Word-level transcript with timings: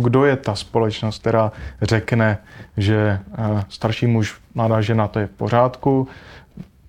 Kdo 0.00 0.24
je 0.24 0.36
ta 0.36 0.54
společnost, 0.54 1.18
která 1.18 1.52
řekne, 1.82 2.38
že 2.76 3.20
eh, 3.38 3.64
starší 3.68 4.06
muž, 4.06 4.40
mladá 4.54 4.80
žena, 4.80 5.08
to 5.08 5.18
je 5.18 5.26
v 5.26 5.30
pořádku, 5.30 6.08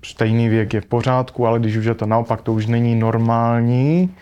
stejný 0.06 0.50
věk 0.50 0.74
je 0.74 0.82
v 0.82 0.86
pořádku, 0.86 1.48
ale 1.48 1.60
když 1.60 1.76
už 1.76 1.86
je 1.86 1.94
to 1.94 2.06
naopak, 2.06 2.42
to 2.42 2.54
už 2.54 2.66
není 2.66 2.96
normální. 2.96 4.16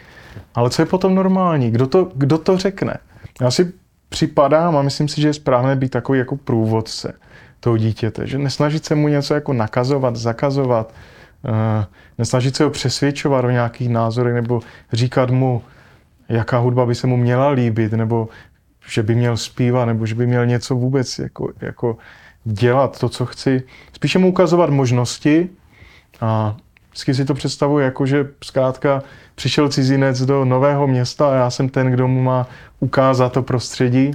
Ale 0.56 0.70
co 0.70 0.82
je 0.82 0.86
potom 0.86 1.16
normální? 1.16 1.72
Kdo 1.72 1.88
to, 1.88 2.12
kdo 2.16 2.38
to 2.38 2.58
řekne? 2.58 2.98
Já 3.42 3.52
si 3.52 3.74
připadám 4.10 4.78
a 4.78 4.82
myslím 4.82 5.08
si, 5.08 5.22
že 5.22 5.28
je 5.28 5.34
správné 5.34 5.76
být 5.76 5.90
takový 5.90 6.20
jako 6.20 6.38
průvodce 6.38 7.14
toho 7.60 7.78
dítěte, 7.78 8.28
že 8.28 8.38
nesnažit 8.38 8.86
se 8.86 8.96
mu 8.96 9.08
něco 9.08 9.34
jako 9.34 9.54
nakazovat, 9.54 10.16
zakazovat, 10.16 10.94
uh, 11.44 11.86
nesnažit 12.18 12.56
se 12.56 12.64
ho 12.64 12.70
přesvědčovat 12.70 13.46
o 13.46 13.50
nějakých 13.50 13.90
názorech 13.90 14.34
nebo 14.34 14.60
říkat 14.94 15.30
mu, 15.30 15.62
jaká 16.30 16.58
hudba 16.58 16.86
by 16.86 16.96
se 16.96 17.08
mu 17.08 17.18
měla 17.18 17.50
líbit, 17.50 17.92
nebo 17.92 18.30
že 18.88 19.04
by 19.04 19.16
měl 19.16 19.38
zpívat, 19.38 19.88
nebo 19.88 20.06
že 20.06 20.16
by 20.16 20.28
měl 20.28 20.46
něco 20.46 20.76
vůbec 20.76 21.20
jako, 21.20 21.50
jako 21.62 21.98
dělat 22.44 23.00
to, 23.00 23.10
co 23.10 23.26
chci. 23.26 23.64
Spíše 23.94 24.20
mu 24.20 24.30
ukazovat 24.30 24.70
možnosti 24.70 25.50
a 26.22 26.58
vždycky 26.90 27.14
si 27.14 27.26
to 27.26 27.34
představuji 27.34 27.80
jako, 27.80 28.06
že 28.06 28.28
zkrátka 28.44 29.04
přišel 29.36 29.70
cizinec 29.70 30.22
do 30.22 30.46
nového 30.46 30.88
města 30.88 31.30
a 31.30 31.36
já 31.36 31.50
jsem 31.50 31.70
ten, 31.70 31.92
kdo 31.92 32.08
mu 32.08 32.24
má 32.24 32.48
ukázat 32.80 33.34
to 33.34 33.44
prostředí. 33.44 34.12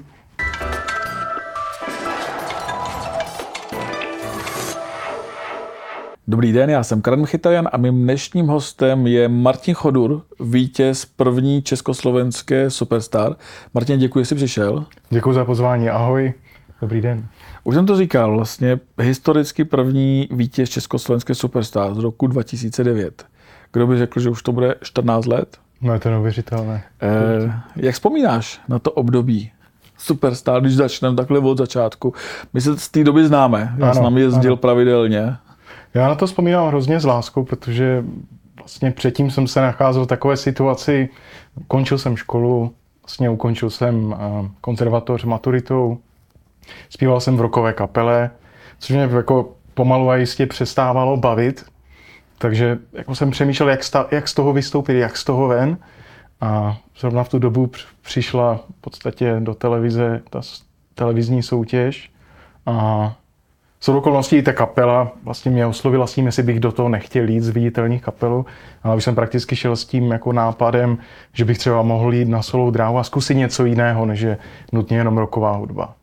Dobrý 6.32 6.52
den, 6.52 6.70
já 6.70 6.82
jsem 6.82 7.02
Karan 7.02 7.26
Chytajan 7.26 7.68
a 7.72 7.76
mým 7.76 8.02
dnešním 8.02 8.46
hostem 8.46 9.06
je 9.06 9.28
Martin 9.28 9.74
Chodur, 9.74 10.22
vítěz 10.40 11.04
první 11.04 11.62
československé 11.62 12.70
Superstar. 12.70 13.36
Martin, 13.74 13.98
děkuji, 13.98 14.18
že 14.18 14.24
jsi 14.24 14.34
přišel. 14.34 14.84
Děkuji 15.10 15.32
za 15.32 15.44
pozvání, 15.44 15.90
ahoj, 15.90 16.32
dobrý 16.80 17.00
den. 17.00 17.26
Už 17.64 17.74
jsem 17.74 17.86
to 17.86 17.96
říkal, 17.96 18.36
vlastně 18.36 18.80
historicky 18.98 19.64
první 19.64 20.28
vítěz 20.30 20.70
československé 20.70 21.34
Superstar 21.34 21.94
z 21.94 21.98
roku 21.98 22.26
2009. 22.26 23.26
Kdo 23.72 23.86
by 23.86 23.98
řekl, 23.98 24.20
že 24.20 24.30
už 24.30 24.42
to 24.42 24.52
bude 24.52 24.74
14 24.82 25.26
let? 25.26 25.56
No 25.80 25.92
je 25.92 26.00
to 26.00 26.10
neuvěřitelné. 26.10 26.82
Eh, 27.02 27.52
jak 27.76 27.94
vzpomínáš 27.94 28.60
na 28.68 28.78
to 28.78 28.90
období 28.90 29.50
Superstar, 29.98 30.60
když 30.60 30.74
začneme 30.76 31.16
takhle 31.16 31.38
od 31.38 31.58
začátku? 31.58 32.14
My 32.52 32.60
se 32.60 32.78
z 32.78 32.88
té 32.88 33.04
doby 33.04 33.26
známe, 33.26 33.74
já 33.78 33.84
ano, 33.84 33.94
s 33.94 34.00
námi 34.00 34.20
jezdil 34.20 34.52
ano. 34.52 34.56
pravidelně. 34.56 35.36
Já 35.94 36.08
na 36.08 36.14
to 36.14 36.26
vzpomínám 36.26 36.68
hrozně 36.68 37.00
s 37.00 37.04
láskou, 37.04 37.44
protože 37.44 38.04
vlastně 38.56 38.90
předtím 38.90 39.30
jsem 39.30 39.46
se 39.46 39.60
nacházel 39.60 40.04
v 40.04 40.08
takové 40.08 40.36
situaci, 40.36 41.08
končil 41.68 41.98
jsem 41.98 42.16
školu, 42.16 42.74
vlastně 43.02 43.30
ukončil 43.30 43.70
jsem 43.70 44.14
eh, 44.14 44.48
konzervatoř 44.60 45.24
maturitou, 45.24 45.98
zpíval 46.90 47.20
jsem 47.20 47.36
v 47.36 47.40
rokové 47.40 47.72
kapele, 47.72 48.30
což 48.78 48.90
mě 48.90 49.02
jako 49.02 49.52
pomalu 49.74 50.10
a 50.10 50.16
jistě 50.16 50.46
přestávalo 50.46 51.16
bavit, 51.16 51.64
takže 52.38 52.78
jako 52.92 53.14
jsem 53.14 53.30
přemýšlel, 53.30 53.68
jak, 53.68 53.84
sta, 53.84 54.06
jak 54.10 54.28
z 54.28 54.34
toho 54.34 54.52
vystoupit, 54.52 54.98
jak 54.98 55.16
z 55.16 55.24
toho 55.24 55.48
ven. 55.48 55.78
A 56.40 56.78
zrovna 56.98 57.24
v 57.24 57.28
tu 57.28 57.38
dobu 57.38 57.70
přišla 58.02 58.56
v 58.56 58.80
podstatě 58.80 59.36
do 59.40 59.54
televize 59.54 60.22
ta 60.30 60.40
televizní 60.94 61.42
soutěž. 61.42 62.10
A 62.66 63.16
jsou 63.82 63.98
okolností 63.98 64.42
ta 64.42 64.52
kapela 64.52 65.12
vlastně 65.24 65.50
mě 65.50 65.66
oslovila 65.66 66.06
s 66.06 66.14
tím, 66.14 66.26
jestli 66.26 66.42
bych 66.42 66.60
do 66.60 66.72
toho 66.72 66.88
nechtěl 66.88 67.28
jít 67.28 67.40
z 67.40 67.48
viditelných 67.48 68.02
kapelu, 68.02 68.46
ale 68.82 68.96
už 68.96 69.04
jsem 69.04 69.14
prakticky 69.14 69.56
šel 69.56 69.76
s 69.76 69.84
tím 69.84 70.10
jako 70.10 70.32
nápadem, 70.32 70.98
že 71.32 71.44
bych 71.44 71.58
třeba 71.58 71.82
mohl 71.82 72.14
jít 72.14 72.28
na 72.28 72.42
solou 72.42 72.70
dráhu 72.70 72.98
a 72.98 73.04
zkusit 73.04 73.34
něco 73.34 73.64
jiného, 73.64 74.06
než 74.06 74.20
je 74.20 74.38
nutně 74.72 74.96
jenom 74.96 75.18
roková 75.18 75.56
hudba. 75.56 75.94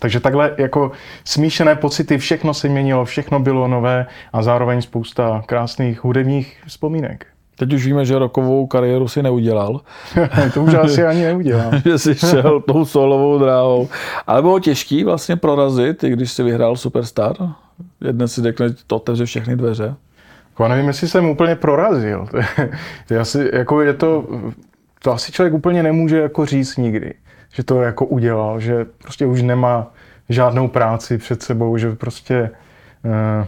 Takže 0.00 0.20
takhle 0.20 0.54
jako 0.58 0.92
smíšené 1.24 1.76
pocity, 1.76 2.18
všechno 2.18 2.54
se 2.54 2.68
měnilo, 2.68 3.04
všechno 3.04 3.40
bylo 3.40 3.68
nové 3.68 4.06
a 4.32 4.42
zároveň 4.42 4.82
spousta 4.82 5.42
krásných 5.46 6.04
hudebních 6.04 6.58
vzpomínek. 6.66 7.26
Teď 7.60 7.72
už 7.72 7.86
víme, 7.86 8.04
že 8.04 8.18
rokovou 8.18 8.66
kariéru 8.66 9.08
si 9.08 9.22
neudělal. 9.22 9.80
to 10.54 10.62
už 10.62 10.74
asi 10.74 11.04
ani 11.04 11.22
neudělám. 11.22 11.72
že 11.84 11.98
jsi 11.98 12.14
šel 12.14 12.60
tou 12.66 12.84
solovou 12.84 13.38
dráhou. 13.38 13.88
Ale 14.26 14.42
bylo 14.42 14.60
těžký 14.60 15.04
vlastně 15.04 15.36
prorazit, 15.36 16.04
i 16.04 16.10
když 16.10 16.32
si 16.32 16.42
vyhrál 16.42 16.76
Superstar. 16.76 17.36
Jeden 18.00 18.28
si 18.28 18.42
řekne, 18.42 18.66
to 18.86 18.96
otevře 18.96 19.24
všechny 19.24 19.56
dveře. 19.56 19.94
Já 20.60 20.68
nevím, 20.68 20.86
jestli 20.86 21.08
jsem 21.08 21.24
úplně 21.24 21.56
prorazil. 21.56 22.26
to 23.08 23.14
je, 23.14 23.20
asi, 23.20 23.50
jako 23.52 23.80
je 23.80 23.94
to, 23.94 24.24
to 25.02 25.12
asi 25.12 25.32
člověk 25.32 25.54
úplně 25.54 25.82
nemůže 25.82 26.18
jako 26.18 26.46
říct 26.46 26.76
nikdy, 26.76 27.14
že 27.52 27.64
to 27.64 27.82
jako 27.82 28.06
udělal, 28.06 28.60
že 28.60 28.86
prostě 29.02 29.26
už 29.26 29.42
nemá 29.42 29.92
žádnou 30.28 30.68
práci 30.68 31.18
před 31.18 31.42
sebou, 31.42 31.76
že 31.76 31.92
prostě 31.92 32.50
eh, 33.04 33.46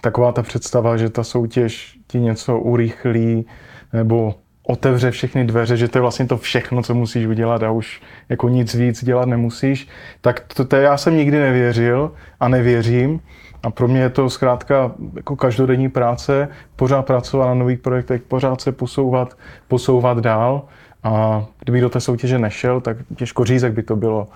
taková 0.00 0.32
ta 0.32 0.42
představa, 0.42 0.96
že 0.96 1.10
ta 1.10 1.24
soutěž 1.24 1.98
ti 2.06 2.20
něco 2.20 2.58
urychlí 2.58 3.46
nebo 3.92 4.34
otevře 4.62 5.10
všechny 5.10 5.44
dveře, 5.44 5.76
že 5.76 5.88
to 5.88 5.98
je 5.98 6.02
vlastně 6.02 6.26
to 6.26 6.38
všechno, 6.38 6.82
co 6.82 6.94
musíš 6.94 7.26
udělat 7.26 7.62
a 7.62 7.70
už 7.70 8.02
jako 8.28 8.48
nic 8.48 8.74
víc 8.74 9.04
dělat 9.04 9.28
nemusíš, 9.28 9.88
tak 10.20 10.40
to, 10.54 10.64
to 10.64 10.76
já 10.76 10.96
jsem 10.96 11.16
nikdy 11.16 11.38
nevěřil 11.38 12.12
a 12.40 12.48
nevěřím. 12.48 13.20
A 13.62 13.70
pro 13.70 13.88
mě 13.88 14.00
je 14.00 14.10
to 14.10 14.30
zkrátka 14.30 14.92
jako 15.16 15.36
každodenní 15.36 15.88
práce, 15.88 16.48
pořád 16.76 17.02
pracovat 17.06 17.46
na 17.46 17.54
nových 17.54 17.78
projektech, 17.78 18.22
pořád 18.22 18.60
se 18.60 18.72
posouvat, 18.72 19.36
posouvat 19.68 20.18
dál. 20.18 20.62
A 21.02 21.44
kdybych 21.58 21.82
do 21.82 21.88
té 21.88 22.00
soutěže 22.00 22.38
nešel, 22.38 22.80
tak 22.80 22.96
těžko 23.16 23.44
říct, 23.44 23.62
jak 23.62 23.72
by 23.72 23.82
to 23.82 23.96
bylo. 23.96 24.28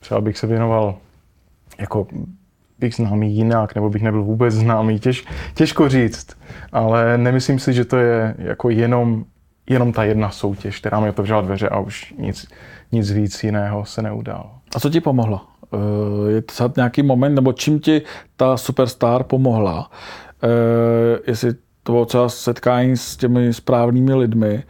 Třeba 0.00 0.20
bych 0.20 0.38
se 0.38 0.46
věnoval 0.46 0.94
jako 1.78 2.06
bych 2.82 2.94
známý 2.94 3.36
jinak, 3.36 3.74
nebo 3.74 3.90
bych 3.90 4.02
nebyl 4.02 4.22
vůbec 4.22 4.54
známý, 4.54 4.98
Těž, 4.98 5.24
těžko 5.54 5.88
říct. 5.88 6.26
Ale 6.72 7.18
nemyslím 7.18 7.58
si, 7.58 7.72
že 7.72 7.84
to 7.84 7.96
je 7.96 8.34
jako 8.38 8.70
jenom, 8.70 9.24
jenom 9.70 9.92
ta 9.92 10.04
jedna 10.04 10.30
soutěž, 10.30 10.78
která 10.78 11.00
mi 11.00 11.08
otevřela 11.08 11.40
dveře 11.40 11.68
a 11.68 11.78
už 11.78 12.14
nic, 12.18 12.46
nic 12.92 13.10
víc 13.10 13.44
jiného 13.44 13.84
se 13.84 14.02
neudál. 14.02 14.50
A 14.76 14.80
co 14.80 14.90
ti 14.90 15.00
pomohlo? 15.00 15.40
Eh, 15.74 16.32
je 16.32 16.42
to 16.42 16.72
nějaký 16.76 17.02
moment, 17.02 17.34
nebo 17.34 17.52
čím 17.52 17.80
ti 17.80 18.02
ta 18.36 18.56
superstar 18.56 19.22
pomohla? 19.22 19.90
Eh, 20.42 21.18
jestli 21.26 21.52
to 21.82 21.92
bylo 21.92 22.04
třeba 22.04 22.28
setkání 22.28 22.96
s 22.96 23.16
těmi 23.16 23.54
správnými 23.54 24.14
lidmi, 24.14 24.62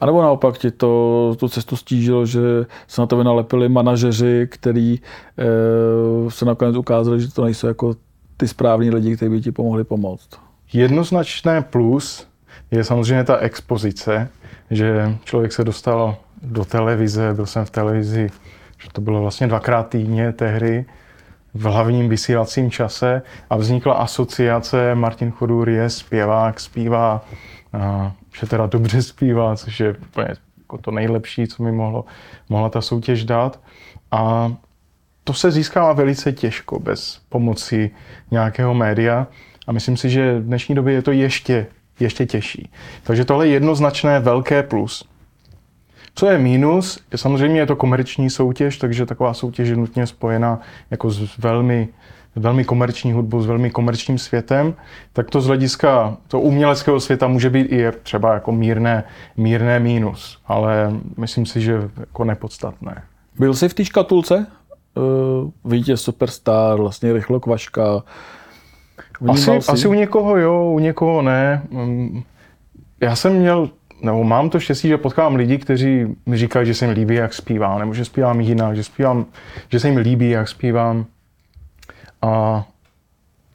a 0.00 0.06
nebo 0.06 0.22
naopak 0.22 0.58
ti 0.58 0.70
to, 0.70 1.34
tu 1.38 1.48
cestu 1.48 1.76
stížilo, 1.76 2.26
že 2.26 2.40
se 2.86 3.00
na 3.00 3.06
to 3.06 3.24
nalepili 3.24 3.68
manažeři, 3.68 4.48
který 4.50 4.94
e, 4.94 6.30
se 6.30 6.44
nakonec 6.44 6.76
ukázali, 6.76 7.20
že 7.20 7.32
to 7.32 7.44
nejsou 7.44 7.66
jako 7.66 7.94
ty 8.36 8.48
správní 8.48 8.90
lidi, 8.90 9.16
kteří 9.16 9.30
by 9.30 9.40
ti 9.40 9.52
pomohli 9.52 9.84
pomoct? 9.84 10.28
Jednoznačné 10.72 11.62
plus 11.62 12.26
je 12.70 12.84
samozřejmě 12.84 13.24
ta 13.24 13.36
expozice, 13.36 14.28
že 14.70 15.16
člověk 15.24 15.52
se 15.52 15.64
dostal 15.64 16.16
do 16.42 16.64
televize, 16.64 17.34
byl 17.34 17.46
jsem 17.46 17.64
v 17.64 17.70
televizi, 17.70 18.30
že 18.82 18.88
to 18.92 19.00
bylo 19.00 19.20
vlastně 19.20 19.46
dvakrát 19.46 19.88
týdně 19.88 20.32
tehdy, 20.32 20.84
v 21.54 21.62
hlavním 21.62 22.08
vysílacím 22.08 22.70
čase 22.70 23.22
a 23.50 23.56
vznikla 23.56 23.94
asociace 23.94 24.94
Martin 24.94 25.30
Chodur 25.30 25.68
je 25.68 25.90
zpěvák, 25.90 26.60
zpívá 26.60 27.24
že 28.32 28.46
teda 28.46 28.66
dobře 28.66 29.02
zpívá, 29.02 29.56
což 29.56 29.80
je 29.80 29.94
úplně 29.94 30.28
jako 30.58 30.78
to 30.78 30.90
nejlepší, 30.90 31.46
co 31.46 31.62
mi 31.62 31.72
mohlo, 31.72 32.04
mohla 32.48 32.68
ta 32.68 32.80
soutěž 32.80 33.24
dát. 33.24 33.60
A 34.10 34.52
to 35.24 35.32
se 35.32 35.50
získává 35.50 35.92
velice 35.92 36.32
těžko 36.32 36.80
bez 36.80 37.20
pomoci 37.28 37.90
nějakého 38.30 38.74
média 38.74 39.26
a 39.66 39.72
myslím 39.72 39.96
si, 39.96 40.10
že 40.10 40.38
v 40.38 40.44
dnešní 40.44 40.74
době 40.74 40.94
je 40.94 41.02
to 41.02 41.12
ještě, 41.12 41.66
ještě 42.00 42.26
těžší. 42.26 42.70
Takže 43.02 43.24
tohle 43.24 43.46
je 43.46 43.52
jednoznačné 43.52 44.20
velké 44.20 44.62
plus. 44.62 45.08
Co 46.14 46.26
je 46.26 46.38
mínus, 46.38 47.00
samozřejmě 47.16 47.60
je 47.60 47.66
to 47.66 47.76
komerční 47.76 48.30
soutěž, 48.30 48.76
takže 48.76 49.06
taková 49.06 49.34
soutěž 49.34 49.68
je 49.68 49.76
nutně 49.76 50.06
spojená 50.06 50.60
jako 50.90 51.10
s 51.10 51.38
velmi 51.38 51.88
velmi 52.38 52.64
komerční 52.64 53.12
hudbu 53.12 53.42
s 53.42 53.46
velmi 53.46 53.70
komerčním 53.70 54.18
světem, 54.18 54.74
tak 55.12 55.30
to 55.30 55.40
z 55.40 55.46
hlediska 55.46 56.16
to 56.28 56.40
uměleckého 56.40 57.00
světa 57.00 57.28
může 57.28 57.50
být 57.50 57.72
i 57.72 57.86
třeba 58.02 58.34
jako 58.34 58.52
mírné, 58.52 59.04
mírné 59.36 59.80
mínus, 59.80 60.38
ale 60.46 60.92
myslím 61.16 61.46
si, 61.46 61.60
že 61.60 61.90
jako 62.00 62.24
nepodstatné. 62.24 63.02
Byl 63.38 63.54
jsi 63.54 63.68
v 63.68 63.74
té 63.74 63.84
škatulce? 63.84 64.46
Uh, 64.94 65.50
vítěz 65.72 66.02
Superstar, 66.02 66.78
vlastně 66.78 67.12
Rychlo 67.12 67.40
Kvaška. 67.40 68.02
Asi, 69.28 69.50
asi 69.50 69.88
u 69.88 69.94
někoho 69.94 70.36
jo, 70.36 70.70
u 70.70 70.78
někoho 70.78 71.22
ne. 71.22 71.62
Mm, 71.70 72.22
já 73.00 73.16
jsem 73.16 73.32
měl, 73.32 73.70
nebo 74.02 74.24
mám 74.24 74.50
to 74.50 74.60
štěstí, 74.60 74.88
že 74.88 74.98
potkávám 74.98 75.34
lidi, 75.34 75.58
kteří 75.58 76.16
mi 76.26 76.36
říkají, 76.36 76.66
že 76.66 76.74
se 76.74 76.84
jim 76.84 76.94
líbí, 76.94 77.14
jak 77.14 77.34
zpívám, 77.34 77.78
nebo 77.78 77.94
že 77.94 78.04
zpívám 78.04 78.40
jinak, 78.40 78.76
že, 78.76 78.84
zpívám, 78.84 79.26
že 79.68 79.80
se 79.80 79.88
jim 79.88 79.96
líbí, 79.96 80.30
jak 80.30 80.48
zpívám. 80.48 81.06
A 82.22 82.64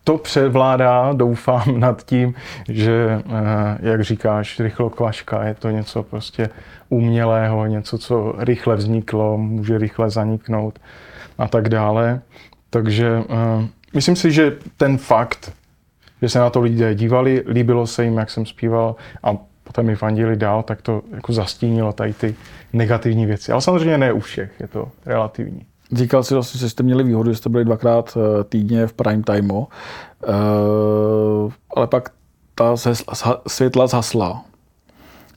to 0.03 0.17
převládá, 0.17 1.13
doufám, 1.13 1.63
nad 1.79 2.03
tím, 2.03 2.33
že, 2.69 3.23
eh, 3.25 3.77
jak 3.79 4.03
říkáš, 4.03 4.59
rychlokvaška 4.59 5.43
je 5.43 5.53
to 5.53 5.69
něco 5.69 6.03
prostě 6.03 6.49
umělého, 6.89 7.65
něco, 7.65 7.97
co 7.97 8.35
rychle 8.37 8.75
vzniklo, 8.75 9.37
může 9.37 9.77
rychle 9.77 10.09
zaniknout 10.09 10.79
a 11.37 11.47
tak 11.47 11.69
dále. 11.69 12.21
Takže 12.69 13.17
uh, 13.17 13.65
myslím 13.93 14.15
si, 14.15 14.31
že 14.31 14.57
ten 14.77 14.97
fakt, 14.97 15.53
že 16.21 16.29
se 16.29 16.39
na 16.39 16.49
to 16.49 16.61
lidé 16.61 16.95
dívali, 16.95 17.43
líbilo 17.47 17.87
se 17.87 18.03
jim, 18.03 18.17
jak 18.17 18.29
jsem 18.29 18.45
zpíval 18.45 18.95
a 19.23 19.37
potom 19.63 19.85
mi 19.85 19.95
fandili 19.95 20.35
dál, 20.35 20.63
tak 20.63 20.81
to 20.81 21.01
jako 21.11 21.33
zastínilo 21.33 21.93
tady 21.93 22.13
ty 22.13 22.35
negativní 22.73 23.25
věci. 23.25 23.51
Ale 23.51 23.61
samozřejmě 23.61 23.97
ne 23.97 24.13
u 24.13 24.19
všech, 24.19 24.51
je 24.59 24.67
to 24.67 24.91
relativní. 25.05 25.65
Říkal 25.93 26.23
jsi 26.23 26.33
vlastně, 26.33 26.59
že 26.59 26.69
jste 26.69 26.83
měli 26.83 27.03
výhodu, 27.03 27.31
že 27.31 27.37
jste 27.37 27.49
byli 27.49 27.65
dvakrát 27.65 28.17
eh, 28.17 28.43
týdně 28.43 28.87
v 28.87 28.93
prime 28.93 29.23
timeu, 29.23 29.57
uh, 29.57 31.53
ale 31.75 31.87
pak 31.87 32.09
ta 32.55 32.75
světla 33.47 33.87
zhasla. 33.87 34.45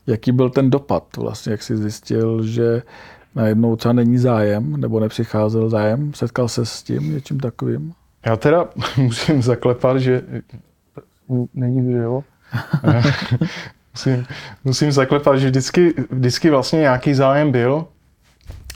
Jaký 0.07 0.31
byl 0.31 0.49
ten 0.49 0.69
dopad 0.69 1.17
vlastně, 1.17 1.51
jak 1.51 1.63
jsi 1.63 1.77
zjistil, 1.77 2.43
že 2.43 2.81
najednou 3.35 3.75
třeba 3.75 3.93
není 3.93 4.17
zájem, 4.17 4.77
nebo 4.77 4.99
nepřicházel 4.99 5.69
zájem? 5.69 6.13
Setkal 6.13 6.47
se 6.47 6.65
s 6.65 6.83
tím 6.83 7.13
něčím 7.13 7.39
takovým? 7.39 7.93
Já 8.25 8.35
teda 8.35 8.65
musím 8.97 9.41
zaklepat, 9.41 9.97
že 9.97 10.21
není, 11.53 11.91
že 11.91 11.97
jo? 11.97 12.23
musím, 13.93 14.25
musím 14.63 14.91
zaklepat, 14.91 15.39
že 15.39 15.47
vždycky, 15.47 15.93
vždycky 16.09 16.49
vlastně 16.49 16.79
nějaký 16.79 17.13
zájem 17.13 17.51
byl 17.51 17.85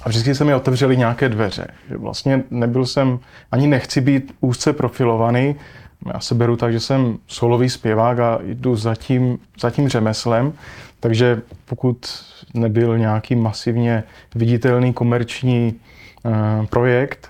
a 0.03 0.09
vždycky 0.09 0.35
se 0.35 0.45
mi 0.45 0.53
otevřely 0.53 0.97
nějaké 0.97 1.29
dveře. 1.29 1.67
Že 1.89 1.97
vlastně 1.97 2.43
nebyl 2.49 2.85
jsem, 2.85 3.19
ani 3.51 3.67
nechci 3.67 4.01
být 4.01 4.35
úzce 4.41 4.73
profilovaný, 4.73 5.55
já 6.13 6.19
se 6.19 6.35
beru 6.35 6.57
tak, 6.57 6.71
že 6.71 6.79
jsem 6.79 7.17
solový 7.27 7.69
zpěvák 7.69 8.19
a 8.19 8.39
jdu 8.43 8.75
za 8.75 8.95
tím, 8.95 9.39
za 9.59 9.69
tím 9.69 9.89
řemeslem, 9.89 10.53
takže 10.99 11.41
pokud 11.65 12.23
nebyl 12.53 12.97
nějaký 12.97 13.35
masivně 13.35 14.03
viditelný 14.35 14.93
komerční 14.93 15.75
uh, 16.23 16.65
projekt, 16.65 17.29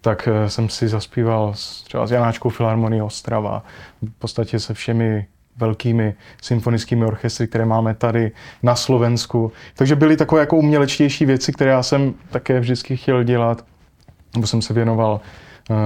tak 0.00 0.28
uh, 0.32 0.48
jsem 0.48 0.68
si 0.68 0.88
zaspíval 0.88 1.54
třeba 1.84 2.06
s 2.06 2.10
Janáčkou 2.10 2.48
Filharmonií 2.48 3.02
Ostrava, 3.02 3.62
v 4.02 4.18
podstatě 4.18 4.60
se 4.60 4.74
všemi 4.74 5.26
velkými 5.56 6.14
symfonickými 6.42 7.04
orchestry, 7.04 7.46
které 7.46 7.64
máme 7.64 7.94
tady 7.94 8.32
na 8.62 8.74
Slovensku. 8.74 9.52
Takže 9.76 9.96
byly 9.96 10.16
takové 10.16 10.40
jako 10.40 10.56
umělečtější 10.56 11.26
věci, 11.26 11.52
které 11.52 11.70
já 11.70 11.82
jsem 11.82 12.14
také 12.30 12.60
vždycky 12.60 12.96
chtěl 12.96 13.24
dělat, 13.24 13.64
nebo 14.34 14.46
jsem 14.46 14.62
se 14.62 14.74
věnoval 14.74 15.20
uh, 15.70 15.76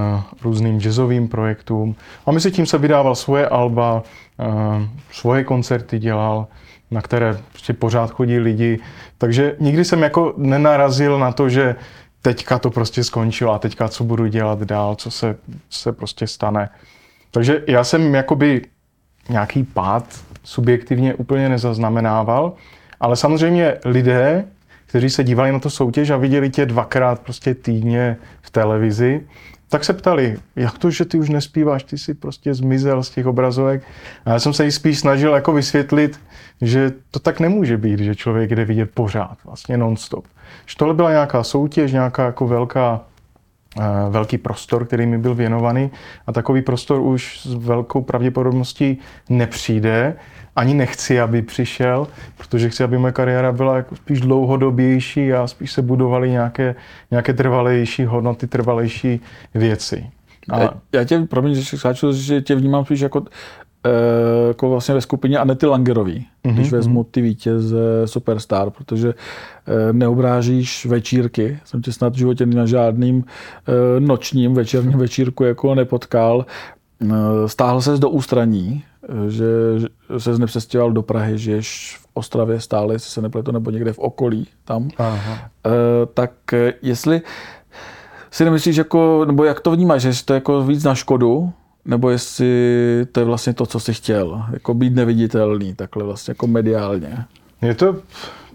různým 0.41 0.79
jazzovým 0.79 1.27
projektům. 1.27 1.95
A 2.25 2.31
mezi 2.31 2.51
tím 2.51 2.65
se 2.65 2.77
vydával 2.77 3.15
svoje 3.15 3.47
alba, 3.47 4.03
uh, 4.37 4.81
svoje 5.11 5.43
koncerty 5.43 5.99
dělal, 5.99 6.47
na 6.91 7.01
které 7.01 7.37
prostě 7.51 7.73
pořád 7.73 8.11
chodí 8.11 8.39
lidi. 8.39 8.79
Takže 9.17 9.55
nikdy 9.59 9.85
jsem 9.85 10.03
jako 10.03 10.33
nenarazil 10.37 11.19
na 11.19 11.31
to, 11.31 11.49
že 11.49 11.75
teďka 12.21 12.59
to 12.59 12.69
prostě 12.69 13.03
skončilo 13.03 13.53
a 13.53 13.59
teďka 13.59 13.87
co 13.87 14.03
budu 14.03 14.27
dělat 14.27 14.59
dál, 14.59 14.95
co 14.95 15.11
se, 15.11 15.37
se 15.69 15.91
prostě 15.91 16.27
stane. 16.27 16.69
Takže 17.31 17.63
já 17.67 17.83
jsem 17.83 18.15
jakoby 18.15 18.61
nějaký 19.29 19.63
pád 19.63 20.05
subjektivně 20.43 21.13
úplně 21.13 21.49
nezaznamenával, 21.49 22.53
ale 22.99 23.15
samozřejmě 23.15 23.77
lidé, 23.85 24.45
kteří 24.85 25.09
se 25.09 25.23
dívali 25.23 25.51
na 25.51 25.59
to 25.59 25.69
soutěž 25.69 26.09
a 26.09 26.17
viděli 26.17 26.49
tě 26.49 26.65
dvakrát 26.65 27.19
prostě 27.19 27.55
týdně 27.55 28.17
v 28.41 28.49
televizi, 28.49 29.21
tak 29.69 29.83
se 29.83 29.93
ptali, 29.93 30.37
jak 30.55 30.77
to, 30.77 30.91
že 30.91 31.05
ty 31.05 31.19
už 31.19 31.29
nespíváš, 31.29 31.83
ty 31.83 31.97
si 31.97 32.13
prostě 32.13 32.53
zmizel 32.53 33.03
z 33.03 33.09
těch 33.09 33.25
obrazovek. 33.25 33.83
A 34.25 34.29
já 34.29 34.39
jsem 34.39 34.53
se 34.53 34.65
jí 34.65 34.71
spíš 34.71 34.99
snažil 34.99 35.33
jako 35.33 35.53
vysvětlit, 35.53 36.19
že 36.61 36.91
to 37.11 37.19
tak 37.19 37.39
nemůže 37.39 37.77
být, 37.77 37.99
že 37.99 38.15
člověk 38.15 38.55
jde 38.55 38.65
vidět 38.65 38.91
pořád, 38.93 39.37
vlastně 39.45 39.77
non-stop. 39.77 40.25
Že 40.65 40.75
tohle 40.77 40.93
byla 40.93 41.11
nějaká 41.11 41.43
soutěž, 41.43 41.91
nějaká 41.91 42.25
jako 42.25 42.47
velká 42.47 43.01
velký 44.09 44.37
prostor, 44.37 44.85
který 44.85 45.05
mi 45.05 45.17
byl 45.17 45.35
věnovaný 45.35 45.91
a 46.27 46.31
takový 46.31 46.61
prostor 46.61 47.01
už 47.01 47.41
s 47.41 47.53
velkou 47.53 48.01
pravděpodobností 48.01 48.97
nepřijde. 49.29 50.15
Ani 50.55 50.73
nechci, 50.73 51.21
aby 51.21 51.41
přišel, 51.41 52.07
protože 52.37 52.69
chci, 52.69 52.83
aby 52.83 52.97
moje 52.97 53.13
kariéra 53.13 53.51
byla 53.51 53.75
jako 53.75 53.95
spíš 53.95 54.21
dlouhodobější 54.21 55.33
a 55.33 55.47
spíš 55.47 55.71
se 55.71 55.81
budovaly 55.81 56.29
nějaké, 56.29 56.75
nějaké 57.11 57.33
trvalejší 57.33 58.05
hodnoty, 58.05 58.47
trvalejší 58.47 59.21
věci. 59.53 60.09
A... 60.53 60.59
Já 60.93 61.03
tě, 61.03 61.19
promiň, 61.19 61.55
že 61.55 61.77
skáču, 61.77 62.11
že 62.11 62.41
tě 62.41 62.55
vnímám 62.55 62.85
spíš 62.85 62.99
jako 62.99 63.21
Eh, 63.21 63.66
jako 64.47 64.69
vlastně 64.69 64.95
ve 64.95 65.01
skupině 65.01 65.37
Anety 65.37 65.65
Langerový, 65.65 66.27
mm-hmm. 66.45 66.53
když 66.53 66.71
vezmu 66.71 66.99
mhm. 66.99 67.11
ty 67.11 67.21
vítěze 67.21 67.77
Superstar, 68.05 68.69
protože 68.69 69.13
eh, 69.13 69.93
neobrážíš 69.93 70.85
večírky. 70.85 71.59
Jsem 71.65 71.81
tě 71.81 71.91
snad 71.93 72.13
v 72.13 72.17
životě 72.17 72.45
na 72.45 72.65
žádným 72.65 73.23
eh, 73.67 73.99
nočním 73.99 74.53
večerním 74.53 74.99
večírku 74.99 75.43
jako 75.43 75.75
nepotkal. 75.75 76.45
Stáhl 77.45 77.81
ses 77.81 77.99
do 77.99 78.09
ústraní, 78.09 78.83
že 79.27 79.45
se 80.17 80.37
nepřestěhoval 80.37 80.91
do 80.91 81.01
Prahy, 81.01 81.37
žiješ 81.37 81.97
v 82.01 82.07
Ostravě 82.13 82.59
stále, 82.59 82.95
jestli 82.95 83.09
se 83.09 83.21
nepletu, 83.21 83.51
nebo 83.51 83.71
někde 83.71 83.93
v 83.93 83.99
okolí 83.99 84.47
tam. 84.65 84.89
Aha. 84.97 85.37
Tak 86.13 86.31
jestli 86.81 87.21
si 88.31 88.45
nemyslíš, 88.45 88.75
jako, 88.75 89.25
nebo 89.25 89.43
jak 89.43 89.59
to 89.59 89.71
vnímáš, 89.71 90.01
že 90.01 90.25
to 90.25 90.33
jako 90.33 90.63
víc 90.63 90.83
na 90.83 90.95
škodu, 90.95 91.53
nebo 91.87 92.09
jestli 92.09 92.47
to 93.11 93.19
je 93.19 93.25
vlastně 93.25 93.53
to, 93.53 93.65
co 93.65 93.79
jsi 93.79 93.93
chtěl, 93.93 94.43
jako 94.53 94.73
být 94.73 94.95
neviditelný, 94.95 95.75
takhle 95.75 96.03
vlastně 96.03 96.31
jako 96.31 96.47
mediálně. 96.47 97.17
Je 97.61 97.75
to 97.75 97.95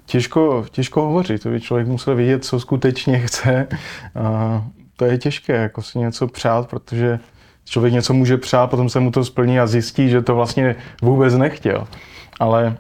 těžko, 0.07 0.67
těžko 0.71 1.03
hovořit, 1.03 1.43
to 1.43 1.49
by 1.49 1.61
člověk 1.61 1.87
musel 1.89 2.15
vidět, 2.15 2.45
co 2.45 2.61
skutečně 2.61 3.19
chce. 3.19 3.69
A 4.15 4.65
to 4.97 5.05
je 5.05 5.19
těžké, 5.19 5.57
jako 5.57 5.83
si 5.83 5.99
něco 5.99 6.27
přát, 6.27 6.69
protože 6.69 7.19
člověk 7.65 7.95
něco 7.95 8.15
může 8.15 8.37
přát, 8.37 8.71
potom 8.71 8.89
se 8.89 9.01
mu 9.01 9.11
to 9.11 9.25
splní 9.25 9.61
a 9.61 9.67
zjistí, 9.67 10.09
že 10.09 10.23
to 10.23 10.35
vlastně 10.35 10.77
vůbec 11.03 11.35
nechtěl. 11.35 11.87
Ale 12.41 12.77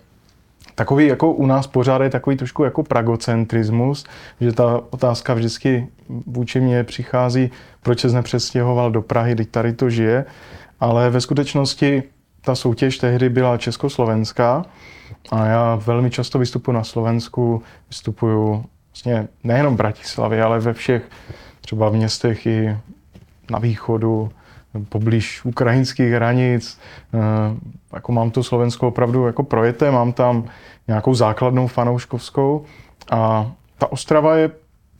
takový 0.83 1.07
jako 1.07 1.33
u 1.33 1.47
nás 1.47 1.67
pořád 1.67 2.03
je 2.03 2.11
takový 2.11 2.37
trošku 2.37 2.65
jako 2.65 2.83
pragocentrismus, 2.83 4.05
že 4.41 4.53
ta 4.53 4.81
otázka 4.91 5.35
vždycky 5.35 5.87
vůči 6.27 6.61
mně 6.61 6.85
přichází, 6.85 7.51
proč 7.83 8.01
se 8.01 8.09
nepřestěhoval 8.09 8.91
do 8.91 9.03
Prahy, 9.03 9.35
teď 9.35 9.49
tady 9.49 9.73
to 9.73 9.91
žije, 9.91 10.25
ale 10.81 11.11
ve 11.11 11.21
skutečnosti 11.21 12.03
ta 12.41 12.55
soutěž 12.55 12.99
tehdy 12.99 13.29
byla 13.29 13.59
československá 13.59 14.65
a 15.31 15.47
já 15.47 15.75
velmi 15.75 16.11
často 16.11 16.39
vystupuji 16.39 16.73
na 16.73 16.85
Slovensku, 16.85 17.63
vystupuju 17.89 18.65
vlastně 18.91 19.29
nejenom 19.45 19.75
v 19.75 19.79
Bratislavě, 19.79 20.43
ale 20.43 20.61
ve 20.61 20.73
všech 20.73 21.03
třeba 21.61 21.89
v 21.89 21.95
městech 21.95 22.47
i 22.47 22.77
na 23.51 23.59
východu, 23.59 24.31
poblíž 24.89 25.45
ukrajinských 25.45 26.13
hranic. 26.13 26.81
Eh, 27.15 27.19
jako 27.93 28.13
mám 28.13 28.31
to 28.31 28.43
Slovensko 28.43 28.89
opravdu 28.89 29.27
jako 29.27 29.43
projete, 29.43 29.91
mám 29.91 30.13
tam 30.13 30.45
nějakou 30.89 31.15
základnou 31.15 31.67
fanouškovskou 31.67 32.65
a 33.11 33.53
ta 33.79 33.93
Ostrava 33.93 34.37
je 34.37 34.51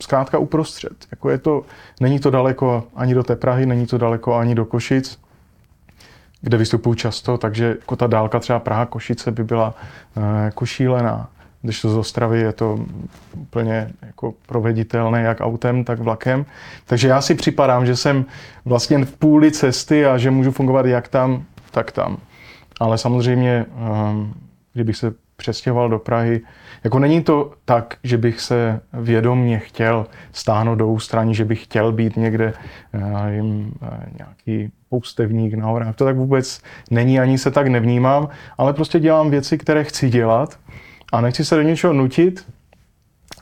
zkrátka 0.01 0.37
uprostřed. 0.37 1.07
Jako 1.11 1.29
je 1.29 1.37
to, 1.37 1.63
není 2.01 2.19
to 2.19 2.31
daleko 2.31 2.83
ani 2.95 3.13
do 3.13 3.23
té 3.23 3.35
Prahy, 3.35 3.65
není 3.65 3.85
to 3.85 3.97
daleko 3.97 4.35
ani 4.35 4.55
do 4.55 4.65
Košic, 4.65 5.19
kde 6.41 6.57
vystupuju 6.57 6.95
často, 6.95 7.37
takže 7.37 7.65
jako 7.65 7.95
ta 7.95 8.07
dálka 8.07 8.39
třeba 8.39 8.59
Praha-Košice 8.59 9.31
by 9.31 9.43
byla 9.43 9.75
uh, 10.17 10.23
jako 10.43 10.65
šílená. 10.65 11.29
Když 11.63 11.81
to 11.81 11.89
z 11.89 11.97
Ostravy 11.97 12.39
je 12.39 12.53
to 12.53 12.79
úplně 13.33 13.89
jako 14.01 14.33
proveditelné 14.45 15.21
jak 15.21 15.41
autem, 15.41 15.83
tak 15.83 15.99
vlakem. 15.99 16.45
Takže 16.85 17.07
já 17.07 17.21
si 17.21 17.35
připadám, 17.35 17.85
že 17.85 17.95
jsem 17.95 18.25
vlastně 18.65 19.05
v 19.05 19.17
půli 19.17 19.51
cesty 19.51 20.05
a 20.05 20.17
že 20.17 20.31
můžu 20.31 20.51
fungovat 20.51 20.85
jak 20.85 21.07
tam, 21.07 21.43
tak 21.71 21.91
tam. 21.91 22.17
Ale 22.79 22.97
samozřejmě, 22.97 23.65
um, 24.11 24.33
kdybych 24.73 24.97
se 24.97 25.13
přestěhoval 25.35 25.89
do 25.89 25.99
Prahy. 25.99 26.41
Jako 26.83 26.99
není 26.99 27.23
to 27.23 27.51
tak, 27.65 27.95
že 28.03 28.17
bych 28.17 28.41
se 28.41 28.79
vědomně 28.93 29.59
chtěl 29.59 30.05
stáhnout 30.31 30.75
do 30.75 30.87
ústraní, 30.87 31.35
že 31.35 31.45
bych 31.45 31.63
chtěl 31.63 31.91
být 31.91 32.17
někde 32.17 32.53
jim, 33.29 33.73
nějaký 34.17 34.71
poustevník 34.89 35.53
na 35.53 35.65
horách. 35.65 35.95
To 35.95 36.05
tak 36.05 36.15
vůbec 36.15 36.61
není, 36.91 37.19
ani 37.19 37.37
se 37.37 37.51
tak 37.51 37.67
nevnímám, 37.67 38.29
ale 38.57 38.73
prostě 38.73 38.99
dělám 38.99 39.29
věci, 39.29 39.57
které 39.57 39.83
chci 39.83 40.09
dělat 40.09 40.59
a 41.13 41.21
nechci 41.21 41.45
se 41.45 41.55
do 41.55 41.61
něčeho 41.61 41.93
nutit 41.93 42.45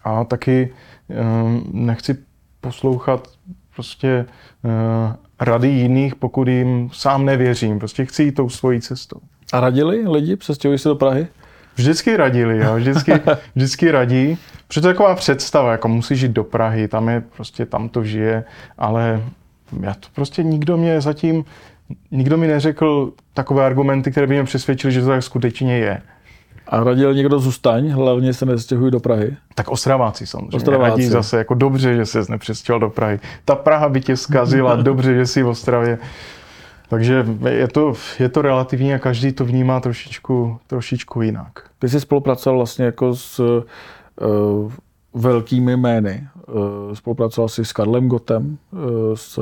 a 0.03 0.23
taky 0.23 0.73
um, 1.07 1.69
nechci 1.73 2.17
poslouchat 2.61 3.27
prostě 3.75 4.25
uh, 4.63 4.71
rady 5.39 5.67
jiných, 5.67 6.15
pokud 6.15 6.47
jim 6.47 6.89
sám 6.93 7.25
nevěřím. 7.25 7.79
Prostě 7.79 8.05
chci 8.05 8.23
jít 8.23 8.31
tou 8.31 8.49
svojí 8.49 8.81
cestou. 8.81 9.19
A 9.53 9.59
radili 9.59 10.07
lidi, 10.07 10.35
přestěhují 10.35 10.79
se 10.79 10.89
do 10.89 10.95
Prahy? 10.95 11.27
Vždycky 11.75 12.17
radili, 12.17 12.57
jo, 12.57 12.75
vždycky, 12.75 13.13
vždycky 13.55 13.91
radí. 13.91 14.37
Protože 14.67 14.81
to 14.81 14.87
je 14.87 14.93
taková 14.93 15.15
představa, 15.15 15.71
jako 15.71 15.87
musíš 15.87 16.21
jít 16.21 16.31
do 16.31 16.43
Prahy, 16.43 16.87
tam 16.87 17.09
je 17.09 17.21
prostě, 17.35 17.65
tam 17.65 17.89
to 17.89 18.03
žije, 18.03 18.43
ale 18.77 19.23
já 19.81 19.93
to 19.93 20.07
prostě 20.13 20.43
nikdo 20.43 20.77
mě 20.77 21.01
zatím 21.01 21.45
nikdo 22.11 22.37
mi 22.37 22.47
neřekl 22.47 23.13
takové 23.33 23.65
argumenty, 23.65 24.11
které 24.11 24.27
by 24.27 24.33
mě 24.33 24.43
přesvědčily, 24.43 24.93
že 24.93 25.01
to 25.01 25.07
tak 25.07 25.23
skutečně 25.23 25.77
je. 25.77 26.01
A 26.67 26.83
radil 26.83 27.13
někdo 27.13 27.39
zůstaň, 27.39 27.89
hlavně 27.89 28.33
se 28.33 28.45
nestěhují 28.45 28.91
do 28.91 28.99
Prahy? 28.99 29.37
Tak 29.55 29.69
Ostraváci 29.69 30.27
samozřejmě. 30.27 30.57
Ostraváci. 30.57 30.91
Radí 30.91 31.05
zase 31.05 31.37
jako 31.37 31.53
dobře, 31.53 31.95
že 31.95 32.05
se 32.05 32.23
nepřestěhoval 32.29 32.79
do 32.79 32.89
Prahy. 32.89 33.19
Ta 33.45 33.55
Praha 33.55 33.89
by 33.89 34.01
tě 34.01 34.17
zkazila, 34.17 34.75
dobře, 34.75 35.13
že 35.13 35.27
jsi 35.27 35.43
v 35.43 35.47
Ostravě. 35.47 35.99
Takže 36.89 37.25
je 37.47 37.67
to, 37.67 37.93
je 38.19 38.29
to 38.29 38.41
relativní 38.41 38.93
a 38.93 38.99
každý 38.99 39.31
to 39.31 39.45
vnímá 39.45 39.79
trošičku, 39.79 40.59
trošičku 40.67 41.21
jinak. 41.21 41.51
Ty 41.79 41.89
jsi 41.89 41.99
spolupracoval 41.99 42.57
vlastně 42.57 42.85
jako 42.85 43.15
s 43.15 43.39
uh, 43.39 44.71
velkými 45.13 45.77
jmény. 45.77 46.27
Uh, 46.47 46.93
spolupracoval 46.93 47.49
jsi 47.49 47.65
s 47.65 47.73
Karlem 47.73 48.07
Gotem, 48.07 48.57
uh, 48.71 48.79
s 49.15 49.39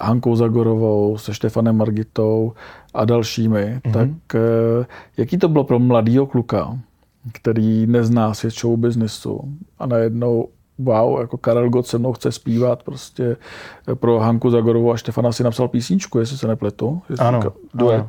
Hankou 0.00 0.36
Zagorovou, 0.36 1.18
se 1.18 1.34
Štefanem 1.34 1.76
Margitou 1.76 2.52
a 2.96 3.04
dalšími. 3.04 3.80
Mm-hmm. 3.84 3.92
Tak 3.92 4.08
uh, 4.34 4.84
jaký 5.16 5.38
to 5.38 5.48
bylo 5.48 5.64
pro 5.64 5.78
mladého 5.78 6.26
kluka, 6.26 6.78
který 7.32 7.86
nezná 7.86 8.34
svět 8.34 8.54
show 8.54 8.76
businessu 8.76 9.40
a 9.78 9.86
najednou 9.86 10.48
wow, 10.78 11.20
jako 11.20 11.36
Karel 11.36 11.70
Gott 11.70 11.86
se 11.86 11.98
mnou 11.98 12.12
chce 12.12 12.32
zpívat 12.32 12.82
prostě 12.82 13.36
pro 13.94 14.18
Hanku 14.18 14.50
Zagorovou 14.50 14.92
a 14.92 14.96
Štefana 14.96 15.32
si 15.32 15.44
napsal 15.44 15.68
písničku, 15.68 16.18
jestli 16.18 16.36
se 16.36 16.48
nepletu. 16.48 17.02
Jestli 17.10 17.26
ano, 17.26 17.40
duet. 17.74 17.94
Ano. 17.94 18.06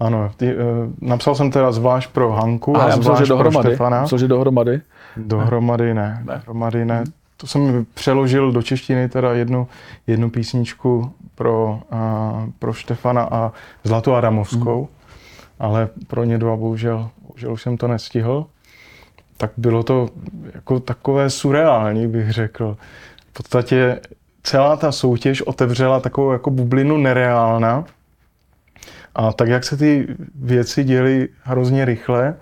Ano, 0.00 0.30
ty, 0.36 0.54
uh, 0.54 0.60
napsal 1.00 1.34
jsem 1.34 1.50
teda 1.50 1.72
zvlášť 1.72 2.10
pro 2.10 2.32
Hanku 2.32 2.76
a, 2.76 2.80
a 2.80 2.82
zvlášť 2.82 2.98
myslel, 2.98 3.16
že 3.16 3.26
dohromady, 3.26 3.62
pro 3.62 3.70
Štefana. 3.70 4.02
Myslel, 4.02 4.18
že 4.18 4.28
dohromady? 4.28 4.80
Dohromady 5.16 5.94
ne. 5.94 6.22
ne. 6.24 6.34
Dohromady 6.34 6.84
ne. 6.84 7.04
To 7.36 7.46
jsem 7.46 7.86
přeložil 7.94 8.52
do 8.52 8.62
češtiny 8.62 9.08
teda 9.08 9.32
jednu, 9.32 9.68
jednu 10.06 10.30
písničku 10.30 11.12
pro, 11.38 11.80
uh, 11.92 12.50
pro 12.58 12.72
Štefana 12.72 13.28
a 13.30 13.52
Zlatou 13.84 14.14
Adamovskou, 14.14 14.78
hmm. 14.78 14.88
ale 15.58 15.88
pro 16.06 16.24
ně 16.24 16.38
dva 16.38 16.56
bohužel, 16.56 17.10
bohužel 17.22 17.52
už 17.52 17.62
jsem 17.62 17.76
to 17.76 17.88
nestihl. 17.88 18.46
Tak 19.36 19.50
bylo 19.56 19.82
to 19.82 20.08
jako 20.54 20.80
takové 20.80 21.30
surreální, 21.30 22.08
bych 22.08 22.30
řekl. 22.30 22.76
V 23.30 23.32
podstatě 23.32 24.00
celá 24.42 24.76
ta 24.76 24.92
soutěž 24.92 25.42
otevřela 25.42 26.00
takovou 26.00 26.32
jako 26.32 26.50
bublinu 26.50 26.96
nereálna, 26.96 27.84
a 29.14 29.32
tak, 29.32 29.48
jak 29.48 29.64
se 29.64 29.76
ty 29.76 30.06
věci 30.34 30.84
děly 30.84 31.28
hrozně 31.42 31.84
rychle, 31.84 32.34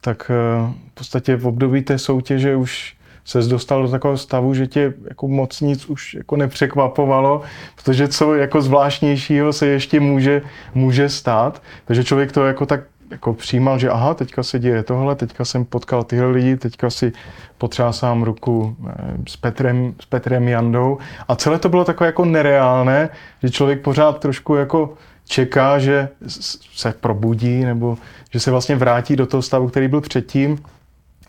tak 0.00 0.30
eh, 0.30 0.72
v 0.90 0.94
podstatě 0.94 1.36
v 1.36 1.46
období 1.46 1.82
té 1.82 1.98
soutěže 1.98 2.56
už 2.56 2.96
se 3.28 3.38
dostal 3.40 3.82
do 3.82 3.88
takového 3.88 4.18
stavu, 4.18 4.54
že 4.54 4.66
tě 4.66 4.94
jako 5.08 5.28
moc 5.28 5.60
nic 5.60 5.86
už 5.86 6.14
jako 6.14 6.36
nepřekvapovalo, 6.36 7.42
protože 7.82 8.08
co 8.08 8.34
jako 8.34 8.62
zvláštnějšího 8.62 9.52
se 9.52 9.66
ještě 9.66 10.00
může, 10.00 10.42
může 10.74 11.08
stát. 11.08 11.62
Takže 11.84 12.04
člověk 12.04 12.32
to 12.32 12.46
jako 12.46 12.66
tak 12.66 12.80
jako 13.10 13.34
přijímal, 13.34 13.78
že 13.78 13.90
aha, 13.90 14.14
teďka 14.14 14.42
se 14.42 14.58
děje 14.58 14.82
tohle, 14.82 15.14
teďka 15.14 15.44
jsem 15.44 15.64
potkal 15.64 16.04
tyhle 16.04 16.26
lidi, 16.30 16.56
teďka 16.56 16.90
si 16.90 17.12
potřásám 17.58 18.22
ruku 18.22 18.76
eh, 18.88 18.92
s 19.28 19.36
Petrem, 19.36 19.94
s 20.00 20.06
Petrem 20.06 20.48
Jandou 20.48 20.98
a 21.28 21.36
celé 21.36 21.58
to 21.58 21.68
bylo 21.68 21.84
takové 21.84 22.06
jako 22.06 22.24
nereálné, 22.24 23.08
že 23.42 23.50
člověk 23.50 23.80
pořád 23.82 24.20
trošku 24.20 24.54
jako 24.54 24.94
čeká, 25.28 25.78
že 25.78 26.08
se 26.74 26.94
probudí 27.00 27.64
nebo 27.64 27.98
že 28.30 28.40
se 28.40 28.50
vlastně 28.50 28.76
vrátí 28.76 29.16
do 29.16 29.26
toho 29.26 29.42
stavu, 29.42 29.68
který 29.68 29.88
byl 29.88 30.00
předtím, 30.00 30.58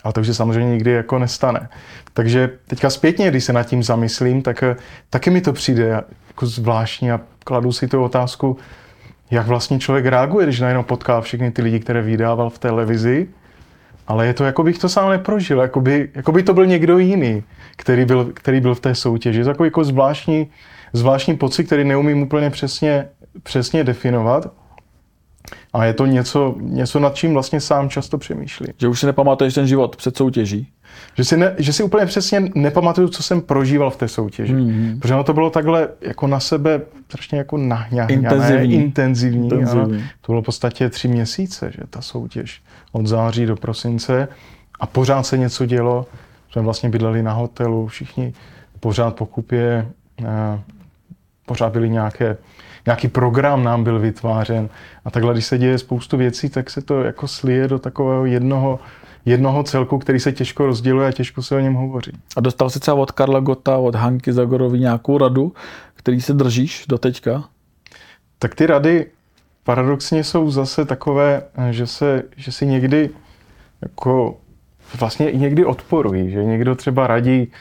a 0.04 0.12
to 0.12 0.22
už 0.22 0.28
se 0.28 0.34
samozřejmě 0.34 0.72
nikdy 0.72 0.92
jako 0.92 1.20
nestane. 1.20 1.70
Takže 2.14 2.50
teďka 2.68 2.90
zpětně, 2.90 3.32
když 3.32 3.44
se 3.44 3.54
nad 3.54 3.64
tím 3.64 3.84
zamyslím, 3.84 4.42
tak 4.42 4.64
eh, 4.64 4.76
taky 5.10 5.30
mi 5.30 5.42
to 5.42 5.54
přijde 5.54 6.04
jako 6.28 6.46
zvláštní 6.46 7.12
a 7.12 7.20
kladu 7.44 7.72
si 7.72 7.88
tu 7.88 8.04
otázku, 8.04 8.58
jak 9.32 9.48
vlastně 9.48 9.80
člověk 9.80 10.06
reaguje, 10.06 10.46
když 10.46 10.60
najednou 10.60 10.84
potká 10.84 11.22
všechny 11.22 11.52
ty 11.52 11.62
lidi, 11.62 11.80
které 11.80 12.02
vydával 12.02 12.50
v 12.50 12.60
televizi, 12.60 13.28
ale 14.08 14.28
je 14.28 14.34
to, 14.34 14.44
jako 14.44 14.64
bych 14.64 14.78
to 14.78 14.90
sám 14.90 15.10
neprožil, 15.10 15.60
jako 15.60 15.82
by, 15.82 16.10
jako 16.16 16.32
by 16.32 16.44
to 16.44 16.54
byl 16.54 16.66
někdo 16.66 16.98
jiný, 16.98 17.44
který 17.76 18.06
byl, 18.06 18.32
který 18.34 18.62
byl 18.62 18.76
v 18.76 18.80
té 18.80 18.96
soutěži. 18.96 19.40
Je 19.40 19.44
to 19.44 19.50
jako, 19.50 19.66
jako 19.66 19.84
zvláštní, 19.84 20.48
zvláštní 20.94 21.38
pocit, 21.38 21.64
který 21.64 21.84
neumím 21.84 22.22
úplně 22.22 22.50
přesně, 22.50 23.10
přesně 23.44 23.84
definovat. 23.84 24.52
A 25.74 25.86
je 25.86 25.94
to 25.94 26.06
něco, 26.06 26.56
něco, 26.60 27.00
nad 27.00 27.16
čím 27.16 27.34
vlastně 27.34 27.62
sám 27.62 27.90
často 27.90 28.18
přemýšlím. 28.18 28.74
Že 28.78 28.88
už 28.88 29.00
si 29.00 29.06
nepamatuješ 29.06 29.54
ten 29.54 29.68
život 29.68 29.96
před 29.96 30.18
soutěží? 30.18 30.68
Že 31.18 31.24
si, 31.24 31.38
ne, 31.38 31.56
že 31.58 31.74
si 31.74 31.84
úplně 31.84 32.06
přesně 32.06 32.52
nepamatuju, 32.56 33.08
co 33.08 33.24
jsem 33.24 33.42
prožíval 33.42 33.90
v 33.90 33.98
té 33.98 34.08
soutěži. 34.08 34.54
Mm-hmm. 34.54 35.00
Protože 35.00 35.14
ono 35.14 35.24
to 35.24 35.34
bylo 35.34 35.50
takhle 35.50 35.88
jako 36.02 36.28
na 36.28 36.40
sebe 36.40 36.82
strašně 37.06 37.38
jako 37.38 37.58
nahňané, 37.58 38.14
intenzivní. 38.14 38.76
intenzivní, 38.76 39.44
intenzivní. 39.44 39.96
Ano. 39.98 40.04
To 40.22 40.32
bylo 40.32 40.42
v 40.42 40.46
podstatě 40.46 40.90
tři 40.90 41.08
měsíce, 41.08 41.72
že 41.72 41.82
ta 41.90 42.02
soutěž 42.02 42.62
od 42.92 43.08
září 43.08 43.46
do 43.46 43.56
prosince 43.56 44.28
a 44.80 44.86
pořád 44.86 45.24
se 45.24 45.38
něco 45.38 45.66
dělo. 45.66 46.06
Jsme 46.52 46.62
vlastně 46.62 46.90
bydleli 46.90 47.24
na 47.24 47.34
hotelu, 47.34 47.88
všichni 47.88 48.34
pořád 48.80 49.16
pokupě, 49.16 49.88
eh, 50.24 50.60
pořád 51.46 51.74
byly 51.74 51.90
nějaké 51.90 52.38
nějaký 52.86 53.08
program 53.08 53.64
nám 53.64 53.84
byl 53.84 54.00
vytvářen. 54.00 54.70
A 55.06 55.12
takhle, 55.12 55.34
když 55.34 55.46
se 55.46 55.58
děje 55.58 55.78
spoustu 55.78 56.18
věcí, 56.18 56.50
tak 56.50 56.70
se 56.70 56.82
to 56.82 57.02
jako 57.02 57.28
slije 57.28 57.68
do 57.68 57.80
takového 57.80 58.26
jednoho, 58.26 58.80
jednoho 59.26 59.64
celku, 59.64 59.98
který 59.98 60.20
se 60.20 60.32
těžko 60.32 60.66
rozděluje 60.66 61.08
a 61.08 61.12
těžko 61.12 61.44
se 61.44 61.56
o 61.56 61.60
něm 61.60 61.74
hovoří. 61.74 62.12
A 62.36 62.42
dostal 62.42 62.70
jsi 62.70 62.80
třeba 62.80 62.98
od 62.98 63.12
Karla 63.12 63.40
Gota, 63.40 63.78
od 63.78 63.96
Hanky 63.96 64.34
Zagorovi 64.34 64.80
nějakou 64.80 65.18
radu, 65.18 65.54
který 65.94 66.22
se 66.22 66.34
držíš 66.34 66.86
do 66.90 66.98
teďka? 66.98 67.44
Tak 68.40 68.56
ty 68.56 68.66
rady 68.66 69.06
paradoxně 69.64 70.24
jsou 70.24 70.52
zase 70.52 70.86
takové, 70.86 71.44
že, 71.72 71.88
se, 71.88 72.24
že 72.38 72.52
si 72.52 72.66
někdy 72.66 73.10
jako 73.82 74.38
vlastně 75.00 75.30
i 75.30 75.38
někdy 75.38 75.66
odporují, 75.66 76.32
že 76.32 76.44
někdo 76.44 76.76
třeba 76.76 77.08
radí, 77.08 77.52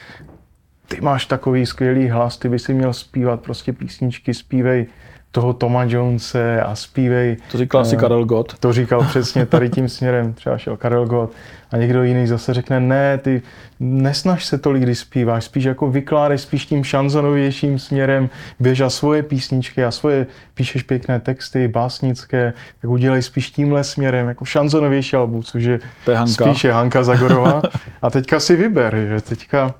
ty 0.87 1.01
máš 1.01 1.25
takový 1.25 1.65
skvělý 1.65 2.09
hlas, 2.09 2.37
ty 2.37 2.49
by 2.49 2.59
si 2.59 2.73
měl 2.73 2.93
zpívat 2.93 3.41
prostě 3.41 3.73
písničky, 3.73 4.33
zpívej 4.33 4.87
toho 5.31 5.53
Toma 5.53 5.83
Jonese 5.83 6.61
a 6.61 6.75
zpívej. 6.75 7.37
To 7.51 7.57
říkal 7.57 7.81
asi 7.81 7.95
uh, 7.95 8.01
Karel 8.01 8.25
Gott. 8.25 8.59
To 8.59 8.73
říkal 8.73 9.03
přesně 9.03 9.45
tady 9.45 9.69
tím 9.69 9.89
směrem, 9.95 10.33
třeba 10.33 10.57
šel 10.57 10.77
Karel 10.77 11.05
Gott. 11.05 11.31
A 11.71 11.77
někdo 11.77 12.03
jiný 12.03 12.27
zase 12.27 12.53
řekne, 12.53 12.79
ne, 12.79 13.17
ty 13.17 13.41
nesnaž 13.79 14.45
se 14.45 14.57
tolik, 14.57 14.83
když 14.83 14.99
zpíváš, 14.99 15.43
spíš 15.43 15.63
jako 15.63 15.91
vykládej 15.91 16.37
spíš 16.37 16.65
tím 16.65 16.83
šanzonovějším 16.83 17.79
směrem, 17.79 18.29
běž 18.59 18.81
a 18.81 18.89
svoje 18.89 19.23
písničky 19.23 19.83
a 19.83 19.91
svoje, 19.91 20.27
píšeš 20.53 20.83
pěkné 20.83 21.19
texty, 21.19 21.67
básnické, 21.67 22.53
tak 22.81 22.89
udělej 22.91 23.21
spíš 23.21 23.51
tímhle 23.51 23.83
směrem, 23.83 24.27
jako 24.27 24.45
šanzonovější 24.45 25.15
album, 25.15 25.43
což 25.43 25.63
je, 25.63 25.79
to 26.05 26.11
je 26.11 26.17
Hanka. 26.17 26.45
spíše 26.45 26.71
Hanka 26.71 27.03
Zagorová. 27.03 27.61
a 28.01 28.09
teďka 28.09 28.39
si 28.39 28.55
vyber, 28.55 28.95
že 29.09 29.21
teďka 29.21 29.73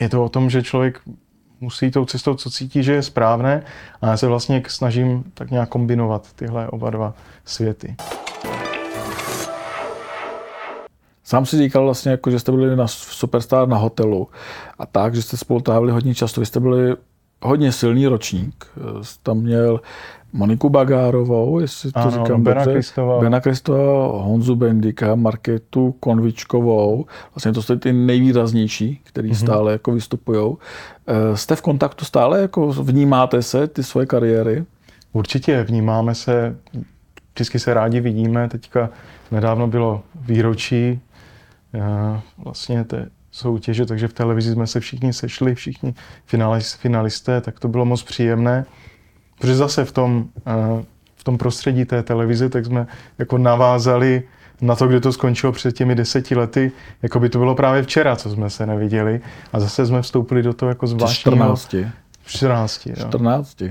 je 0.00 0.08
to 0.08 0.24
o 0.24 0.28
tom, 0.28 0.50
že 0.50 0.62
člověk 0.62 1.00
musí 1.64 1.90
tou 1.90 2.04
cestou, 2.04 2.34
co 2.34 2.50
cítí, 2.50 2.82
že 2.82 2.92
je 2.92 3.02
správné 3.02 3.62
a 4.00 4.06
já 4.06 4.16
se 4.16 4.26
vlastně 4.26 4.62
snažím 4.68 5.24
tak 5.34 5.50
nějak 5.50 5.68
kombinovat 5.68 6.32
tyhle 6.32 6.68
oba 6.68 6.90
dva 6.90 7.14
světy. 7.44 7.96
Sám 11.24 11.46
si 11.46 11.58
říkal 11.58 11.84
vlastně, 11.84 12.10
jako, 12.10 12.30
že 12.30 12.38
jste 12.38 12.52
byli 12.52 12.76
na 12.76 12.88
Superstar 12.88 13.68
na 13.68 13.76
hotelu 13.76 14.28
a 14.78 14.86
tak, 14.86 15.14
že 15.14 15.22
jste 15.22 15.36
spolu 15.36 15.60
trávili 15.60 15.92
hodně 15.92 16.14
často. 16.14 16.40
Vy 16.40 16.46
jste 16.46 16.60
byli 16.60 16.96
hodně 17.42 17.72
silný 17.72 18.06
ročník. 18.06 18.66
Tam 19.22 19.38
měl 19.38 19.80
Moniku 20.36 20.68
Bagárovou, 20.68 21.60
jestli 21.60 21.92
to 21.92 21.98
ano, 21.98 22.10
říkám 22.10 22.42
Bena 22.42 22.54
dobře. 22.54 22.72
Kristova. 22.72 23.20
Bena 23.20 23.40
Kristova, 23.40 24.22
Honzu 24.22 24.56
Bendika, 24.56 25.14
Marketu 25.14 25.92
Konvičkovou. 26.00 27.06
Vlastně 27.34 27.52
to 27.52 27.62
jsou 27.62 27.76
ty 27.76 27.92
nejvýraznější, 27.92 29.00
který 29.04 29.30
mm-hmm. 29.30 29.44
stále 29.44 29.72
jako 29.72 29.92
vystupují. 29.92 30.56
Eh, 31.06 31.36
jste 31.36 31.56
v 31.56 31.62
kontaktu 31.62 32.04
stále? 32.04 32.40
Jako 32.40 32.72
vnímáte 32.72 33.42
se 33.42 33.66
ty 33.66 33.82
svoje 33.82 34.06
kariéry? 34.06 34.64
Určitě 35.12 35.62
vnímáme 35.62 36.14
se, 36.14 36.56
vždycky 37.34 37.58
se 37.58 37.74
rádi 37.74 38.00
vidíme. 38.00 38.48
Teďka 38.48 38.90
nedávno 39.30 39.66
bylo 39.66 40.02
výročí 40.14 41.00
eh, 41.74 42.20
vlastně 42.38 42.84
té 42.84 43.08
soutěže, 43.30 43.86
takže 43.86 44.08
v 44.08 44.12
televizi 44.12 44.52
jsme 44.52 44.66
se 44.66 44.80
všichni 44.80 45.12
sešli, 45.12 45.54
všichni 45.54 45.94
finalisté, 46.78 47.40
tak 47.40 47.60
to 47.60 47.68
bylo 47.68 47.84
moc 47.84 48.02
příjemné. 48.02 48.66
Protože 49.38 49.56
zase 49.56 49.84
v 49.84 49.92
tom, 49.92 50.24
eh, 50.46 50.84
v 51.16 51.24
tom 51.24 51.38
prostředí 51.38 51.84
té 51.84 52.02
televize, 52.02 52.48
tak 52.48 52.64
jsme 52.64 52.86
jako 53.18 53.38
navázali 53.38 54.22
na 54.60 54.76
to, 54.76 54.88
kde 54.88 55.00
to 55.00 55.12
skončilo 55.12 55.52
před 55.52 55.76
těmi 55.76 55.94
deseti 55.94 56.34
lety, 56.34 56.72
jako 57.02 57.20
by 57.20 57.28
to 57.28 57.38
bylo 57.38 57.54
právě 57.54 57.82
včera, 57.82 58.16
co 58.16 58.30
jsme 58.30 58.50
se 58.50 58.66
neviděli. 58.66 59.20
A 59.52 59.60
zase 59.60 59.86
jsme 59.86 60.02
vstoupili 60.02 60.42
do 60.42 60.52
toho 60.52 60.68
jako 60.68 60.86
zvláštního... 60.86 61.56
14. 61.56 61.74
14. 62.26 62.86
Jo. 62.86 62.94
14. 62.96 63.62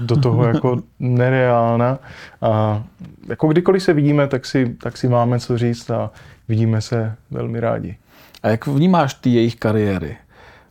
Do 0.00 0.16
toho 0.16 0.44
jako 0.44 0.76
nereálna. 0.98 1.98
A 2.42 2.82
jako 3.28 3.48
kdykoliv 3.48 3.82
se 3.82 3.92
vidíme, 3.92 4.26
tak 4.26 4.46
si, 4.46 4.76
tak 4.82 4.96
si 4.96 5.08
máme 5.08 5.40
co 5.40 5.58
říct 5.58 5.90
a 5.90 6.10
vidíme 6.48 6.80
se 6.80 7.16
velmi 7.30 7.60
rádi. 7.60 7.96
A 8.42 8.48
jak 8.48 8.66
vnímáš 8.66 9.14
ty 9.14 9.30
jejich 9.30 9.56
kariéry? 9.56 10.16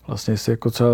Vlastně 0.08 0.34
jestli 0.34 0.52
jako 0.52 0.72
třeba 0.72 0.90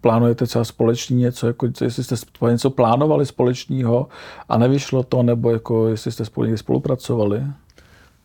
plánujete 0.00 0.46
třeba 0.46 0.64
společný 0.64 1.16
něco, 1.16 1.46
jako 1.46 1.68
jestli 1.80 2.04
jste 2.04 2.16
něco 2.50 2.70
plánovali 2.70 3.26
společného 3.26 4.08
a 4.48 4.58
nevyšlo 4.58 5.02
to, 5.02 5.22
nebo 5.22 5.50
jako 5.50 5.88
jestli 5.88 6.12
jste 6.12 6.24
spolu 6.24 6.56
spolupracovali? 6.56 7.42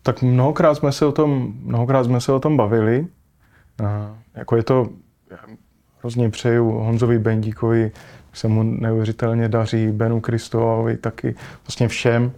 Tak 0.04 0.22
mnohokrát 0.22 0.76
jsme 0.76 0.92
se 0.92 1.06
o 1.06 1.12
tom, 1.12 1.54
mnohokrát 1.64 2.04
jsme 2.04 2.22
se 2.22 2.32
o 2.32 2.40
tom 2.40 2.58
bavili. 2.58 3.08
A 3.86 4.16
jako 4.36 4.56
je 4.56 4.64
to, 4.64 4.90
hrozně 6.00 6.30
přeju 6.30 6.72
Honzovi 6.72 7.20
Bendíkovi, 7.20 7.92
se 8.34 8.48
mu 8.48 8.64
neuvěřitelně 8.64 9.50
daří, 9.50 9.88
Benu 9.88 10.22
Kristovovi, 10.22 10.98
taky 10.98 11.36
vlastně 11.68 11.88
všem. 11.88 12.32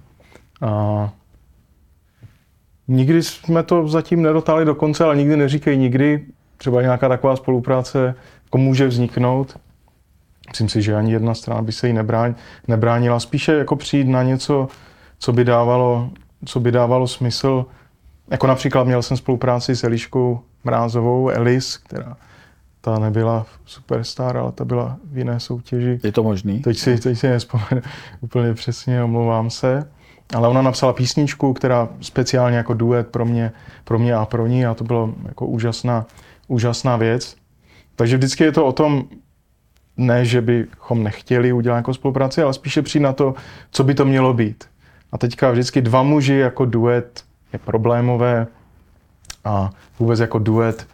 A 0.62 1.14
nikdy 2.88 3.24
jsme 3.24 3.64
to 3.64 3.88
zatím 3.88 4.22
nedotáhli 4.22 4.66
do 4.66 4.76
konce, 4.76 5.04
ale 5.04 5.16
nikdy 5.16 5.38
neříkej 5.38 5.78
nikdy. 5.78 6.26
Třeba 6.60 6.82
nějaká 6.82 7.10
taková 7.10 7.36
spolupráce 7.36 8.16
jako 8.46 8.58
může 8.58 8.88
vzniknout. 8.88 9.60
Myslím 10.50 10.70
si, 10.70 10.82
že 10.82 10.96
ani 10.96 11.12
jedna 11.12 11.34
strana 11.34 11.62
by 11.62 11.72
se 11.72 11.88
jí 11.88 11.94
nebrán, 11.94 12.36
nebránila. 12.68 13.20
Spíše 13.20 13.54
jako 13.54 13.76
přijít 13.76 14.08
na 14.08 14.24
něco, 14.24 14.68
co 15.20 15.34
by 15.34 15.46
dávalo, 15.46 16.10
co 16.46 16.60
by 16.60 16.72
dávalo 16.72 17.08
smysl. 17.08 17.66
Jako 18.32 18.48
například 18.48 18.84
měl 18.84 19.04
jsem 19.04 19.18
spolupráci 19.18 19.76
s 19.76 19.84
Eliškou 19.84 20.40
Mrázovou, 20.64 21.30
Elis, 21.30 21.78
která 21.78 22.18
ta 22.82 23.00
nebyla 23.00 23.46
superstar, 23.66 24.38
ale 24.38 24.52
ta 24.52 24.66
byla 24.66 24.98
v 25.04 25.18
jiné 25.18 25.40
soutěži. 25.40 26.00
Je 26.04 26.12
to 26.12 26.24
možný? 26.24 26.60
Teď 26.60 26.78
si, 26.78 26.98
teď 26.98 27.18
si 27.18 27.30
nespomenu 27.30 27.82
úplně 28.22 28.54
přesně, 28.54 29.04
omlouvám 29.04 29.50
se. 29.50 29.90
Ale 30.34 30.48
ona 30.48 30.62
napsala 30.62 30.94
písničku, 30.94 31.54
která 31.54 31.90
speciálně 32.02 32.58
jako 32.58 32.74
duet 32.74 33.08
pro 33.08 33.26
mě, 33.26 33.52
pro 33.84 34.00
mě 34.00 34.14
a 34.16 34.26
pro 34.26 34.48
ní 34.48 34.66
a 34.66 34.74
to 34.74 34.84
bylo 34.84 35.14
jako 35.26 35.46
úžasná, 35.46 36.06
úžasná 36.50 36.98
věc. 36.98 37.36
Takže 37.96 38.18
vždycky 38.18 38.44
je 38.44 38.52
to 38.52 38.66
o 38.66 38.72
tom, 38.72 39.04
ne, 39.98 40.26
že 40.26 40.42
bychom 40.42 41.04
nechtěli 41.04 41.54
udělat 41.54 41.78
jako 41.78 41.94
spolupráci, 41.94 42.42
ale 42.42 42.54
spíše 42.54 42.82
přijít 42.82 43.04
na 43.04 43.14
to, 43.14 43.34
co 43.72 43.84
by 43.84 43.94
to 43.94 44.06
mělo 44.06 44.34
být. 44.34 44.64
A 45.12 45.18
teďka 45.18 45.52
vždycky 45.52 45.82
dva 45.82 46.04
muži 46.04 46.34
jako 46.34 46.66
duet 46.66 47.24
je 47.54 47.60
problémové 47.60 48.48
a 49.46 49.70
vůbec 50.00 50.20
jako 50.20 50.40
duet 50.40 50.88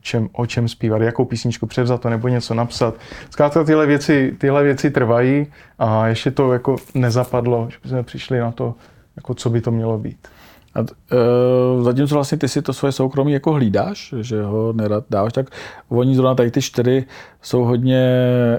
čem, 0.00 0.28
o 0.32 0.46
čem 0.46 0.68
zpívat, 0.68 1.02
jakou 1.02 1.24
písničku 1.24 1.66
převzat 1.66 2.00
to 2.00 2.10
nebo 2.10 2.28
něco 2.28 2.54
napsat. 2.54 2.94
Zkrátka 3.30 3.64
tyhle 3.64 3.86
věci, 3.86 4.36
tyhle 4.38 4.62
věci 4.62 4.90
trvají 4.90 5.46
a 5.78 6.06
ještě 6.06 6.30
to 6.30 6.52
jako 6.52 6.76
nezapadlo, 6.94 7.68
že 7.70 7.88
jsme 7.88 8.02
přišli 8.02 8.38
na 8.38 8.52
to, 8.52 8.74
jako 9.16 9.34
co 9.34 9.50
by 9.50 9.60
to 9.60 9.70
mělo 9.70 9.98
být. 9.98 10.28
A 10.74 10.80
e, 10.80 11.82
zatímco 11.82 12.14
vlastně 12.14 12.38
ty 12.38 12.48
si 12.48 12.62
to 12.62 12.72
svoje 12.72 12.92
soukromí 12.92 13.32
jako 13.32 13.52
hlídáš, 13.52 14.14
že 14.20 14.42
ho 14.42 14.72
nerad 14.72 15.04
dáváš, 15.10 15.32
tak 15.32 15.50
oni 15.88 16.14
zrovna 16.14 16.34
tady 16.34 16.50
ty 16.50 16.62
čtyři 16.62 17.04
jsou 17.42 17.64
hodně 17.64 18.02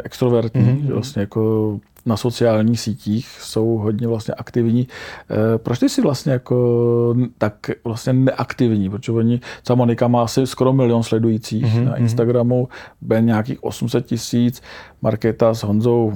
extrovertní, 0.04 0.62
mm-hmm. 0.62 0.94
vlastně 0.94 1.20
jako 1.20 1.80
na 2.06 2.18
sociálních 2.18 2.80
sítích 2.80 3.28
jsou 3.42 3.78
hodně 3.78 4.08
vlastně 4.08 4.34
aktivní. 4.34 4.88
Eh, 5.30 5.58
proč 5.58 5.80
ty 5.80 5.90
jsi 5.90 6.02
vlastně 6.02 6.32
jako 6.32 7.16
tak 7.38 7.54
vlastně 7.84 8.14
neaktivní? 8.14 8.90
Protože 8.90 9.12
oni, 9.12 9.40
ta 9.64 9.76
Monika 9.76 10.08
má 10.08 10.24
asi 10.24 10.48
skoro 10.48 10.74
milion 10.74 11.04
sledujících 11.04 11.66
mm-hmm. 11.66 11.86
na 11.86 11.96
Instagramu, 11.96 12.68
Ben 13.02 13.26
nějakých 13.26 13.64
800 13.64 14.06
tisíc, 14.06 14.62
Markéta 15.02 15.54
s 15.54 15.64
Honzou 15.64 16.14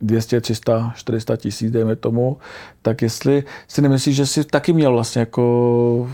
200, 0.00 0.40
300, 0.40 0.92
400 0.96 1.36
tisíc, 1.36 1.70
dejme 1.70 1.96
tomu, 1.96 2.36
tak 2.82 3.02
jestli 3.02 3.44
si 3.68 3.82
nemyslíš, 3.82 4.16
že 4.16 4.26
jsi 4.26 4.44
taky 4.44 4.72
měl 4.72 4.92
vlastně 4.92 5.20
jako 5.20 6.10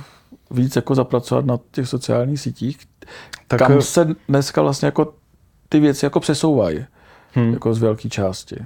víc 0.50 0.76
jako 0.76 0.94
zapracovat 0.94 1.46
na 1.46 1.58
těch 1.70 1.88
sociálních 1.88 2.40
sítích, 2.40 2.78
tak 3.48 3.58
kam 3.58 3.72
eh, 3.78 3.82
se 3.82 4.08
dneska 4.28 4.62
vlastně 4.62 4.86
jako 4.86 5.14
ty 5.68 5.80
věci 5.80 6.06
jako 6.06 6.20
přesouvají, 6.20 6.84
hmm. 7.32 7.52
jako 7.52 7.74
z 7.74 7.78
velké 7.78 8.08
části. 8.08 8.56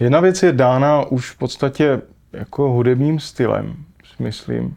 Jedna 0.00 0.20
věc 0.20 0.42
je 0.42 0.52
dána 0.52 1.02
už 1.02 1.30
v 1.30 1.38
podstatě 1.38 2.02
jako 2.32 2.70
hudebním 2.70 3.20
stylem, 3.20 3.76
myslím. 4.18 4.76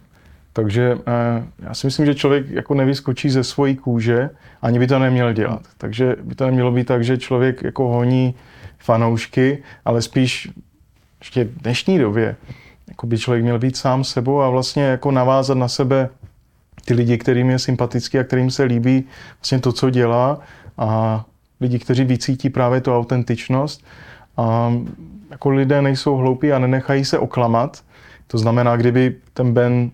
Takže 0.53 0.97
eh, 1.07 1.47
já 1.59 1.73
si 1.73 1.87
myslím, 1.87 2.05
že 2.05 2.15
člověk 2.15 2.49
jako 2.49 2.73
nevyskočí 2.73 3.29
ze 3.29 3.43
svojí 3.43 3.75
kůže, 3.75 4.29
ani 4.61 4.79
by 4.79 4.87
to 4.87 4.99
neměl 4.99 5.33
dělat. 5.33 5.61
Takže 5.77 6.15
by 6.23 6.35
to 6.35 6.45
nemělo 6.45 6.71
být 6.71 6.87
tak, 6.87 7.03
že 7.03 7.17
člověk 7.17 7.63
jako 7.63 7.87
honí 7.87 8.35
fanoušky, 8.79 9.63
ale 9.85 10.01
spíš 10.01 10.49
ještě 11.19 11.43
v 11.43 11.61
dnešní 11.61 11.99
době 11.99 12.35
jako 12.87 13.07
by 13.07 13.17
člověk 13.17 13.43
měl 13.43 13.59
být 13.59 13.77
sám 13.77 14.03
sebou 14.03 14.41
a 14.41 14.49
vlastně 14.49 14.83
jako 14.83 15.11
navázat 15.11 15.57
na 15.57 15.67
sebe 15.67 16.09
ty 16.85 16.93
lidi, 16.93 17.17
kterým 17.17 17.49
je 17.49 17.59
sympatický 17.59 18.19
a 18.19 18.23
kterým 18.23 18.51
se 18.51 18.63
líbí 18.63 19.03
vlastně 19.39 19.59
to, 19.59 19.71
co 19.71 19.89
dělá 19.89 20.39
a 20.77 21.25
lidi, 21.61 21.79
kteří 21.79 22.03
vycítí 22.03 22.49
právě 22.49 22.81
tu 22.81 22.95
autentičnost 22.95 23.85
a 24.37 24.73
jako 25.31 25.49
lidé 25.49 25.81
nejsou 25.81 26.15
hloupí 26.15 26.51
a 26.51 26.59
nenechají 26.59 27.05
se 27.05 27.19
oklamat. 27.19 27.83
To 28.27 28.37
znamená, 28.37 28.75
kdyby 28.77 29.15
ten 29.33 29.53
Ben, 29.53 29.91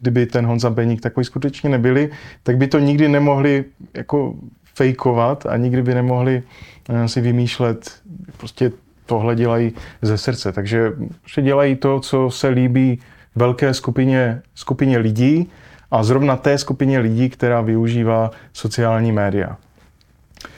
kdyby 0.00 0.26
ten 0.26 0.46
Honza 0.46 0.70
Beník 0.70 1.00
takový 1.00 1.24
skutečně 1.24 1.70
nebyli, 1.70 2.10
tak 2.42 2.56
by 2.56 2.66
to 2.66 2.78
nikdy 2.78 3.08
nemohli 3.08 3.64
jako 3.94 4.34
fejkovat 4.76 5.46
a 5.46 5.56
nikdy 5.56 5.82
by 5.82 5.94
nemohli 5.94 6.42
eh, 6.88 7.08
si 7.08 7.20
vymýšlet, 7.20 8.00
prostě 8.36 8.72
tohle 9.06 9.34
dělají 9.34 9.72
ze 10.02 10.18
srdce. 10.18 10.52
Takže 10.52 10.92
prostě 11.20 11.42
dělají 11.42 11.76
to, 11.76 12.00
co 12.00 12.30
se 12.30 12.48
líbí 12.48 13.00
velké 13.34 13.74
skupině, 13.74 14.42
skupině 14.54 14.98
lidí 14.98 15.50
a 15.90 16.02
zrovna 16.02 16.36
té 16.36 16.58
skupině 16.58 16.98
lidí, 16.98 17.30
která 17.30 17.60
využívá 17.60 18.30
sociální 18.52 19.12
média. 19.12 19.56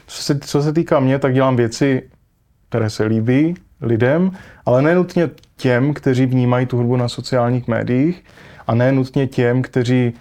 Co 0.07 0.23
se, 0.23 0.39
co 0.39 0.63
se 0.63 0.73
týká 0.73 1.01
mě, 1.01 1.19
tak 1.19 1.35
dělám 1.35 1.57
věci, 1.57 2.03
které 2.69 2.91
se 2.91 3.05
líbí 3.05 3.55
lidem, 3.81 4.31
ale 4.67 4.83
nenutně 4.83 5.31
těm, 5.57 5.95
kteří 5.95 6.27
vnímají 6.27 6.67
tu 6.67 6.77
hudbu 6.77 6.97
na 6.97 7.09
sociálních 7.09 7.69
médiích 7.69 8.25
a 8.67 8.75
nenutně 8.75 9.27
těm, 9.27 9.63
kteří 9.63 10.13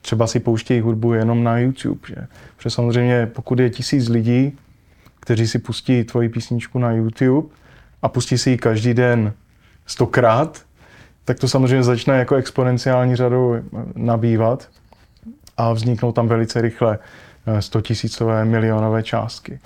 třeba 0.00 0.26
si 0.26 0.40
pouštějí 0.40 0.80
hudbu 0.80 1.12
jenom 1.12 1.44
na 1.44 1.58
YouTube. 1.58 2.00
Že? 2.08 2.26
Protože 2.56 2.70
samozřejmě 2.70 3.26
pokud 3.26 3.58
je 3.58 3.70
tisíc 3.70 4.08
lidí, 4.08 4.58
kteří 5.20 5.48
si 5.48 5.58
pustí 5.58 6.04
tvoji 6.04 6.28
písničku 6.28 6.78
na 6.78 6.92
YouTube 6.92 7.48
a 8.02 8.08
pustí 8.08 8.38
si 8.38 8.50
ji 8.50 8.58
každý 8.58 8.94
den 8.94 9.32
stokrát, 9.86 10.62
tak 11.24 11.38
to 11.38 11.48
samozřejmě 11.48 11.82
začne 11.82 12.18
jako 12.18 12.34
exponenciální 12.34 13.16
řadou 13.16 13.56
nabývat 13.94 14.68
a 15.56 15.72
vzniknou 15.72 16.12
tam 16.12 16.28
velice 16.28 16.60
rychle 16.60 16.98
100 17.60 17.78
eh, 17.78 17.82
tisícové 17.82 18.44
milionové 18.44 19.02
částky 19.02 19.60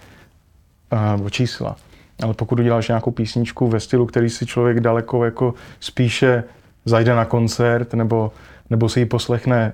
eh, 0.91 1.17
nebo 1.17 1.31
čísla. 1.31 1.77
Ale 2.23 2.35
pokud 2.35 2.61
uděláš 2.61 2.89
nějakou 2.89 3.11
písničku 3.11 3.69
ve 3.69 3.81
stylu, 3.81 4.07
který 4.07 4.31
si 4.31 4.47
člověk 4.47 4.81
daleko 4.81 5.25
jako 5.25 5.55
spíše 5.81 6.45
zajde 6.85 7.15
na 7.15 7.25
koncert 7.25 7.95
nebo, 7.95 8.33
nebo 8.71 8.89
si 8.89 9.01
ji 9.01 9.07
poslechne 9.07 9.73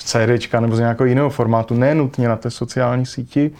z 0.00 0.04
CD 0.04 0.52
nebo 0.60 0.76
z 0.76 0.78
nějakého 0.78 1.06
jiného 1.06 1.30
formátu, 1.30 1.74
ne 1.74 1.94
nutně 1.94 2.28
na 2.28 2.36
té 2.36 2.50
sociální 2.50 3.06
síti, 3.06 3.50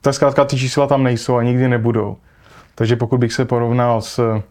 tak 0.00 0.14
zkrátka 0.14 0.44
ty 0.44 0.58
čísla 0.58 0.86
tam 0.86 1.02
nejsou 1.02 1.36
a 1.36 1.42
nikdy 1.42 1.68
nebudou. 1.68 2.16
Takže 2.74 2.96
pokud 2.96 3.18
bych 3.18 3.32
se 3.32 3.44
porovnal 3.44 4.02
s, 4.02 4.42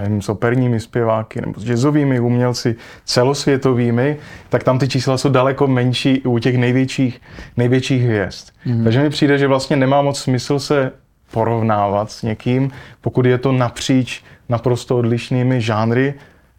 nevím, 0.00 0.22
s 0.22 0.28
operními 0.28 0.80
zpěváky 0.80 1.40
nebo 1.40 1.60
s 1.60 1.64
jazzovými 1.64 2.20
umělci 2.20 2.76
celosvětovými, 3.04 4.16
tak 4.48 4.64
tam 4.64 4.78
ty 4.78 4.88
čísla 4.88 5.18
jsou 5.18 5.28
daleko 5.28 5.66
menší 5.66 6.20
u 6.20 6.38
těch 6.38 6.56
největších, 6.56 7.20
největších 7.56 8.02
hvězd. 8.02 8.48
Mm. 8.64 8.84
Takže 8.84 9.02
mi 9.02 9.10
přijde, 9.10 9.38
že 9.38 9.46
vlastně 9.46 9.76
nemá 9.76 10.02
moc 10.02 10.20
smysl 10.20 10.58
se 10.58 10.92
porovnávat 11.30 12.10
s 12.10 12.22
někým, 12.22 12.70
pokud 13.00 13.26
je 13.26 13.38
to 13.38 13.52
napříč 13.52 14.24
naprosto 14.48 14.98
odlišnými 14.98 15.60
žánry 15.60 16.14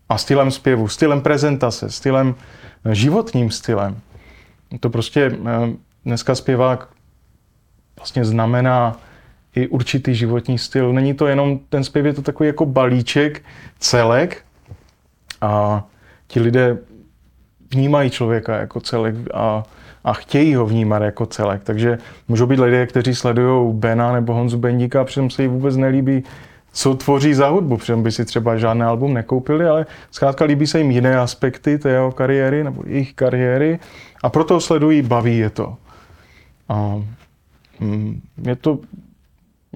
a 0.10 0.18
stylem 0.18 0.52
zpěvu, 0.52 0.88
stylem 0.88 1.22
prezentace, 1.22 1.92
stylem, 1.92 2.36
životním 2.94 3.52
stylem. 3.52 4.00
To 4.80 4.90
prostě 4.90 5.32
eh, 5.32 5.70
dneska 6.06 6.36
zpěvák 6.36 6.88
vlastně 7.98 8.26
znamená 8.26 9.00
i 9.56 9.68
určitý 9.68 10.16
životní 10.16 10.58
styl. 10.58 10.94
Není 10.94 11.14
to 11.14 11.28
jenom 11.28 11.60
ten 11.70 11.84
zpěv, 11.84 12.06
je 12.06 12.14
to 12.14 12.22
takový 12.22 12.48
jako 12.48 12.66
balíček, 12.66 13.42
celek 13.80 14.46
a 15.42 15.84
ti 16.28 16.40
lidé 16.40 16.78
vnímají 17.72 18.10
člověka 18.10 18.58
jako 18.58 18.80
celek 18.80 19.16
a 19.34 19.64
a 20.08 20.14
chtějí 20.14 20.56
ho 20.56 20.66
vnímat 20.66 21.02
jako 21.02 21.26
celek. 21.26 21.64
Takže 21.64 21.98
můžou 22.28 22.46
být 22.46 22.60
lidé, 22.60 22.88
kteří 22.88 23.16
sledují 23.16 23.74
Bena 23.74 24.14
nebo 24.14 24.34
Honzu 24.34 24.58
Bendíka 24.58 25.02
a 25.02 25.04
přitom 25.04 25.30
se 25.30 25.42
jí 25.42 25.48
vůbec 25.48 25.78
nelíbí, 25.78 26.24
co 26.78 26.96
tvoří 26.96 27.34
za 27.34 27.48
hudbu, 27.48 27.78
přitom 27.78 28.04
by 28.04 28.12
si 28.12 28.26
třeba 28.26 28.58
žádný 28.58 28.84
album 28.84 29.14
nekoupili, 29.14 29.66
ale 29.66 29.86
zkrátka 30.12 30.46
líbí 30.46 30.68
se 30.68 30.78
jim 30.78 30.92
jiné 30.92 31.20
aspekty 31.20 31.78
té 31.78 31.90
jeho 31.90 32.12
kariéry 32.12 32.64
nebo 32.64 32.84
jejich 32.86 33.14
kariéry 33.14 33.80
a 34.24 34.30
proto 34.30 34.62
sledují, 34.62 35.02
baví 35.02 35.38
je 35.38 35.50
to. 35.50 35.76
A 36.70 37.02
mm, 37.80 38.22
je 38.44 38.56
to 38.56 38.80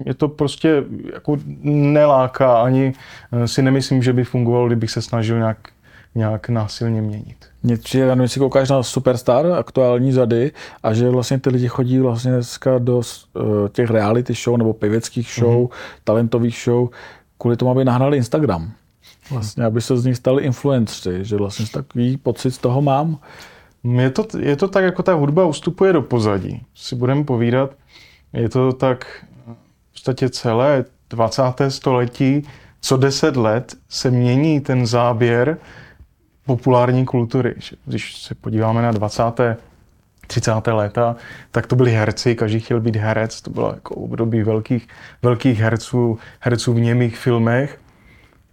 je 0.04 0.14
to 0.14 0.28
prostě 0.28 0.84
jako 1.12 1.38
neláká, 1.62 2.62
ani 2.62 2.92
eh, 3.32 3.48
si 3.48 3.62
nemyslím, 3.62 4.02
že 4.02 4.12
by 4.12 4.24
fungovalo, 4.24 4.66
kdybych 4.66 4.90
se 4.90 5.02
snažil 5.02 5.38
nějak 5.38 5.58
nějak 6.14 6.48
násilně 6.48 7.02
měnit. 7.02 7.36
Mně 7.62 7.76
přijde, 7.76 8.16
když 8.16 8.32
si 8.32 8.38
koukáš 8.38 8.70
na 8.70 8.82
Superstar, 8.82 9.46
aktuální 9.46 10.12
řady, 10.12 10.52
a 10.82 10.94
že 10.94 11.10
vlastně 11.10 11.40
ty 11.40 11.50
lidi 11.50 11.68
chodí 11.68 11.98
vlastně 11.98 12.32
dneska 12.32 12.78
do 12.78 12.96
uh, 12.96 13.02
těch 13.72 13.90
reality 13.90 14.34
show 14.34 14.58
nebo 14.58 14.72
pěveckých 14.72 15.34
show, 15.38 15.54
mm-hmm. 15.54 15.70
talentových 16.04 16.62
show, 16.64 16.88
kvůli 17.38 17.56
tomu, 17.56 17.70
aby 17.70 17.84
nahnali 17.84 18.16
Instagram. 18.16 18.72
Vlastně, 19.30 19.64
aby 19.64 19.80
se 19.80 19.96
z 19.96 20.04
nich 20.04 20.16
stali 20.16 20.42
influenceri, 20.42 21.24
že 21.24 21.36
vlastně 21.36 21.66
takový 21.66 22.16
pocit 22.16 22.50
z 22.50 22.58
toho 22.58 22.82
mám. 22.82 23.18
Je 23.84 24.10
to, 24.10 24.26
je 24.38 24.56
to 24.56 24.68
tak, 24.68 24.84
jako 24.84 25.02
ta 25.02 25.14
hudba 25.14 25.46
ustupuje 25.46 25.92
do 25.92 26.02
pozadí. 26.02 26.62
Si 26.74 26.96
budeme 26.96 27.24
povídat, 27.24 27.70
je 28.32 28.48
to 28.48 28.72
tak 28.72 29.24
v 29.90 29.92
podstatě 29.92 30.28
celé 30.28 30.84
20. 31.10 31.42
století, 31.68 32.42
co 32.80 32.96
10 32.96 33.36
let 33.36 33.74
se 33.88 34.10
mění 34.10 34.60
ten 34.60 34.86
záběr 34.86 35.58
populární 36.46 37.04
kultury. 37.04 37.54
Když 37.84 38.16
se 38.16 38.34
podíváme 38.34 38.82
na 38.82 38.92
20. 38.92 39.22
30. 40.26 40.52
léta, 40.66 41.16
tak 41.50 41.66
to 41.66 41.76
byli 41.76 41.90
herci, 41.90 42.34
každý 42.34 42.60
chtěl 42.60 42.80
být 42.80 42.96
herec, 42.96 43.40
to 43.40 43.50
bylo 43.50 43.72
jako 43.74 43.94
období 43.94 44.42
velkých, 44.42 44.88
velkých 45.22 45.60
herců, 45.60 46.18
herců 46.40 46.74
v 46.74 46.80
němých 46.80 47.18
filmech. 47.18 47.78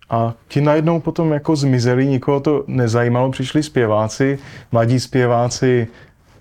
A 0.10 0.34
ti 0.48 0.62
najednou 0.62 1.00
potom 1.00 1.32
jako 1.34 1.56
zmizeli, 1.56 2.08
nikoho 2.08 2.40
to 2.40 2.64
nezajímalo, 2.68 3.32
přišli 3.32 3.64
zpěváci, 3.64 4.40
mladí 4.72 5.00
zpěváci, 5.00 5.88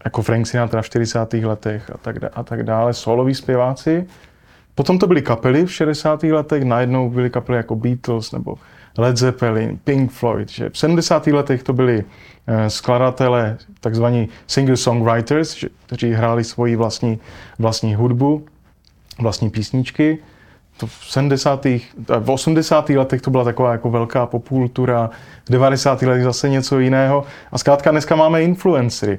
jako 0.05 0.23
Frank 0.23 0.47
Sinatra 0.47 0.83
v 0.83 0.87
40. 0.87 1.33
letech 1.33 1.91
a 1.91 1.99
tak, 1.99 2.17
a 2.33 2.43
tak 2.43 2.63
dále, 2.63 2.95
soloví 2.95 3.35
zpěváci. 3.35 4.07
Potom 4.75 4.99
to 4.99 5.07
byly 5.07 5.23
kapely 5.23 5.67
v 5.67 5.73
60. 5.73 6.23
letech, 6.23 6.65
najednou 6.65 7.11
byly 7.11 7.31
kapely 7.31 7.57
jako 7.57 7.77
Beatles 7.77 8.33
nebo 8.33 8.55
Led 8.99 9.17
Zeppelin, 9.17 9.79
Pink 9.85 10.13
Floyd. 10.13 10.49
Že 10.49 10.71
v 10.71 10.79
70. 10.79 11.27
letech 11.27 11.63
to 11.63 11.73
byli 11.73 12.05
eh, 12.47 12.71
skladatelé, 12.71 13.59
takzvaní 13.81 14.29
singer-songwriters, 14.49 15.69
kteří 15.87 16.13
hráli 16.13 16.45
svoji 16.45 16.77
vlastní, 16.77 17.19
vlastní 17.59 17.95
hudbu, 17.95 18.47
vlastní 19.19 19.51
písničky. 19.51 20.19
To 20.77 20.87
v 20.87 20.93
70. 21.09 21.65
v 22.19 22.31
80. 22.31 22.91
letech 22.91 23.23
to 23.23 23.31
byla 23.31 23.45
taková 23.45 23.73
jako 23.73 23.91
velká 23.91 24.27
popultura, 24.27 25.11
v 25.49 25.51
90. 25.51 26.03
letech 26.03 26.25
zase 26.25 26.49
něco 26.49 26.79
jiného. 26.79 27.25
A 27.53 27.59
zkrátka 27.59 27.91
dneska 27.91 28.17
máme 28.17 28.43
influencery. 28.43 29.19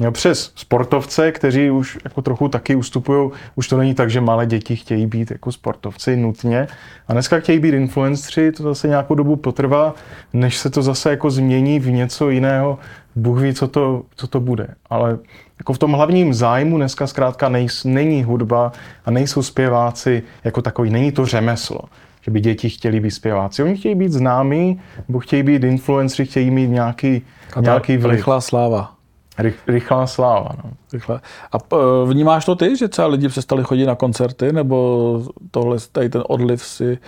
Jo, 0.00 0.10
přes 0.12 0.52
sportovce, 0.54 1.32
kteří 1.32 1.70
už 1.70 1.98
jako 2.04 2.22
trochu 2.22 2.48
taky 2.48 2.74
ustupují, 2.74 3.30
už 3.54 3.68
to 3.68 3.76
není 3.76 3.94
tak, 3.94 4.10
že 4.10 4.20
malé 4.20 4.46
děti 4.46 4.76
chtějí 4.76 5.06
být 5.06 5.30
jako 5.30 5.52
sportovci 5.52 6.16
nutně. 6.16 6.66
A 7.08 7.12
dneska 7.12 7.40
chtějí 7.40 7.58
být 7.58 7.74
influenceri, 7.74 8.52
to 8.52 8.62
zase 8.62 8.88
nějakou 8.88 9.14
dobu 9.14 9.36
potrvá, 9.36 9.94
než 10.32 10.56
se 10.56 10.70
to 10.70 10.82
zase 10.82 11.10
jako 11.10 11.30
změní 11.30 11.80
v 11.80 11.90
něco 11.90 12.30
jiného. 12.30 12.78
Bůh 13.16 13.40
ví, 13.40 13.54
co 13.54 13.68
to, 13.68 14.02
co 14.16 14.26
to 14.26 14.40
bude. 14.40 14.68
Ale 14.90 15.18
jako 15.58 15.72
v 15.72 15.78
tom 15.78 15.92
hlavním 15.92 16.34
zájmu 16.34 16.76
dneska 16.76 17.06
zkrátka 17.06 17.48
nejs, 17.48 17.84
není 17.84 18.24
hudba 18.24 18.72
a 19.04 19.10
nejsou 19.10 19.42
zpěváci 19.42 20.22
jako 20.44 20.62
takový, 20.62 20.90
není 20.90 21.12
to 21.12 21.26
řemeslo 21.26 21.80
že 22.20 22.30
by 22.30 22.40
děti 22.40 22.68
chtěli 22.68 23.00
být 23.00 23.10
zpěváci. 23.10 23.62
Oni 23.62 23.76
chtějí 23.76 23.94
být 23.94 24.12
známí, 24.12 24.80
nebo 25.08 25.18
chtějí 25.18 25.42
být 25.42 25.64
influenceri, 25.64 26.28
chtějí 26.28 26.50
mít 26.50 26.68
nějaký, 26.68 27.22
nějaký 27.60 27.96
vliv. 27.96 28.16
Rychlá 28.16 28.40
sláva. 28.40 28.97
Rych, 29.38 29.68
rychlá 29.68 30.06
sláva. 30.06 30.50
No. 30.64 30.70
Rychle. 30.92 31.20
A 31.52 31.56
e, 31.56 32.06
vnímáš 32.06 32.44
to 32.44 32.56
ty, 32.56 32.76
že 32.76 32.88
třeba 32.88 33.08
lidi 33.08 33.28
přestali 33.28 33.64
chodit 33.64 33.86
na 33.86 33.94
koncerty, 33.94 34.52
nebo 34.52 35.22
tohle, 35.50 35.76
tady 35.92 36.08
ten 36.08 36.22
odliv 36.26 36.62
si 36.62 36.98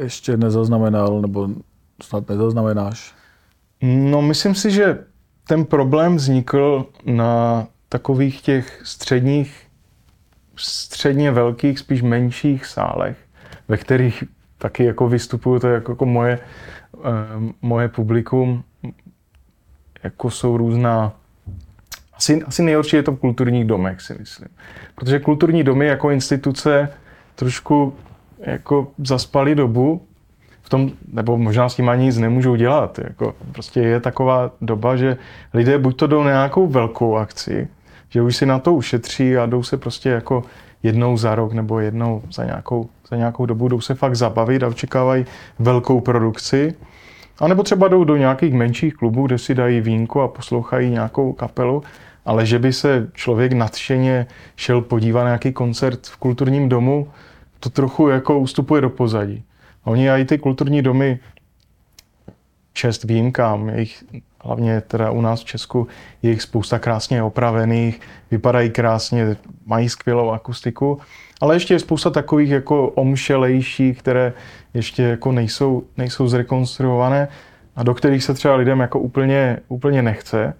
ještě 0.00 0.36
nezaznamenal, 0.36 1.20
nebo 1.20 1.48
snad 2.02 2.28
nezaznamenáš? 2.28 3.14
No, 3.82 4.22
myslím 4.22 4.54
si, 4.54 4.70
že 4.70 5.04
ten 5.48 5.64
problém 5.64 6.16
vznikl 6.16 6.86
na 7.04 7.66
takových 7.88 8.42
těch 8.42 8.80
středních, 8.84 9.66
středně 10.56 11.30
velkých, 11.30 11.78
spíš 11.78 12.02
menších 12.02 12.66
sálech, 12.66 13.16
ve 13.68 13.76
kterých 13.76 14.24
taky 14.58 14.84
jako 14.84 15.08
vystupuju, 15.08 15.60
to 15.60 15.66
je 15.66 15.74
jako, 15.74 15.92
jako 15.92 16.06
moje, 16.06 16.32
e, 16.32 16.40
moje 17.62 17.88
publikum, 17.88 18.64
jako 20.02 20.30
jsou 20.30 20.56
různá 20.56 21.12
asi, 22.16 22.42
asi 22.42 22.62
nejhorší 22.62 22.96
je 22.96 23.02
to 23.02 23.12
v 23.12 23.20
kulturních 23.20 23.64
domech, 23.64 24.00
si 24.00 24.14
myslím. 24.18 24.48
Protože 24.94 25.18
kulturní 25.18 25.62
domy 25.62 25.86
jako 25.86 26.10
instituce 26.10 26.88
trošku 27.34 27.94
jako 28.38 28.88
zaspali 28.98 29.54
dobu, 29.54 30.02
v 30.66 30.68
tom, 30.68 30.90
nebo 31.12 31.38
možná 31.38 31.68
s 31.68 31.74
tím 31.74 31.88
ani 31.88 32.04
nic 32.04 32.18
nemůžou 32.18 32.56
dělat. 32.56 32.98
Jako 32.98 33.34
prostě 33.52 33.80
je 33.80 34.00
taková 34.00 34.50
doba, 34.60 34.96
že 34.96 35.16
lidé 35.54 35.78
buď 35.78 35.96
to 35.96 36.06
jdou 36.06 36.22
na 36.22 36.30
nějakou 36.30 36.66
velkou 36.66 37.16
akci, 37.16 37.68
že 38.08 38.22
už 38.22 38.36
si 38.36 38.46
na 38.46 38.58
to 38.58 38.74
ušetří 38.74 39.36
a 39.36 39.46
jdou 39.46 39.62
se 39.62 39.76
prostě 39.76 40.08
jako 40.08 40.44
jednou 40.82 41.16
za 41.16 41.34
rok 41.34 41.52
nebo 41.52 41.80
jednou 41.80 42.22
za 42.32 42.44
nějakou, 42.44 42.88
za 43.10 43.16
nějakou 43.16 43.46
dobu 43.46 43.68
jdou 43.68 43.80
se 43.80 43.94
fakt 43.94 44.16
zabavit 44.16 44.62
a 44.62 44.68
očekávají 44.68 45.26
velkou 45.58 46.00
produkci. 46.00 46.74
A 47.38 47.48
nebo 47.48 47.62
třeba 47.62 47.88
jdou 47.88 48.04
do 48.04 48.16
nějakých 48.16 48.54
menších 48.54 48.94
klubů, 48.94 49.26
kde 49.26 49.38
si 49.38 49.54
dají 49.54 49.80
vínko 49.80 50.22
a 50.22 50.28
poslouchají 50.28 50.90
nějakou 50.90 51.32
kapelu 51.32 51.82
ale 52.26 52.46
že 52.46 52.58
by 52.58 52.72
se 52.72 53.08
člověk 53.14 53.52
nadšeně 53.52 54.26
šel 54.56 54.80
podívat 54.80 55.22
na 55.22 55.28
nějaký 55.28 55.52
koncert 55.52 56.06
v 56.06 56.16
kulturním 56.16 56.68
domu, 56.68 57.08
to 57.60 57.70
trochu 57.70 58.08
jako 58.08 58.38
ustupuje 58.38 58.80
do 58.80 58.90
pozadí. 58.90 59.44
Oni 59.84 60.10
a 60.10 60.16
i 60.16 60.24
ty 60.24 60.38
kulturní 60.38 60.82
domy, 60.82 61.18
čest 62.72 63.04
výjimkám, 63.04 63.68
jejich, 63.68 64.04
hlavně 64.40 64.80
teda 64.80 65.10
u 65.10 65.20
nás 65.20 65.40
v 65.40 65.44
Česku, 65.44 65.88
je 66.22 66.30
jich 66.30 66.42
spousta 66.42 66.78
krásně 66.78 67.22
opravených, 67.22 68.00
vypadají 68.30 68.70
krásně, 68.70 69.36
mají 69.66 69.88
skvělou 69.88 70.30
akustiku, 70.30 70.98
ale 71.40 71.54
ještě 71.54 71.74
je 71.74 71.78
spousta 71.78 72.10
takových 72.10 72.50
jako 72.50 72.88
omšelejších, 72.88 73.98
které 73.98 74.32
ještě 74.74 75.02
jako 75.02 75.32
nejsou, 75.32 75.82
nejsou 75.96 76.28
zrekonstruované 76.28 77.28
a 77.76 77.82
do 77.82 77.94
kterých 77.94 78.24
se 78.24 78.34
třeba 78.34 78.56
lidem 78.56 78.80
jako 78.80 78.98
úplně, 78.98 79.58
úplně 79.68 80.02
nechce. 80.02 80.54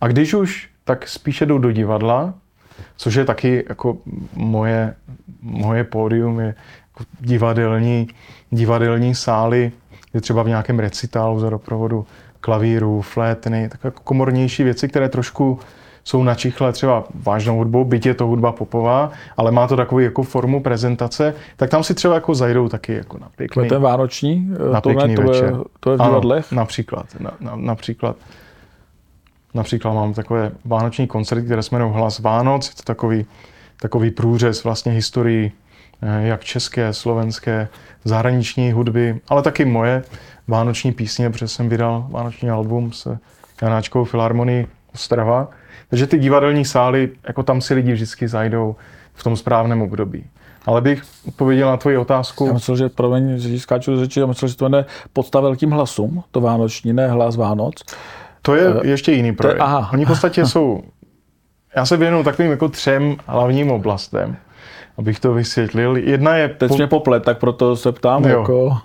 A 0.00 0.08
když 0.08 0.34
už 0.34 0.71
tak 0.84 1.08
spíše 1.08 1.46
jdou 1.46 1.58
do 1.58 1.72
divadla, 1.72 2.34
což 2.96 3.14
je 3.14 3.24
taky 3.24 3.64
jako 3.68 3.96
moje, 4.34 4.94
moje 5.42 5.84
pódium, 5.84 6.40
je 6.40 6.46
jako 6.46 7.10
divadelní, 7.20 8.08
divadelní 8.50 9.14
sály, 9.14 9.72
je 10.14 10.20
třeba 10.20 10.42
v 10.42 10.48
nějakém 10.48 10.78
recitálu 10.78 11.40
za 11.40 11.50
doprovodu 11.50 12.06
klavíru, 12.40 13.00
flétny, 13.00 13.68
tak 13.68 13.84
jako 13.84 14.02
komornější 14.04 14.64
věci, 14.64 14.88
které 14.88 15.08
trošku 15.08 15.58
jsou 16.04 16.22
načichlé 16.22 16.72
třeba 16.72 17.04
vážnou 17.14 17.56
hudbou, 17.56 17.84
byť 17.84 18.06
je 18.06 18.14
to 18.14 18.26
hudba 18.26 18.52
popová, 18.52 19.10
ale 19.36 19.50
má 19.50 19.68
to 19.68 19.76
takovou 19.76 19.98
jako 19.98 20.22
formu 20.22 20.62
prezentace, 20.62 21.34
tak 21.56 21.70
tam 21.70 21.84
si 21.84 21.94
třeba 21.94 22.14
jako 22.14 22.34
zajdou 22.34 22.68
taky 22.68 22.94
jako 22.94 23.18
na 23.18 23.28
pěkný. 23.36 23.68
To 23.68 23.74
je 23.74 23.78
vánoční? 23.78 24.50
Na 24.72 24.80
pěkný 24.80 25.14
to, 25.14 25.22
večer. 25.22 25.44
Je, 25.44 25.52
to 25.80 25.90
je 25.90 25.96
v 25.96 26.00
divadlech? 26.02 26.52
Ano, 26.52 26.60
například. 26.60 27.06
Na, 27.20 27.30
na, 27.40 27.56
například. 27.56 28.16
Například 29.54 29.92
mám 29.92 30.14
takové 30.14 30.52
vánoční 30.64 31.06
koncerty, 31.06 31.44
které 31.44 31.62
se 31.62 31.74
jmenují 31.74 31.94
Hlas 31.94 32.18
Vánoc. 32.18 32.68
Je 32.68 32.74
to 32.74 32.82
takový, 32.82 33.26
takový 33.80 34.10
průřez 34.10 34.64
vlastně 34.64 34.92
historii 34.92 35.52
eh, 36.02 36.26
jak 36.26 36.44
české, 36.44 36.92
slovenské, 36.92 37.68
zahraniční 38.04 38.72
hudby, 38.72 39.20
ale 39.28 39.42
taky 39.42 39.64
moje 39.64 40.02
vánoční 40.48 40.92
písně, 40.92 41.30
protože 41.30 41.48
jsem 41.48 41.68
vydal 41.68 42.06
vánoční 42.10 42.50
album 42.50 42.92
s 42.92 43.18
Janáčkou 43.62 44.04
Filharmonii 44.04 44.66
Ostrava. 44.94 45.48
Takže 45.90 46.06
ty 46.06 46.18
divadelní 46.18 46.64
sály, 46.64 47.10
jako 47.28 47.42
tam 47.42 47.60
si 47.60 47.74
lidi 47.74 47.92
vždycky 47.92 48.28
zajdou 48.28 48.76
v 49.14 49.24
tom 49.24 49.36
správném 49.36 49.82
období. 49.82 50.24
Ale 50.66 50.80
bych 50.80 51.02
odpověděl 51.28 51.68
na 51.68 51.76
tvoji 51.76 51.96
otázku. 51.96 52.46
Já 52.46 52.52
myslel, 52.52 52.76
že, 52.76 52.88
promiň, 52.88 53.38
že 53.38 53.60
skáču 53.60 53.96
řeči, 53.96 54.20
já 54.20 54.26
myslel, 54.26 54.48
že 54.48 54.56
to 54.56 54.76
je 54.76 54.84
podsta 55.12 55.40
velkým 55.40 55.70
hlasům, 55.70 56.24
to 56.30 56.40
vánoční, 56.40 56.92
ne 56.92 57.08
hlas 57.08 57.36
Vánoc. 57.36 57.74
To 58.42 58.54
je 58.54 58.74
uh, 58.74 58.86
ještě 58.86 59.12
jiný 59.12 59.32
projekt. 59.32 59.58
To, 59.58 59.64
aha. 59.64 59.90
Oni 59.92 60.04
v 60.04 60.08
podstatě 60.08 60.46
jsou, 60.46 60.82
já 61.76 61.86
se 61.86 61.96
věnuju 61.96 62.24
takovým 62.24 62.50
jako 62.50 62.68
třem 62.68 63.16
hlavním 63.26 63.70
oblastem, 63.70 64.36
abych 64.98 65.20
to 65.20 65.34
vysvětlil. 65.34 65.96
Jedna 65.96 66.36
je... 66.36 66.48
Teď 66.48 66.68
po... 66.68 66.76
mě 66.76 66.86
poplet, 66.86 67.22
tak 67.22 67.38
proto 67.38 67.76
se 67.76 67.92
ptám. 67.92 68.24
Jo. 68.24 68.40
Jako... 68.40 68.78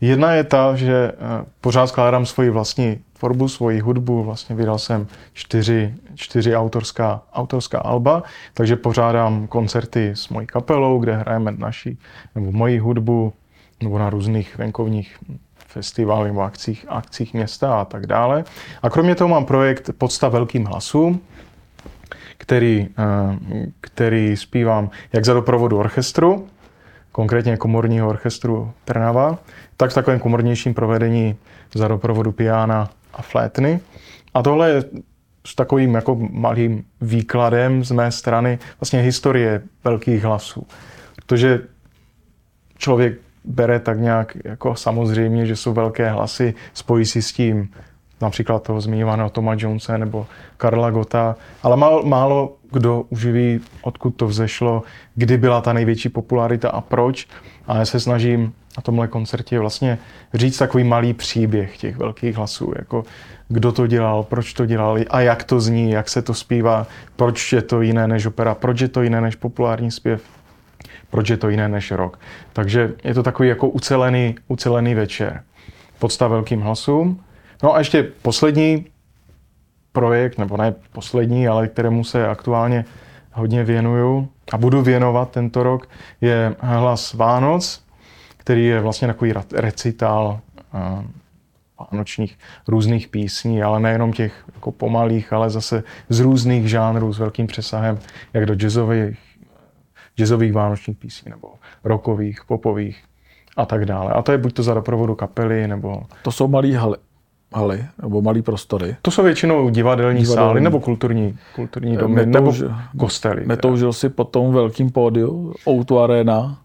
Jedna 0.00 0.32
je 0.32 0.44
ta, 0.44 0.76
že 0.76 1.12
eh, 1.12 1.44
pořád 1.60 1.86
skládám 1.86 2.26
svoji 2.26 2.50
vlastní 2.50 2.98
tvorbu, 3.18 3.48
svoji 3.48 3.80
hudbu. 3.80 4.22
Vlastně 4.22 4.56
vydal 4.56 4.78
jsem 4.78 5.06
čtyři, 5.32 5.94
čtyři 6.14 6.56
autorská, 6.56 7.22
autorská 7.32 7.78
alba, 7.78 8.22
takže 8.54 8.76
pořádám 8.76 9.46
koncerty 9.46 10.10
s 10.14 10.28
mojí 10.28 10.46
kapelou, 10.46 10.98
kde 10.98 11.16
hrajeme 11.16 11.52
naší 11.52 11.98
nebo 12.34 12.52
moji 12.52 12.78
hudbu, 12.78 13.32
nebo 13.82 13.98
na 13.98 14.10
různých 14.10 14.58
venkovních 14.58 15.18
festivaly 15.70 16.28
nebo 16.28 16.40
akcích, 16.40 16.86
akcích 16.88 17.34
města 17.34 17.80
a 17.80 17.84
tak 17.84 18.06
dále. 18.06 18.44
A 18.82 18.90
kromě 18.90 19.14
toho 19.14 19.28
mám 19.28 19.44
projekt 19.44 19.90
Podsta 19.98 20.28
velkým 20.28 20.64
hlasům, 20.64 21.20
který, 22.38 22.88
eh, 22.98 23.66
který 23.80 24.36
zpívám 24.36 24.90
jak 25.12 25.24
za 25.24 25.34
doprovodu 25.34 25.78
orchestru, 25.78 26.48
konkrétně 27.12 27.56
komorního 27.56 28.08
orchestru 28.08 28.72
Trnava, 28.84 29.38
tak 29.76 29.90
v 29.90 29.94
takovém 29.94 30.20
komornějším 30.20 30.74
provedení 30.74 31.36
za 31.74 31.88
doprovodu 31.88 32.32
piana 32.32 32.90
a 33.14 33.22
flétny. 33.22 33.80
A 34.34 34.42
tohle 34.42 34.70
je 34.70 34.84
s 35.46 35.54
takovým 35.54 35.94
jako 35.94 36.18
malým 36.30 36.84
výkladem 37.00 37.84
z 37.84 37.90
mé 37.90 38.12
strany 38.12 38.58
vlastně 38.80 39.00
historie 39.00 39.62
velkých 39.84 40.24
hlasů. 40.24 40.66
Protože 41.16 41.60
člověk 42.78 43.29
bere 43.44 43.80
tak 43.80 44.00
nějak 44.00 44.36
jako 44.44 44.74
samozřejmě, 44.74 45.46
že 45.46 45.56
jsou 45.56 45.72
velké 45.72 46.10
hlasy, 46.10 46.54
spojí 46.74 47.06
si 47.06 47.22
s 47.22 47.32
tím 47.32 47.68
například 48.20 48.62
toho 48.62 48.80
zmiňovaného 48.80 49.30
Toma 49.30 49.54
Jonesa 49.58 49.96
nebo 49.96 50.26
Karla 50.56 50.90
Gota, 50.90 51.36
ale 51.62 51.76
málo, 51.76 52.02
málo 52.02 52.56
kdo 52.72 53.04
už 53.10 53.26
ví, 53.26 53.60
odkud 53.82 54.10
to 54.10 54.26
vzešlo, 54.26 54.82
kdy 55.14 55.36
byla 55.36 55.60
ta 55.60 55.72
největší 55.72 56.08
popularita 56.08 56.70
a 56.70 56.80
proč. 56.80 57.26
A 57.66 57.76
já 57.76 57.84
se 57.84 58.00
snažím 58.00 58.52
na 58.76 58.82
tomhle 58.82 59.08
koncertě 59.08 59.58
vlastně 59.58 59.98
říct 60.34 60.58
takový 60.58 60.84
malý 60.84 61.12
příběh 61.14 61.76
těch 61.76 61.96
velkých 61.96 62.36
hlasů, 62.36 62.72
jako 62.76 63.04
kdo 63.48 63.72
to 63.72 63.86
dělal, 63.86 64.22
proč 64.22 64.52
to 64.52 64.66
dělali 64.66 65.08
a 65.08 65.20
jak 65.20 65.44
to 65.44 65.60
zní, 65.60 65.90
jak 65.90 66.08
se 66.08 66.22
to 66.22 66.34
zpívá, 66.34 66.86
proč 67.16 67.52
je 67.52 67.62
to 67.62 67.80
jiné 67.80 68.08
než 68.08 68.26
opera, 68.26 68.54
proč 68.54 68.80
je 68.80 68.88
to 68.88 69.02
jiné 69.02 69.20
než 69.20 69.36
populární 69.36 69.90
zpěv, 69.90 70.22
proč 71.10 71.28
je 71.28 71.36
to 71.36 71.48
jiné 71.48 71.68
než 71.68 71.90
rock. 71.90 72.18
Takže 72.52 72.92
je 73.04 73.14
to 73.14 73.22
takový 73.22 73.48
jako 73.48 73.68
ucelený, 73.68 74.34
ucelený 74.48 74.94
večer. 74.94 75.42
Podsta 75.98 76.28
velkým 76.28 76.60
hlasům. 76.60 77.20
No 77.62 77.74
a 77.74 77.78
ještě 77.78 78.02
poslední 78.02 78.86
projekt, 79.92 80.38
nebo 80.38 80.56
ne 80.56 80.74
poslední, 80.92 81.48
ale 81.48 81.68
kterému 81.68 82.04
se 82.04 82.28
aktuálně 82.28 82.84
hodně 83.32 83.64
věnuju 83.64 84.28
a 84.52 84.58
budu 84.58 84.82
věnovat 84.82 85.30
tento 85.30 85.62
rok, 85.62 85.88
je 86.20 86.54
Hlas 86.58 87.14
Vánoc, 87.14 87.84
který 88.36 88.66
je 88.66 88.80
vlastně 88.80 89.08
takový 89.08 89.34
recitál 89.52 90.40
vánočních 91.92 92.38
různých 92.68 93.08
písní, 93.08 93.62
ale 93.62 93.80
nejenom 93.80 94.12
těch 94.12 94.44
jako 94.54 94.72
pomalých, 94.72 95.32
ale 95.32 95.50
zase 95.50 95.82
z 96.08 96.20
různých 96.20 96.68
žánrů 96.68 97.12
s 97.12 97.18
velkým 97.18 97.46
přesahem, 97.46 97.98
jak 98.32 98.46
do 98.46 98.54
jazzových, 98.54 99.18
jazzových 100.20 100.52
vánočních 100.52 100.96
písní, 100.96 101.30
nebo 101.30 101.48
rockových, 101.84 102.40
popových 102.46 103.04
a 103.56 103.66
tak 103.66 103.84
dále. 103.84 104.12
A 104.12 104.22
to 104.22 104.32
je 104.32 104.38
buď 104.38 104.52
to 104.52 104.62
za 104.62 104.74
doprovodu 104.74 105.14
kapely, 105.14 105.68
nebo... 105.68 106.02
To 106.22 106.32
jsou 106.32 106.48
malý 106.48 106.72
haly, 106.72 106.96
haly 107.54 107.84
nebo 108.02 108.22
malý 108.22 108.42
prostory. 108.42 108.96
To 109.02 109.10
jsou 109.10 109.22
většinou 109.22 109.70
divadelní, 109.70 110.20
divadelní. 110.20 110.48
sály 110.48 110.60
nebo 110.60 110.80
kulturní, 110.80 111.38
kulturní 111.54 111.96
domy, 111.96 112.26
Netouž, 112.26 112.60
nebo 112.60 112.74
kostely. 112.98 113.46
Netoužil 113.46 113.92
si 113.92 114.08
po 114.08 114.24
tom 114.24 114.52
velkým 114.52 114.90
pódiu, 114.90 115.54
Outu 115.68 115.98
Arena? 115.98 116.58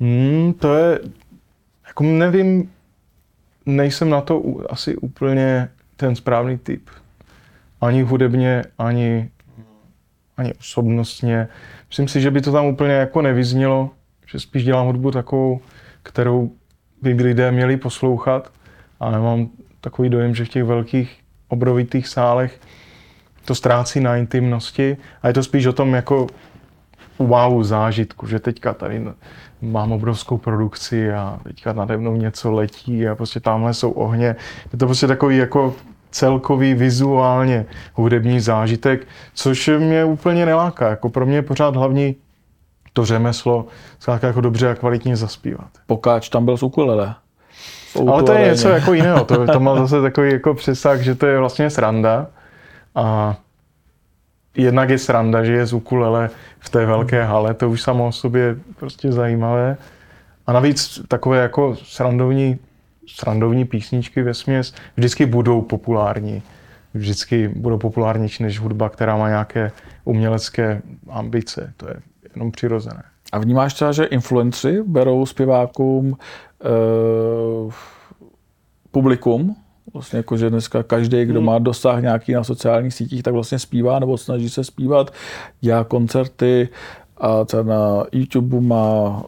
Hmm, 0.00 0.52
to 0.52 0.74
je, 0.74 1.00
jako 1.86 2.04
nevím, 2.04 2.70
nejsem 3.66 4.10
na 4.10 4.20
to 4.20 4.42
asi 4.70 4.96
úplně 4.96 5.68
ten 5.96 6.16
správný 6.16 6.58
typ. 6.58 6.90
Ani 7.80 8.02
hudebně, 8.02 8.64
ani, 8.78 9.30
ani 10.36 10.54
osobnostně. 10.54 11.48
Myslím 11.88 12.08
si, 12.08 12.20
že 12.20 12.30
by 12.30 12.40
to 12.40 12.52
tam 12.52 12.66
úplně 12.66 12.92
jako 12.92 13.22
nevyznělo, 13.22 13.90
že 14.26 14.40
spíš 14.40 14.64
dělám 14.64 14.86
hudbu 14.86 15.10
takovou, 15.10 15.60
kterou 16.02 16.50
by 17.02 17.12
lidé 17.12 17.52
měli 17.52 17.76
poslouchat. 17.76 18.52
A 19.00 19.10
nemám 19.10 19.48
takový 19.80 20.08
dojem, 20.08 20.34
že 20.34 20.44
v 20.44 20.48
těch 20.48 20.64
velkých 20.64 21.20
obrovitých 21.48 22.08
sálech 22.08 22.60
to 23.44 23.54
ztrácí 23.54 24.00
na 24.00 24.16
intimnosti 24.16 24.96
a 25.22 25.28
je 25.28 25.34
to 25.34 25.42
spíš 25.42 25.66
o 25.66 25.72
tom 25.72 25.94
jako 25.94 26.26
wow 27.18 27.62
zážitku, 27.62 28.26
že 28.26 28.38
teďka 28.38 28.74
tady 28.74 29.04
mám 29.62 29.92
obrovskou 29.92 30.38
produkci 30.38 31.12
a 31.12 31.40
teďka 31.44 31.72
nade 31.72 31.96
mnou 31.96 32.16
něco 32.16 32.52
letí 32.52 33.08
a 33.08 33.14
prostě 33.14 33.40
tamhle 33.40 33.74
jsou 33.74 33.90
ohně. 33.90 34.36
Je 34.72 34.78
to 34.78 34.86
prostě 34.86 35.06
takový 35.06 35.36
jako 35.36 35.74
celkový 36.10 36.74
vizuálně 36.74 37.66
hudební 37.94 38.40
zážitek, 38.40 39.06
což 39.34 39.70
mě 39.78 40.04
úplně 40.04 40.46
neláká. 40.46 40.88
Jako 40.88 41.08
pro 41.08 41.26
mě 41.26 41.36
je 41.36 41.42
pořád 41.42 41.76
hlavní 41.76 42.16
to 42.92 43.04
řemeslo, 43.04 43.66
zkrátka 43.98 44.26
jako 44.26 44.40
dobře 44.40 44.70
a 44.70 44.74
kvalitně 44.74 45.16
zaspívat. 45.16 45.68
Pokáč 45.86 46.28
tam 46.28 46.44
byl 46.44 46.56
z 46.56 46.62
ukulele. 46.62 47.14
Ale 48.08 48.22
to 48.22 48.32
je 48.32 48.50
něco 48.50 48.68
jako 48.68 48.92
jiného. 48.92 49.24
To, 49.24 49.46
to 49.46 49.60
má 49.60 49.76
zase 49.76 50.02
takový 50.02 50.32
jako 50.32 50.54
přesah, 50.54 51.00
že 51.00 51.14
to 51.14 51.26
je 51.26 51.38
vlastně 51.38 51.70
sranda. 51.70 52.26
A 52.94 53.36
jednak 54.56 54.90
je 54.90 54.98
sranda, 54.98 55.44
že 55.44 55.52
je 55.52 55.66
z 55.66 55.72
ukulele 55.72 56.30
v 56.58 56.68
té 56.68 56.86
velké 56.86 57.24
hale, 57.24 57.54
to 57.54 57.70
už 57.70 57.82
samo 57.82 58.06
o 58.06 58.12
sobě 58.12 58.56
prostě 58.76 59.12
zajímavé. 59.12 59.76
A 60.46 60.52
navíc 60.52 61.00
takové 61.08 61.38
jako 61.38 61.76
srandovní, 61.82 62.58
srandovní 63.06 63.64
písničky 63.64 64.22
ve 64.22 64.34
směs 64.34 64.74
vždycky 64.96 65.26
budou 65.26 65.62
populární. 65.62 66.42
Vždycky 66.94 67.48
budou 67.48 67.78
populárnější 67.78 68.42
než 68.42 68.60
hudba, 68.60 68.88
která 68.88 69.16
má 69.16 69.28
nějaké 69.28 69.72
umělecké 70.04 70.82
ambice. 71.08 71.72
To 71.76 71.88
je 71.88 71.96
jenom 72.34 72.52
přirozené. 72.52 73.02
A 73.32 73.38
vnímáš 73.38 73.74
třeba, 73.74 73.92
že 73.92 74.04
influenci 74.04 74.82
berou 74.82 75.26
zpěvákům 75.26 76.16
e, 76.64 76.68
publikum 78.90 79.56
Vlastně 79.92 80.16
jako, 80.16 80.36
že 80.36 80.50
dneska 80.50 80.82
každý, 80.82 81.24
kdo 81.24 81.40
má 81.40 81.58
dosah 81.58 82.02
nějaký 82.02 82.32
na 82.32 82.44
sociálních 82.44 82.94
sítích, 82.94 83.22
tak 83.22 83.34
vlastně 83.34 83.58
zpívá 83.58 83.98
nebo 83.98 84.18
snaží 84.18 84.50
se 84.50 84.64
zpívat, 84.64 85.14
dělá 85.60 85.84
koncerty 85.84 86.68
a 87.16 87.44
třeba 87.44 87.62
na 87.62 88.04
YouTube 88.12 88.60
má 88.60 89.22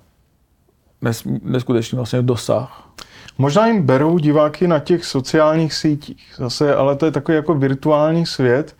neskutečný 1.42 1.96
vlastně 1.96 2.22
dosah. 2.22 2.90
Možná 3.38 3.66
jim 3.66 3.82
berou 3.82 4.18
diváky 4.18 4.68
na 4.68 4.78
těch 4.78 5.04
sociálních 5.04 5.74
sítích. 5.74 6.34
Zase, 6.36 6.74
ale 6.74 6.96
to 6.96 7.06
je 7.06 7.12
takový 7.12 7.36
jako 7.36 7.54
virtuální 7.54 8.26
svět 8.26 8.76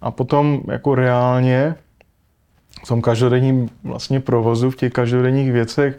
a 0.00 0.10
potom 0.10 0.60
jako 0.68 0.94
reálně 0.94 1.74
v 2.84 2.88
tom 2.88 3.02
každodenním 3.02 3.68
vlastně 3.84 4.20
provozu, 4.20 4.70
v 4.70 4.76
těch 4.76 4.92
každodenních 4.92 5.52
věcech, 5.52 5.98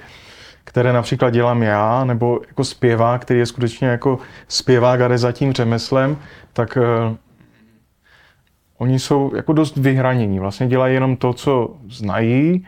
které 0.64 0.94
například 0.94 1.30
dělám 1.30 1.64
já, 1.64 2.06
nebo 2.06 2.40
jako 2.48 2.64
zpěvák, 2.64 3.22
který 3.22 3.40
je 3.40 3.46
skutečně 3.46 3.88
jako 3.88 4.20
zpěvák 4.48 5.02
a 5.02 5.08
jde 5.08 5.18
za 5.18 5.32
tím 5.32 5.54
řemeslem, 5.54 6.18
tak 6.54 6.78
uh, 6.78 7.16
oni 8.78 9.00
jsou 9.00 9.36
jako 9.36 9.54
dost 9.54 9.78
vyhranění. 9.78 10.40
Vlastně 10.40 10.68
dělají 10.68 10.94
jenom 10.94 11.16
to, 11.16 11.34
co 11.34 11.76
znají, 11.90 12.66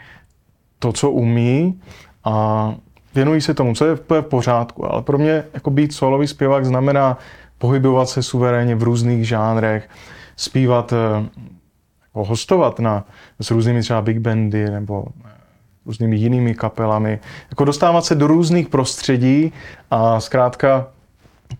to, 0.80 0.92
co 0.92 1.12
umí 1.12 1.82
a 2.24 2.76
věnují 3.16 3.42
se 3.42 3.54
tomu, 3.54 3.76
co 3.76 3.86
je 3.86 3.96
v 3.96 4.22
pořádku. 4.22 4.94
Ale 4.94 5.02
pro 5.02 5.18
mě 5.18 5.44
jako 5.54 5.70
být 5.70 5.94
solový 5.94 6.28
zpěvák 6.28 6.66
znamená 6.66 7.18
pohybovat 7.58 8.10
se 8.10 8.24
suverénně 8.24 8.76
v 8.76 8.84
různých 8.84 9.28
žánrech, 9.28 9.90
zpívat, 10.36 10.94
jako 12.02 12.24
hostovat 12.26 12.80
na, 12.80 13.06
s 13.42 13.52
různými 13.52 13.82
třeba 13.82 14.02
big 14.02 14.20
bandy 14.20 14.70
nebo 14.70 15.06
různými 15.86 16.16
jinými 16.16 16.56
kapelami. 16.56 17.20
Jako 17.50 17.66
dostávat 17.66 18.06
se 18.06 18.16
do 18.16 18.28
různých 18.28 18.70
prostředí 18.70 19.54
a 19.92 20.20
zkrátka 20.20 20.88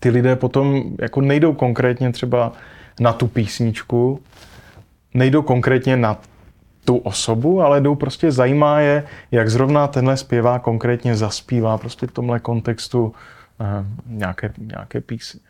ty 0.00 0.10
lidé 0.10 0.36
potom 0.36 0.82
jako 1.00 1.20
nejdou 1.20 1.52
konkrétně 1.52 2.12
třeba 2.12 2.52
na 3.00 3.12
tu 3.12 3.26
písničku, 3.26 4.20
nejdou 5.14 5.42
konkrétně 5.42 5.96
na 5.96 6.18
tu 6.84 6.96
osobu, 6.96 7.62
ale 7.62 7.80
jdou 7.80 7.94
prostě, 7.94 8.32
zajímá 8.32 8.80
je, 8.80 9.04
jak 9.30 9.50
zrovna 9.50 9.86
tenhle 9.86 10.16
zpěvá 10.16 10.58
konkrétně 10.58 11.16
zaspívá 11.16 11.78
prostě 11.78 12.06
v 12.06 12.12
tomhle 12.12 12.40
kontextu 12.40 13.12
eh, 13.60 13.84
nějaké, 14.06 14.52
nějaké 14.58 15.00
písně. 15.00 15.40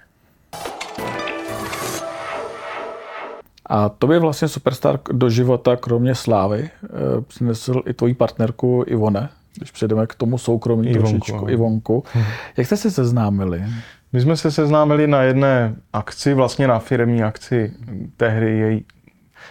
A 3.67 3.89
to 3.89 4.07
by 4.07 4.19
vlastně 4.19 4.49
Superstar 4.49 5.01
do 5.13 5.31
života, 5.31 5.77
kromě 5.77 6.15
slávy, 6.15 6.71
eh, 6.85 6.89
přinesl 7.21 7.83
i 7.87 7.93
tvoji 7.93 8.15
partnerku 8.15 8.85
Ivone, 8.87 9.29
když 9.57 9.71
přejdeme 9.71 10.07
k 10.07 10.15
tomu 10.15 10.39
soukromí 10.39 10.89
Ivonku, 10.89 11.09
trošičku, 11.09 11.49
Ivonku. 11.49 12.05
Hmm. 12.13 12.25
Jak 12.57 12.67
jste 12.67 12.77
se 12.77 12.91
seznámili? 12.91 13.65
My 14.13 14.21
jsme 14.21 14.37
se 14.37 14.51
seznámili 14.51 15.07
na 15.07 15.23
jedné 15.23 15.75
akci, 15.93 16.35
vlastně 16.35 16.69
na 16.69 16.79
firmní 16.79 17.23
akci 17.23 17.73
tehdy 18.17 18.59
její 18.59 18.85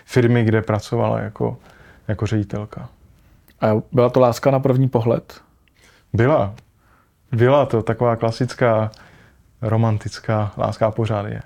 firmy, 0.06 0.44
kde 0.44 0.62
pracovala 0.62 1.20
jako, 1.20 1.58
jako 2.08 2.26
ředitelka. 2.26 2.90
A 3.62 3.68
byla 3.92 4.10
to 4.10 4.20
láska 4.20 4.52
na 4.52 4.60
první 4.60 4.90
pohled? 4.90 5.42
Byla. 6.14 6.54
Byla 7.32 7.66
to 7.66 7.84
taková 7.84 8.16
klasická 8.16 8.92
romantická 9.62 10.52
láska 10.58 10.92
pořád 10.92 11.26
je. 11.26 11.42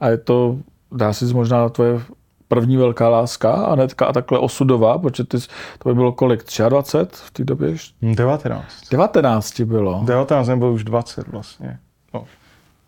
A 0.00 0.08
je 0.08 0.18
to 0.18 0.58
dá 0.92 1.12
si 1.12 1.24
možná 1.24 1.68
tvoje 1.68 2.00
první 2.48 2.76
velká 2.76 3.08
láska 3.08 3.52
a 3.52 3.74
netka 3.74 4.06
a 4.06 4.12
takhle 4.12 4.38
osudová, 4.38 4.98
protože 4.98 5.24
ty, 5.24 5.38
to 5.78 5.88
by 5.88 5.94
bylo 5.94 6.12
kolik, 6.12 6.44
23 6.68 7.22
v 7.24 7.30
té 7.30 7.44
době? 7.44 7.76
19. 8.02 8.64
19 8.90 9.50
ti 9.50 9.64
bylo. 9.64 10.02
19 10.04 10.48
nebo 10.48 10.72
už 10.72 10.84
20 10.84 11.28
vlastně. 11.28 11.78
No, 12.14 12.24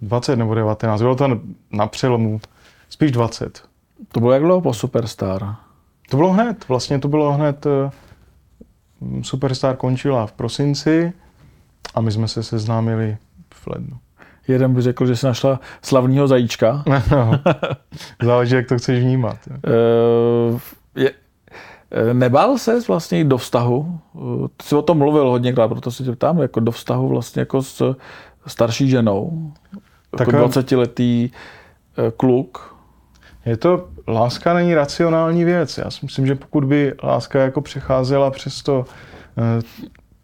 20 0.00 0.36
nebo 0.36 0.54
19, 0.54 1.00
bylo 1.00 1.16
to 1.16 1.40
na 1.70 1.86
přelomu, 1.86 2.40
spíš 2.88 3.12
20. 3.12 3.62
To 4.12 4.20
bylo 4.20 4.32
jak 4.32 4.42
dlouho 4.42 4.60
po 4.60 4.74
Superstar? 4.74 5.56
To 6.10 6.16
bylo 6.16 6.32
hned, 6.32 6.68
vlastně 6.68 6.98
to 6.98 7.08
bylo 7.08 7.32
hned, 7.32 7.66
eh, 7.66 7.90
Superstar 9.22 9.76
končila 9.76 10.26
v 10.26 10.32
prosinci 10.32 11.12
a 11.94 12.00
my 12.00 12.12
jsme 12.12 12.28
se 12.28 12.42
seznámili 12.42 13.16
v 13.54 13.66
lednu. 13.66 13.96
Jeden 14.48 14.74
by 14.74 14.82
řekl, 14.82 15.06
že 15.06 15.16
si 15.16 15.26
našla 15.26 15.60
slavního 15.82 16.28
zajíčka. 16.28 16.84
No, 17.10 17.40
záleží, 18.22 18.54
jak 18.54 18.68
to 18.68 18.78
chceš 18.78 19.02
vnímat. 19.02 19.36
Uh, 20.52 20.60
je, 20.94 21.10
Nebál 22.12 22.58
se 22.58 22.80
vlastně 22.88 23.24
do 23.24 23.38
vztahu? 23.38 24.00
Ty 24.56 24.66
jsi 24.66 24.74
o 24.76 24.82
tom 24.82 24.98
mluvil 24.98 25.30
hodněkrát, 25.30 25.70
proto 25.70 25.90
se 25.90 26.04
tě 26.04 26.12
ptám, 26.12 26.38
jako 26.38 26.60
do 26.60 26.70
vztahu 26.70 27.08
vlastně 27.08 27.40
jako 27.40 27.62
s 27.62 27.96
starší 28.46 28.88
ženou, 28.88 29.52
jako 30.20 30.30
20-letý 30.30 31.30
kluk. 32.16 32.76
Je 33.46 33.56
to, 33.56 33.88
láska 34.08 34.54
není 34.54 34.74
racionální 34.74 35.44
věc. 35.44 35.78
Já 35.78 35.90
si 35.90 35.98
myslím, 36.02 36.26
že 36.26 36.34
pokud 36.34 36.64
by 36.64 36.94
láska 37.02 37.40
jako 37.40 37.60
přecházela 37.60 38.30
přes 38.30 38.62
to, 38.62 38.84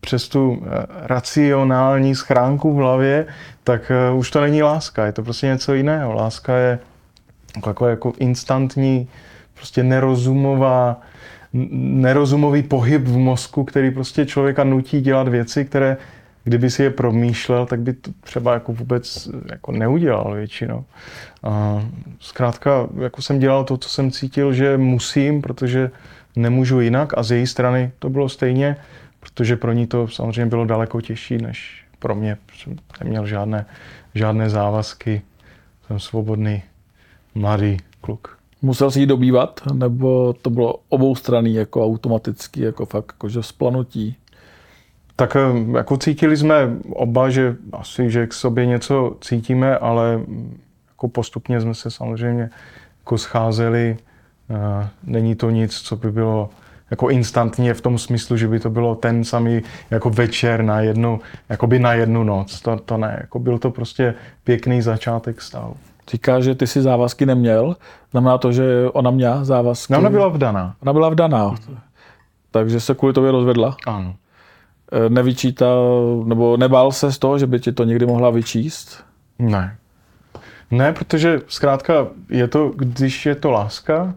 přes 0.00 0.28
tu 0.28 0.62
racionální 1.02 2.14
schránku 2.14 2.74
v 2.74 2.76
hlavě, 2.76 3.26
tak 3.64 3.92
už 4.14 4.30
to 4.30 4.40
není 4.40 4.62
láska, 4.62 5.06
je 5.06 5.12
to 5.12 5.22
prostě 5.22 5.46
něco 5.46 5.74
jiného. 5.74 6.12
Láska 6.12 6.56
je 6.56 6.78
jako, 7.66 7.86
jako 7.86 8.12
instantní, 8.18 9.08
prostě 9.54 9.82
nerozumová, 9.82 11.00
nerozumový 11.72 12.62
pohyb 12.62 13.02
v 13.02 13.16
mozku, 13.16 13.64
který 13.64 13.90
prostě 13.90 14.26
člověka 14.26 14.64
nutí 14.64 15.00
dělat 15.00 15.28
věci, 15.28 15.64
které 15.64 15.96
kdyby 16.46 16.70
si 16.70 16.82
je 16.82 16.90
promýšlel, 16.90 17.66
tak 17.66 17.80
by 17.80 17.92
to 17.92 18.10
třeba 18.20 18.54
jako 18.54 18.72
vůbec 18.72 19.28
jako 19.50 19.72
neudělal 19.72 20.34
většinou. 20.34 20.84
A 21.42 21.82
zkrátka, 22.20 22.88
jako 23.02 23.22
jsem 23.22 23.38
dělal 23.38 23.64
to, 23.64 23.76
co 23.76 23.88
jsem 23.88 24.10
cítil, 24.10 24.52
že 24.52 24.76
musím, 24.76 25.42
protože 25.42 25.90
nemůžu 26.36 26.80
jinak 26.80 27.18
a 27.18 27.22
z 27.22 27.30
její 27.30 27.46
strany 27.46 27.90
to 27.98 28.10
bylo 28.10 28.28
stejně, 28.28 28.76
protože 29.20 29.56
pro 29.56 29.72
ní 29.72 29.86
to 29.86 30.08
samozřejmě 30.08 30.46
bylo 30.46 30.64
daleko 30.64 31.00
těžší 31.00 31.38
než 31.38 31.84
pro 31.98 32.14
mě. 32.14 32.38
Jsem 32.58 32.76
neměl 33.04 33.26
žádné, 33.26 33.66
žádné 34.14 34.50
závazky, 34.50 35.22
jsem 35.86 36.00
svobodný 36.00 36.62
mladý 37.34 37.76
kluk. 38.00 38.38
Musel 38.62 38.90
si 38.90 39.00
ji 39.00 39.06
dobývat, 39.06 39.60
nebo 39.72 40.32
to 40.32 40.50
bylo 40.50 40.74
oboustranný, 40.88 41.54
jako 41.54 41.84
automaticky, 41.84 42.62
jako 42.62 42.86
fakt, 42.86 43.12
jako 43.12 43.28
že 43.28 43.42
splanutí? 43.42 44.16
Tak 45.16 45.36
eh, 45.36 45.40
jako 45.76 45.96
cítili 45.96 46.36
jsme 46.36 46.54
oba, 46.90 47.30
že 47.30 47.56
asi, 47.72 48.10
že 48.10 48.26
k 48.26 48.32
sobě 48.32 48.66
něco 48.66 49.16
cítíme, 49.20 49.78
ale 49.78 50.20
jako 50.88 51.08
postupně 51.08 51.60
jsme 51.60 51.74
se 51.74 51.90
samozřejmě 51.90 52.50
jako 53.00 53.18
scházeli. 53.18 53.96
Eh, 54.50 54.88
není 55.04 55.34
to 55.34 55.50
nic, 55.50 55.74
co 55.74 55.96
by 55.96 56.12
bylo 56.12 56.50
jako 56.90 57.08
instantně 57.08 57.74
v 57.74 57.80
tom 57.80 57.98
smyslu, 57.98 58.36
že 58.36 58.48
by 58.48 58.60
to 58.60 58.70
bylo 58.70 58.94
ten 58.94 59.24
samý 59.24 59.62
jako 59.90 60.10
večer 60.10 60.62
na 60.62 60.80
jednu, 60.80 61.20
jakoby 61.48 61.78
na 61.78 61.92
jednu 61.92 62.24
noc. 62.24 62.60
To, 62.60 62.76
to 62.76 62.96
ne, 62.96 63.16
jako 63.20 63.38
byl 63.38 63.58
to 63.58 63.70
prostě 63.70 64.14
pěkný 64.44 64.82
začátek 64.82 65.42
stavu. 65.42 65.76
Říká, 66.10 66.40
že 66.40 66.54
ty 66.54 66.66
si 66.66 66.82
závazky 66.82 67.26
neměl. 67.26 67.76
Znamená 68.10 68.38
to, 68.38 68.52
že 68.52 68.90
ona 68.92 69.10
měla 69.10 69.44
závazky? 69.44 69.94
Ona 69.94 70.10
byla 70.10 70.28
vdaná. 70.28 70.74
Ona 70.82 70.92
byla 70.92 71.08
vdaná. 71.08 71.48
Mm. 71.48 71.78
Takže 72.50 72.80
se 72.80 72.94
kvůli 72.94 73.12
tobě 73.14 73.30
rozvedla? 73.30 73.76
Ano. 73.86 74.14
E, 74.92 75.10
nevyčítal, 75.10 76.22
nebo 76.26 76.56
nebál 76.56 76.92
se 76.92 77.12
z 77.12 77.18
toho, 77.18 77.38
že 77.38 77.46
by 77.46 77.60
ti 77.60 77.72
to 77.72 77.84
někdy 77.84 78.06
mohla 78.06 78.30
vyčíst? 78.30 79.04
Ne. 79.38 79.76
Ne, 80.70 80.92
protože 80.92 81.40
zkrátka 81.48 82.06
je 82.28 82.48
to, 82.48 82.68
když 82.68 83.26
je 83.26 83.34
to 83.34 83.50
láska, 83.50 84.14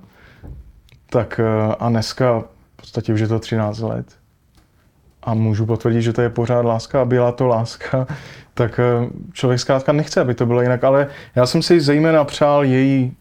tak 1.09 1.39
e, 1.39 1.75
a 1.79 1.89
dneska 1.89 2.39
v 2.39 2.75
podstatě 2.75 3.13
už 3.13 3.19
je 3.19 3.27
to 3.27 3.39
13 3.39 3.79
let 3.79 4.19
a 5.23 5.33
můžu 5.33 5.65
potvrdit, 5.65 6.01
že 6.01 6.13
to 6.13 6.21
je 6.21 6.29
pořád 6.29 6.65
láska 6.65 7.01
a 7.01 7.05
byla 7.05 7.31
to 7.31 7.47
láska, 7.47 8.07
tak 8.53 8.79
eh, 8.79 9.09
člověk 9.33 9.59
zkrátka 9.59 9.91
nechce, 9.91 10.21
aby 10.21 10.33
to 10.33 10.45
bylo 10.45 10.61
jinak. 10.61 10.83
Ale 10.83 11.07
já 11.35 11.45
jsem 11.45 11.61
si 11.61 11.81
zejména 11.81 12.23
přál 12.23 12.63
její, 12.63 13.13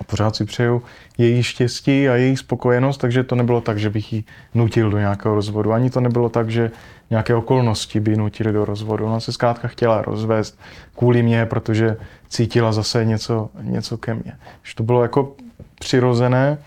a 0.00 0.04
pořád 0.04 0.36
si 0.36 0.44
přeju, 0.44 0.82
její 1.18 1.42
štěstí 1.42 2.08
a 2.08 2.14
její 2.14 2.36
spokojenost, 2.36 2.98
takže 2.98 3.24
to 3.24 3.34
nebylo 3.34 3.60
tak, 3.60 3.78
že 3.78 3.90
bych 3.90 4.12
ji 4.12 4.24
nutil 4.54 4.90
do 4.90 4.98
nějakého 4.98 5.34
rozvodu. 5.34 5.72
Ani 5.72 5.90
to 5.90 6.00
nebylo 6.00 6.28
tak, 6.28 6.50
že 6.50 6.70
nějaké 7.10 7.34
okolnosti 7.34 8.00
by 8.00 8.16
nutili 8.16 8.52
do 8.52 8.64
rozvodu. 8.64 9.06
Ona 9.06 9.20
se 9.20 9.32
zkrátka 9.32 9.68
chtěla 9.68 10.02
rozvést 10.02 10.58
kvůli 10.96 11.22
mě, 11.22 11.46
protože 11.46 11.96
cítila 12.28 12.72
zase 12.72 13.04
něco, 13.04 13.50
něco 13.60 13.98
ke 13.98 14.14
mně. 14.14 14.32
Že 14.62 14.74
to 14.74 14.82
bylo 14.82 15.02
jako 15.02 15.32
přirozené 15.78 16.58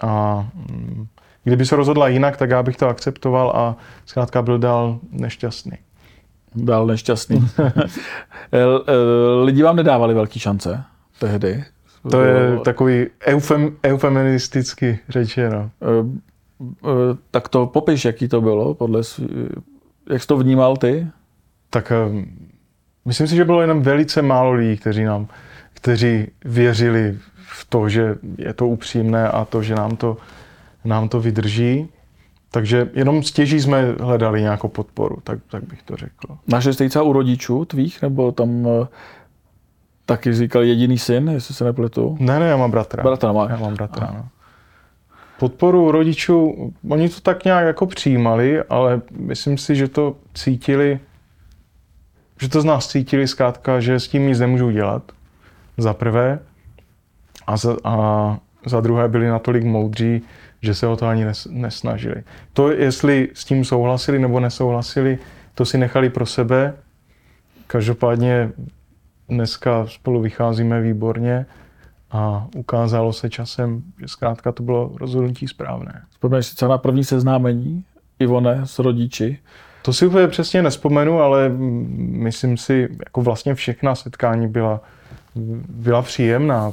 a 0.00 0.46
mm, 0.54 1.06
kdyby 1.44 1.66
se 1.66 1.76
rozhodla 1.76 2.08
jinak, 2.08 2.36
tak 2.36 2.50
já 2.50 2.62
bych 2.62 2.76
to 2.76 2.88
akceptoval 2.88 3.52
a 3.56 3.76
zkrátka 4.06 4.42
byl 4.42 4.58
dál 4.58 4.98
nešťastný 5.12 5.78
dál 6.54 6.86
nešťastný. 6.86 7.48
Eh, 8.52 8.58
eh, 8.58 9.44
lidi 9.44 9.62
vám 9.62 9.76
nedávali 9.76 10.14
velký 10.14 10.40
šance 10.40 10.84
tehdy. 11.18 11.64
To 12.10 12.22
je 12.22 12.58
takový 12.64 13.06
eufem, 13.26 13.76
eufemisticky 13.84 14.98
řečeno. 15.08 15.70
Eh, 15.82 17.16
tak 17.30 17.48
to 17.48 17.66
popiš, 17.66 18.04
jaký 18.04 18.28
to 18.28 18.40
bylo, 18.40 18.74
podle 18.74 19.04
svý, 19.04 19.28
jak 20.10 20.22
jsi 20.22 20.28
to 20.28 20.36
vnímal 20.36 20.76
ty? 20.76 21.06
Tak 21.70 21.92
myslím 23.04 23.26
si, 23.26 23.36
že 23.36 23.44
bylo 23.44 23.60
jenom 23.60 23.82
velice 23.82 24.22
málo 24.22 24.52
lidí, 24.52 24.76
kteří 24.76 25.04
nám, 25.04 25.26
kteří 25.74 26.26
věřili 26.44 27.18
v 27.34 27.66
to, 27.68 27.88
že 27.88 28.14
je 28.38 28.52
to 28.54 28.66
upřímné 28.66 29.28
a 29.28 29.44
to, 29.44 29.62
že 29.62 29.74
nám 29.74 29.96
to, 29.96 30.16
nám 30.84 31.08
to 31.08 31.20
vydrží. 31.20 31.88
Takže 32.50 32.90
jenom 32.94 33.22
stěží 33.22 33.60
jsme 33.60 33.94
hledali 34.00 34.40
nějakou 34.40 34.68
podporu, 34.68 35.16
tak, 35.24 35.38
tak 35.50 35.64
bych 35.64 35.82
to 35.82 35.96
řekl. 35.96 36.38
Máš 36.46 36.64
jsi 36.64 36.88
třeba 36.88 37.04
u 37.04 37.12
rodičů 37.12 37.64
tvých, 37.64 38.02
nebo 38.02 38.32
tam 38.32 38.66
eh, 38.66 38.86
taky 40.10 40.32
říkal 40.32 40.62
jediný 40.62 40.98
syn, 40.98 41.28
jestli 41.28 41.54
se 41.54 41.64
nepletu? 41.64 42.16
Ne, 42.20 42.38
ne, 42.40 42.48
já 42.48 42.56
mám 42.56 42.70
bratra. 42.70 43.02
Bratra 43.02 43.32
máš? 43.32 43.50
Já 43.50 43.56
mám 43.56 43.74
bratra, 43.74 44.10
no. 44.14 44.28
Podporu 45.38 45.90
rodičů, 45.90 46.72
oni 46.88 47.08
to 47.08 47.20
tak 47.20 47.44
nějak 47.44 47.66
jako 47.66 47.86
přijímali, 47.86 48.62
ale 48.62 49.00
myslím 49.10 49.58
si, 49.58 49.76
že 49.76 49.88
to 49.88 50.16
cítili, 50.34 51.00
že 52.40 52.48
to 52.48 52.60
z 52.60 52.64
nás 52.64 52.88
cítili 52.88 53.28
zkrátka, 53.28 53.80
že 53.80 54.00
s 54.00 54.08
tím 54.08 54.26
nic 54.26 54.38
nemůžou 54.38 54.70
dělat, 54.70 55.12
za 55.76 55.94
prvé. 55.94 56.38
A 57.46 57.56
za, 57.56 57.76
a 57.84 57.94
za 58.66 58.80
druhé 58.80 59.08
byli 59.08 59.28
natolik 59.28 59.64
moudří, 59.64 60.22
že 60.62 60.74
se 60.74 60.86
o 60.86 60.96
to 60.96 61.06
ani 61.06 61.26
nesnažili. 61.50 62.22
To, 62.52 62.70
jestli 62.72 63.28
s 63.34 63.44
tím 63.44 63.64
souhlasili 63.64 64.18
nebo 64.18 64.40
nesouhlasili, 64.40 65.18
to 65.54 65.64
si 65.64 65.78
nechali 65.78 66.10
pro 66.10 66.26
sebe. 66.26 66.74
Každopádně 67.66 68.52
dneska 69.30 69.86
spolu 69.86 70.20
vycházíme 70.20 70.80
výborně 70.80 71.46
a 72.10 72.46
ukázalo 72.56 73.12
se 73.12 73.30
časem, 73.30 73.82
že 74.00 74.08
zkrátka 74.08 74.52
to 74.52 74.62
bylo 74.62 74.92
rozhodnutí 74.96 75.48
správné. 75.48 76.02
Vzpomeneš 76.10 76.46
si 76.46 76.56
co 76.56 76.68
na 76.68 76.78
první 76.78 77.04
seznámení 77.04 77.84
Ivone 78.18 78.60
s 78.64 78.78
rodiči? 78.78 79.38
To 79.82 79.92
si 79.92 80.06
úplně 80.06 80.28
přesně 80.28 80.62
nespomenu, 80.62 81.20
ale 81.20 81.48
myslím 81.98 82.56
si, 82.56 82.88
jako 83.06 83.22
vlastně 83.22 83.54
všechna 83.54 83.94
setkání 83.94 84.48
byla, 84.48 84.80
byla 85.68 86.02
příjemná, 86.02 86.72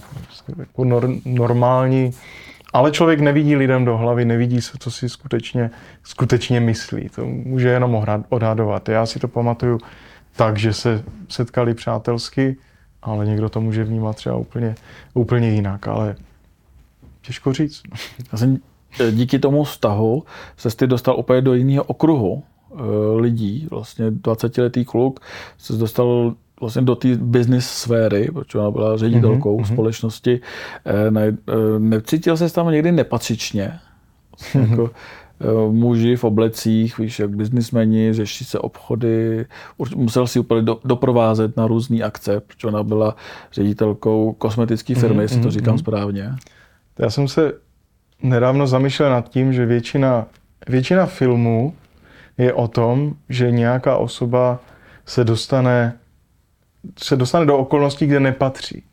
jako 0.57 0.83
normální 1.25 2.13
ale 2.73 2.91
člověk 2.91 3.19
nevidí 3.19 3.55
lidem 3.55 3.85
do 3.85 3.97
hlavy, 3.97 4.25
nevidí 4.25 4.61
se, 4.61 4.77
co 4.79 4.91
si 4.91 5.09
skutečně, 5.09 5.69
skutečně 6.03 6.59
myslí. 6.59 7.09
To 7.09 7.25
může 7.25 7.69
jenom 7.69 8.05
odhadovat. 8.29 8.89
Já 8.89 9.05
si 9.05 9.19
to 9.19 9.27
pamatuju 9.27 9.79
tak, 10.37 10.57
že 10.57 10.73
se 10.73 11.03
setkali 11.29 11.73
přátelsky, 11.73 12.57
ale 13.01 13.25
někdo 13.25 13.49
to 13.49 13.61
může 13.61 13.83
vnímat 13.83 14.15
třeba 14.15 14.35
úplně, 14.35 14.75
úplně 15.13 15.49
jinak, 15.49 15.87
ale 15.87 16.15
těžko 17.21 17.53
říct. 17.53 17.81
Já 18.31 18.37
jsem 18.37 18.57
e, 18.99 19.11
díky 19.11 19.39
tomu 19.39 19.63
vztahu 19.63 20.23
se 20.57 20.75
ty 20.77 20.87
dostal 20.87 21.15
opět 21.15 21.41
do 21.41 21.53
jiného 21.53 21.83
okruhu 21.83 22.43
e, 22.43 22.75
lidí, 23.21 23.67
vlastně 23.71 24.11
20-letý 24.11 24.85
kluk, 24.85 25.19
se 25.57 25.73
dostal 25.73 26.35
vlastně 26.59 26.81
do 26.81 26.95
té 26.95 27.15
business 27.15 27.69
sféry, 27.69 28.29
protože 28.33 28.59
ona 28.59 28.71
byla 28.71 28.97
ředitelkou 28.97 29.59
mm-hmm. 29.59 29.73
společnosti, 29.73 30.39
eh, 30.85 31.11
ne, 31.11 31.37
necítil 31.77 32.37
se 32.37 32.53
tam 32.53 32.71
někdy 32.71 32.91
nepatřičně. 32.91 33.79
Mm-hmm. 34.37 34.69
Jako, 34.69 34.91
muži 35.71 36.15
v 36.15 36.23
oblecích, 36.23 36.97
víš, 36.97 37.19
jak 37.19 37.35
biznismeni, 37.35 38.13
řeší 38.13 38.45
se 38.45 38.59
obchody, 38.59 39.45
musel 39.95 40.27
si 40.27 40.39
úplně 40.39 40.61
do, 40.61 40.79
doprovázet 40.85 41.57
na 41.57 41.67
různé 41.67 42.03
akce, 42.03 42.39
protože 42.39 42.67
ona 42.67 42.83
byla 42.83 43.15
ředitelkou 43.51 44.33
kosmetické 44.33 44.95
firmy, 44.95 45.15
mm-hmm. 45.15 45.21
jestli 45.21 45.37
to 45.37 45.47
mhm, 45.47 45.51
říkám 45.51 45.75
mm-hmm. 45.75 45.79
správně. 45.79 46.35
Já 46.99 47.09
jsem 47.09 47.27
se 47.27 47.53
nedávno 48.23 48.67
zamýšlel 48.67 49.09
nad 49.09 49.29
tím, 49.29 49.53
že 49.53 49.65
většina, 49.65 50.25
většina 50.67 51.05
filmů 51.05 51.73
je 52.37 52.53
o 52.53 52.67
tom, 52.67 53.13
že 53.29 53.51
nějaká 53.51 53.97
osoba 53.97 54.59
se 55.05 55.23
dostane 55.23 55.93
se 57.03 57.15
dostane 57.15 57.45
do 57.45 57.57
okolností, 57.57 58.05
kde 58.05 58.19
nepatří. 58.19 58.83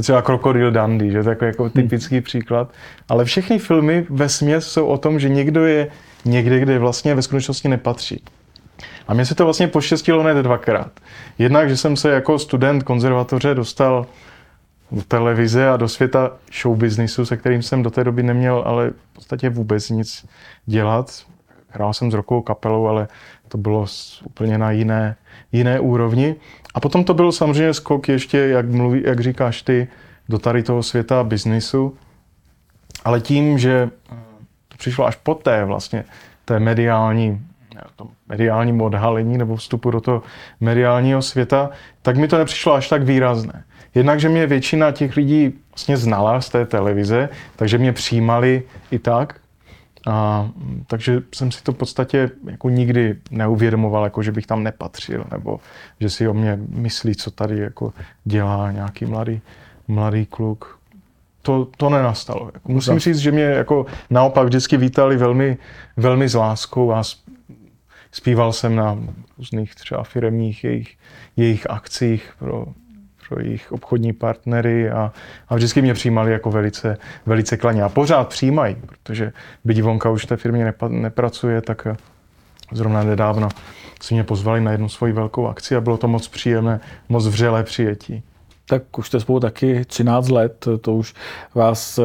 Třeba 0.00 0.22
Krokodil 0.22 0.70
Dandy, 0.70 1.10
že 1.10 1.22
takový 1.22 1.48
jako 1.48 1.70
typický 1.70 2.14
hmm. 2.14 2.22
příklad. 2.22 2.72
Ale 3.08 3.24
všechny 3.24 3.58
filmy 3.58 4.06
ve 4.10 4.28
směs 4.28 4.66
jsou 4.66 4.86
o 4.86 4.98
tom, 4.98 5.20
že 5.20 5.28
někdo 5.28 5.66
je 5.66 5.88
někde, 6.24 6.60
kde 6.60 6.78
vlastně 6.78 7.14
ve 7.14 7.22
skutečnosti 7.22 7.68
nepatří. 7.68 8.22
A 9.08 9.14
mně 9.14 9.26
se 9.26 9.34
to 9.34 9.44
vlastně 9.44 9.68
poštěstilo 9.68 10.22
hned 10.22 10.42
dvakrát. 10.42 10.90
Jednak, 11.38 11.68
že 11.68 11.76
jsem 11.76 11.96
se 11.96 12.10
jako 12.10 12.38
student 12.38 12.82
konzervatoře 12.82 13.54
dostal 13.54 14.06
do 14.92 15.02
televize 15.02 15.68
a 15.68 15.76
do 15.76 15.88
světa 15.88 16.30
showbiznisu, 16.62 17.26
se 17.26 17.36
kterým 17.36 17.62
jsem 17.62 17.82
do 17.82 17.90
té 17.90 18.04
doby 18.04 18.22
neměl 18.22 18.62
ale 18.66 18.90
v 18.90 19.14
podstatě 19.14 19.50
vůbec 19.50 19.90
nic 19.90 20.26
dělat. 20.66 21.22
Hrál 21.68 21.92
jsem 21.92 22.10
s 22.10 22.14
rokovou 22.14 22.42
kapelou, 22.42 22.86
ale 22.86 23.08
to 23.48 23.58
bylo 23.58 23.86
úplně 24.24 24.58
na 24.58 24.70
jiné, 24.70 25.16
jiné 25.52 25.80
úrovni. 25.80 26.36
A 26.74 26.80
potom 26.80 27.04
to 27.04 27.14
byl 27.14 27.32
samozřejmě 27.32 27.74
skok 27.74 28.08
ještě, 28.08 28.38
jak, 28.38 28.66
mluví, 28.66 29.02
jak 29.04 29.20
říkáš 29.20 29.62
ty, 29.62 29.88
do 30.28 30.38
tady 30.38 30.62
toho 30.62 30.82
světa 30.82 31.24
biznisu. 31.24 31.96
Ale 33.04 33.20
tím, 33.20 33.58
že 33.58 33.90
to 34.68 34.76
přišlo 34.76 35.06
až 35.06 35.16
poté 35.16 35.64
vlastně, 35.64 36.04
té 36.44 36.60
mediální, 36.60 37.46
tom 37.96 38.08
mediálním 38.28 38.80
odhalení 38.80 39.38
nebo 39.38 39.56
vstupu 39.56 39.90
do 39.90 40.00
toho 40.00 40.22
mediálního 40.60 41.22
světa, 41.22 41.70
tak 42.02 42.16
mi 42.16 42.28
to 42.28 42.38
nepřišlo 42.38 42.74
až 42.74 42.88
tak 42.88 43.02
výrazné. 43.02 43.64
Jednak, 43.94 44.20
že 44.20 44.28
mě 44.28 44.46
většina 44.46 44.92
těch 44.92 45.16
lidí 45.16 45.52
vlastně 45.70 45.96
znala 45.96 46.40
z 46.40 46.48
té 46.48 46.66
televize, 46.66 47.28
takže 47.56 47.78
mě 47.78 47.92
přijímali 47.92 48.62
i 48.90 48.98
tak. 48.98 49.40
A, 50.06 50.48
takže 50.86 51.22
jsem 51.34 51.52
si 51.52 51.62
to 51.62 51.72
v 51.72 51.76
podstatě 51.76 52.30
jako 52.50 52.70
nikdy 52.70 53.16
neuvědomoval, 53.30 54.04
jako 54.04 54.22
že 54.22 54.32
bych 54.32 54.46
tam 54.46 54.62
nepatřil, 54.62 55.24
nebo 55.30 55.60
že 56.00 56.10
si 56.10 56.28
o 56.28 56.34
mě 56.34 56.58
myslí, 56.68 57.14
co 57.14 57.30
tady 57.30 57.58
jako 57.58 57.92
dělá 58.24 58.70
nějaký 58.72 59.06
mladý, 59.06 59.40
mladý 59.88 60.26
kluk. 60.26 60.78
To, 61.42 61.68
to 61.76 61.90
nenastalo. 61.90 62.50
Jako 62.54 62.72
musím 62.72 62.98
říct, 62.98 63.18
že 63.18 63.32
mě 63.32 63.42
jako 63.42 63.86
naopak 64.10 64.46
vždycky 64.46 64.76
vítali 64.76 65.16
velmi, 65.16 65.58
velmi 65.96 66.28
s 66.28 66.34
láskou 66.34 66.92
a 66.92 67.02
zpíval 68.12 68.52
jsem 68.52 68.76
na 68.76 68.98
různých 69.38 69.74
třeba 69.74 70.04
firemních 70.04 70.64
jejich, 70.64 70.96
jejich 71.36 71.70
akcích 71.70 72.32
pro 72.38 72.66
pro 73.28 73.40
jejich 73.40 73.72
obchodní 73.72 74.12
partnery 74.12 74.90
a, 74.90 75.12
a 75.48 75.54
vždycky 75.54 75.82
mě 75.82 75.94
přijímali 75.94 76.32
jako 76.32 76.50
velice, 76.50 76.96
velice 77.26 77.56
klaně. 77.56 77.82
A 77.82 77.88
pořád 77.88 78.28
přijímají, 78.28 78.76
protože 78.86 79.32
byť 79.64 79.82
Vonka 79.82 80.10
už 80.10 80.24
v 80.24 80.26
té 80.26 80.36
firmě 80.36 80.64
nepa, 80.64 80.88
nepracuje, 80.88 81.60
tak 81.60 81.86
zrovna 82.72 83.02
nedávno 83.02 83.48
si 84.02 84.14
mě 84.14 84.24
pozvali 84.24 84.60
na 84.60 84.72
jednu 84.72 84.88
svoji 84.88 85.12
velkou 85.12 85.46
akci 85.46 85.76
a 85.76 85.80
bylo 85.80 85.96
to 85.96 86.08
moc 86.08 86.28
příjemné, 86.28 86.80
moc 87.08 87.26
vřelé 87.26 87.62
přijetí. 87.62 88.22
Tak 88.66 88.98
už 88.98 89.06
jste 89.06 89.20
spolu 89.20 89.40
taky 89.40 89.84
13 89.84 90.28
let, 90.28 90.68
to 90.80 90.94
už 90.94 91.14
vás 91.54 91.98
e, 91.98 92.02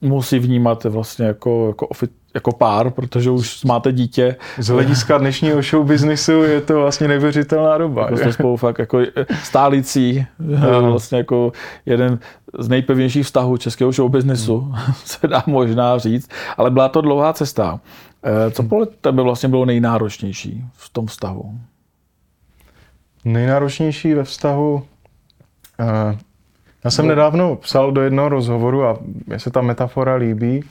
musí 0.00 0.38
vnímat 0.38 0.84
vlastně 0.84 1.26
jako, 1.26 1.66
jako 1.68 1.86
ofi, 1.86 2.08
jako 2.34 2.52
pár, 2.52 2.90
protože 2.90 3.30
už 3.30 3.64
máte 3.64 3.92
dítě. 3.92 4.36
Z 4.58 4.68
hlediska 4.68 5.18
dnešního 5.18 5.62
show 5.62 5.86
businessu 5.86 6.32
je 6.32 6.60
to 6.60 6.74
vlastně 6.80 7.08
neuvěřitelná 7.08 7.78
doba. 7.78 8.02
Jako 8.02 8.16
jste 8.16 8.32
spolu 8.32 8.56
fakt 8.56 8.78
jako 8.78 8.98
stálicí, 9.42 10.26
vlastně 10.80 11.18
jako 11.18 11.52
jeden 11.86 12.18
z 12.58 12.68
nejpevnějších 12.68 13.26
vztahů 13.26 13.56
českého 13.56 13.92
show 13.92 14.10
businessu, 14.10 14.58
hmm. 14.58 14.94
se 15.04 15.28
dá 15.28 15.42
možná 15.46 15.98
říct, 15.98 16.30
ale 16.56 16.70
byla 16.70 16.88
to 16.88 17.00
dlouhá 17.00 17.32
cesta. 17.32 17.80
Eh, 18.22 18.50
co 18.50 18.62
podle 18.62 18.86
tebe 18.86 19.22
vlastně 19.22 19.48
bylo 19.48 19.64
nejnáročnější 19.64 20.64
v 20.72 20.88
tom 20.88 21.06
vztahu? 21.06 21.58
Nejnáročnější 23.24 24.14
ve 24.14 24.24
vztahu 24.24 24.82
eh, 25.80 26.18
já 26.86 26.90
jsem 26.90 27.04
no. 27.04 27.08
nedávno 27.08 27.56
psal 27.56 27.92
do 27.92 28.02
jednoho 28.02 28.28
rozhovoru 28.28 28.84
a 28.84 28.98
mně 29.26 29.38
se 29.38 29.50
ta 29.50 29.60
metafora 29.60 30.14
líbí, 30.14 30.64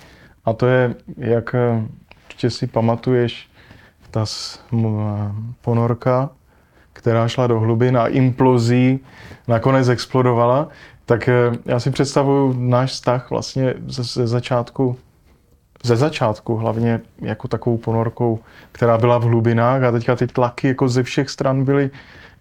a 0.45 0.53
to 0.53 0.67
je, 0.67 0.95
jak 1.17 1.55
eh, 1.55 1.83
určitě 2.25 2.49
si 2.49 2.67
pamatuješ, 2.67 3.49
ta 4.11 4.25
ponorka, 5.61 6.29
která 6.93 7.27
šla 7.27 7.47
do 7.47 7.59
hlubin 7.59 7.97
a 7.97 8.07
implozí 8.07 8.99
nakonec 9.47 9.87
explodovala, 9.87 10.67
tak 11.05 11.29
eh, 11.29 11.33
já 11.65 11.79
si 11.79 11.91
představuju 11.91 12.53
náš 12.57 12.91
vztah 12.91 13.29
vlastně 13.29 13.73
ze 13.87 14.27
začátku, 14.27 14.97
ze 15.83 15.95
začátku 15.95 16.55
hlavně 16.55 17.01
jako 17.21 17.47
takovou 17.47 17.77
ponorkou, 17.77 18.39
která 18.71 18.97
byla 18.97 19.17
v 19.17 19.23
hlubinách 19.23 19.83
a 19.83 19.91
teďka 19.91 20.15
ty 20.15 20.27
tlaky 20.27 20.67
jako 20.67 20.89
ze 20.89 21.03
všech 21.03 21.29
stran 21.29 21.65
byly 21.65 21.89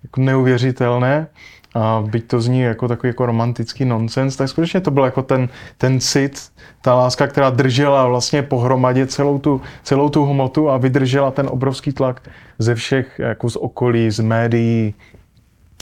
jako 0.03 0.21
neuvěřitelné 0.21 1.27
a 1.75 2.05
byť 2.07 2.27
to 2.27 2.41
zní 2.41 2.61
jako 2.61 2.89
takový 2.89 3.09
jako 3.09 3.27
romantický 3.27 3.85
nonsens, 3.85 4.37
tak 4.37 4.49
skutečně 4.49 4.81
to 4.81 4.91
byl 4.91 5.05
jako 5.05 5.23
ten, 5.23 5.49
ten 5.79 6.01
cit, 6.01 6.41
ta 6.83 6.95
láska, 6.95 7.27
která 7.27 7.51
držela 7.51 8.07
vlastně 8.07 8.43
pohromadě 8.43 9.07
celou 9.07 9.39
tu, 9.39 9.61
celou 9.83 10.09
tu 10.09 10.25
hmotu 10.25 10.71
a 10.71 10.77
vydržela 10.77 11.31
ten 11.31 11.47
obrovský 11.51 11.93
tlak 11.93 12.23
ze 12.59 12.75
všech, 12.75 13.19
jako 13.19 13.51
z 13.51 13.57
okolí, 13.57 14.11
z 14.11 14.21
médií 14.21 14.95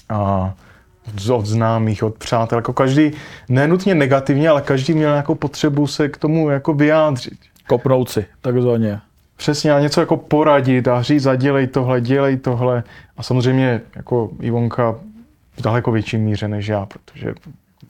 a 0.08 0.54
od 1.32 1.46
známých, 1.46 2.02
od 2.02 2.18
přátel. 2.18 2.58
Jako 2.58 2.72
každý, 2.72 3.12
nenutně 3.48 3.94
negativně, 3.94 4.48
ale 4.48 4.62
každý 4.62 4.94
měl 4.94 5.10
nějakou 5.10 5.34
potřebu 5.34 5.86
se 5.86 6.08
k 6.08 6.16
tomu 6.16 6.50
jako 6.50 6.74
vyjádřit. 6.74 7.38
Kopnout 7.68 8.10
si, 8.10 8.26
takzvaně. 8.40 9.00
Přesně, 9.36 9.72
a 9.72 9.80
něco 9.80 10.00
jako 10.00 10.16
poradit 10.16 10.88
a 10.88 11.02
říct, 11.02 11.26
a 11.26 11.36
dělej 11.36 11.66
tohle, 11.66 12.00
dělej 12.00 12.36
tohle. 12.36 12.82
A 13.16 13.22
samozřejmě 13.22 13.80
jako 13.96 14.30
Ivonka 14.40 14.94
v 15.56 15.62
daleko 15.62 15.92
větší 15.92 16.16
míře 16.18 16.48
než 16.48 16.66
já, 16.66 16.86
protože 16.86 17.34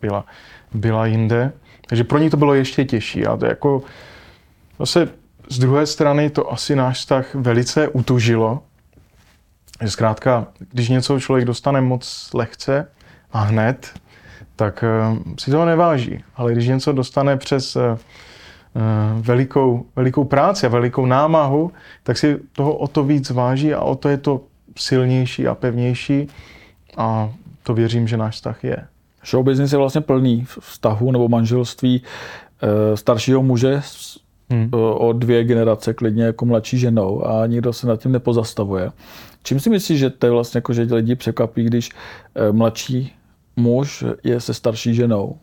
byla, 0.00 0.24
byla 0.74 1.06
jinde. 1.06 1.52
Takže 1.86 2.04
pro 2.04 2.18
ní 2.18 2.30
to 2.30 2.36
bylo 2.36 2.54
ještě 2.54 2.84
těžší. 2.84 3.26
A 3.26 3.36
to 3.36 3.46
jako 3.46 3.82
zase 4.78 5.08
z 5.48 5.58
druhé 5.58 5.86
strany 5.86 6.30
to 6.30 6.52
asi 6.52 6.76
náš 6.76 6.98
vztah 6.98 7.34
velice 7.34 7.88
utužilo. 7.88 8.62
Že 9.82 9.90
zkrátka, 9.90 10.46
když 10.70 10.88
něco 10.88 11.20
člověk 11.20 11.44
dostane 11.44 11.80
moc 11.80 12.30
lehce 12.34 12.88
a 13.32 13.40
hned, 13.40 13.92
tak 14.56 14.84
uh, 15.12 15.18
si 15.38 15.50
toho 15.50 15.64
neváží. 15.64 16.24
Ale 16.36 16.52
když 16.52 16.66
něco 16.66 16.92
dostane 16.92 17.36
přes 17.36 17.76
uh, 17.76 17.82
velikou, 19.20 19.86
velikou 19.96 20.24
práci 20.24 20.66
a 20.66 20.68
velikou 20.68 21.06
námahu, 21.06 21.72
tak 22.02 22.18
si 22.18 22.38
toho 22.52 22.74
o 22.76 22.88
to 22.88 23.04
víc 23.04 23.30
váží 23.30 23.74
a 23.74 23.80
o 23.80 23.94
to 23.94 24.08
je 24.08 24.16
to 24.16 24.40
silnější 24.76 25.46
a 25.46 25.54
pevnější. 25.54 26.28
A 26.96 27.30
to 27.62 27.74
věřím, 27.74 28.08
že 28.08 28.16
náš 28.16 28.34
vztah 28.34 28.64
je. 28.64 28.76
Show 29.26 29.44
business 29.44 29.72
je 29.72 29.78
vlastně 29.78 30.00
plný 30.00 30.46
vztahu 30.60 31.12
nebo 31.12 31.28
manželství 31.28 32.02
e, 32.62 32.96
staršího 32.96 33.42
muže 33.42 33.82
hmm. 34.50 34.70
E, 34.74 34.76
o 34.76 35.12
dvě 35.12 35.44
generace, 35.44 35.94
klidně 35.94 36.24
jako 36.24 36.46
mladší 36.46 36.78
ženou 36.78 37.26
a 37.26 37.46
nikdo 37.46 37.72
se 37.72 37.86
nad 37.86 38.00
tím 38.00 38.12
nepozastavuje. 38.12 38.90
Čím 39.42 39.60
si 39.60 39.70
myslíš, 39.70 39.98
že 39.98 40.10
to 40.10 40.26
je 40.26 40.32
vlastně 40.32 40.58
jako, 40.58 40.72
že 40.72 40.82
lidi 40.82 41.14
překvapí, 41.14 41.64
když 41.64 41.90
e, 42.34 42.52
mladší 42.52 43.12
muž 43.56 44.04
je 44.24 44.40
se 44.40 44.54
starší 44.54 44.94
ženou? 44.94 45.36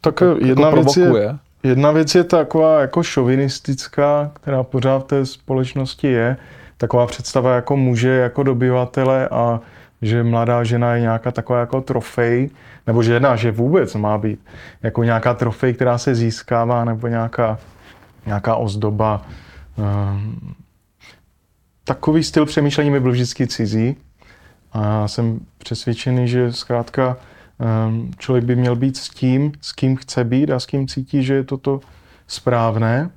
Tak 0.00 0.14
to 0.14 0.36
jedna, 0.44 0.66
jako 0.66 0.82
věc 0.82 0.96
je, 0.96 1.38
jedna 1.62 1.90
věc 1.90 2.14
je 2.14 2.24
taková 2.24 2.80
jako 2.80 3.02
šovinistická, 3.02 4.30
která 4.34 4.62
pořád 4.62 4.98
v 4.98 5.04
té 5.04 5.26
společnosti 5.26 6.06
je. 6.06 6.36
Taková 6.76 7.06
představa 7.06 7.54
jako 7.54 7.76
muže, 7.76 8.08
jako 8.08 8.42
dobyvatele 8.42 9.28
a 9.28 9.60
že 10.02 10.22
mladá 10.22 10.64
žena 10.64 10.94
je 10.94 11.00
nějaká 11.00 11.30
taková 11.30 11.60
jako 11.60 11.80
trofej, 11.80 12.50
nebo 12.86 13.02
žena, 13.02 13.36
že 13.36 13.50
vůbec 13.50 13.94
má 13.94 14.18
být 14.18 14.40
jako 14.82 15.04
nějaká 15.04 15.34
trofej, 15.34 15.74
která 15.74 15.98
se 15.98 16.14
získává, 16.14 16.84
nebo 16.84 17.06
nějaká, 17.06 17.58
nějaká 18.26 18.56
ozdoba. 18.56 19.26
Ehm, 19.78 20.54
takový 21.84 22.22
styl 22.22 22.46
přemýšlení 22.46 22.90
mi 22.90 23.00
byl 23.00 23.12
vždycky 23.12 23.46
cizí 23.46 23.96
a 24.72 25.08
jsem 25.08 25.40
přesvědčený, 25.58 26.28
že 26.28 26.52
zkrátka 26.52 27.16
ehm, 27.58 28.10
člověk 28.18 28.44
by 28.44 28.56
měl 28.56 28.76
být 28.76 28.96
s 28.96 29.08
tím, 29.08 29.52
s 29.60 29.72
kým 29.72 29.96
chce 29.96 30.24
být 30.24 30.50
a 30.50 30.60
s 30.60 30.66
kým 30.66 30.88
cítí, 30.88 31.22
že 31.22 31.34
je 31.34 31.44
toto 31.44 31.80
správné 32.26 33.10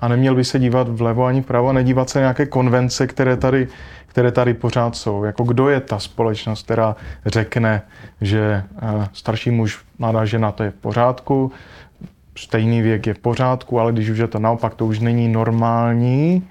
a 0.00 0.08
neměl 0.08 0.34
by 0.34 0.44
se 0.44 0.58
dívat 0.58 0.88
vlevo 0.88 1.24
ani 1.24 1.42
vpravo 1.42 1.68
a 1.68 1.72
nedívat 1.72 2.10
se 2.10 2.18
na 2.18 2.22
nějaké 2.22 2.46
konvence, 2.46 3.06
které 3.06 3.36
tady 3.36 3.68
které 4.14 4.32
tady 4.32 4.54
pořád 4.54 4.96
jsou. 4.96 5.24
Jako 5.24 5.44
kdo 5.44 5.68
je 5.68 5.80
ta 5.80 5.98
společnost, 5.98 6.62
která 6.62 6.96
řekne, 7.26 7.82
že 8.20 8.64
eh, 8.82 9.08
starší 9.12 9.50
muž, 9.50 9.78
mladá 9.98 10.24
žena, 10.24 10.52
to 10.52 10.62
je 10.62 10.70
v 10.70 10.74
pořádku, 10.74 11.52
stejný 12.38 12.82
věk 12.82 13.06
je 13.06 13.14
v 13.14 13.18
pořádku, 13.18 13.80
ale 13.80 13.92
když 13.92 14.08
už 14.08 14.18
je 14.18 14.26
to 14.26 14.38
naopak, 14.38 14.74
to 14.74 14.86
už 14.86 14.98
není 14.98 15.28
normální. 15.28 16.48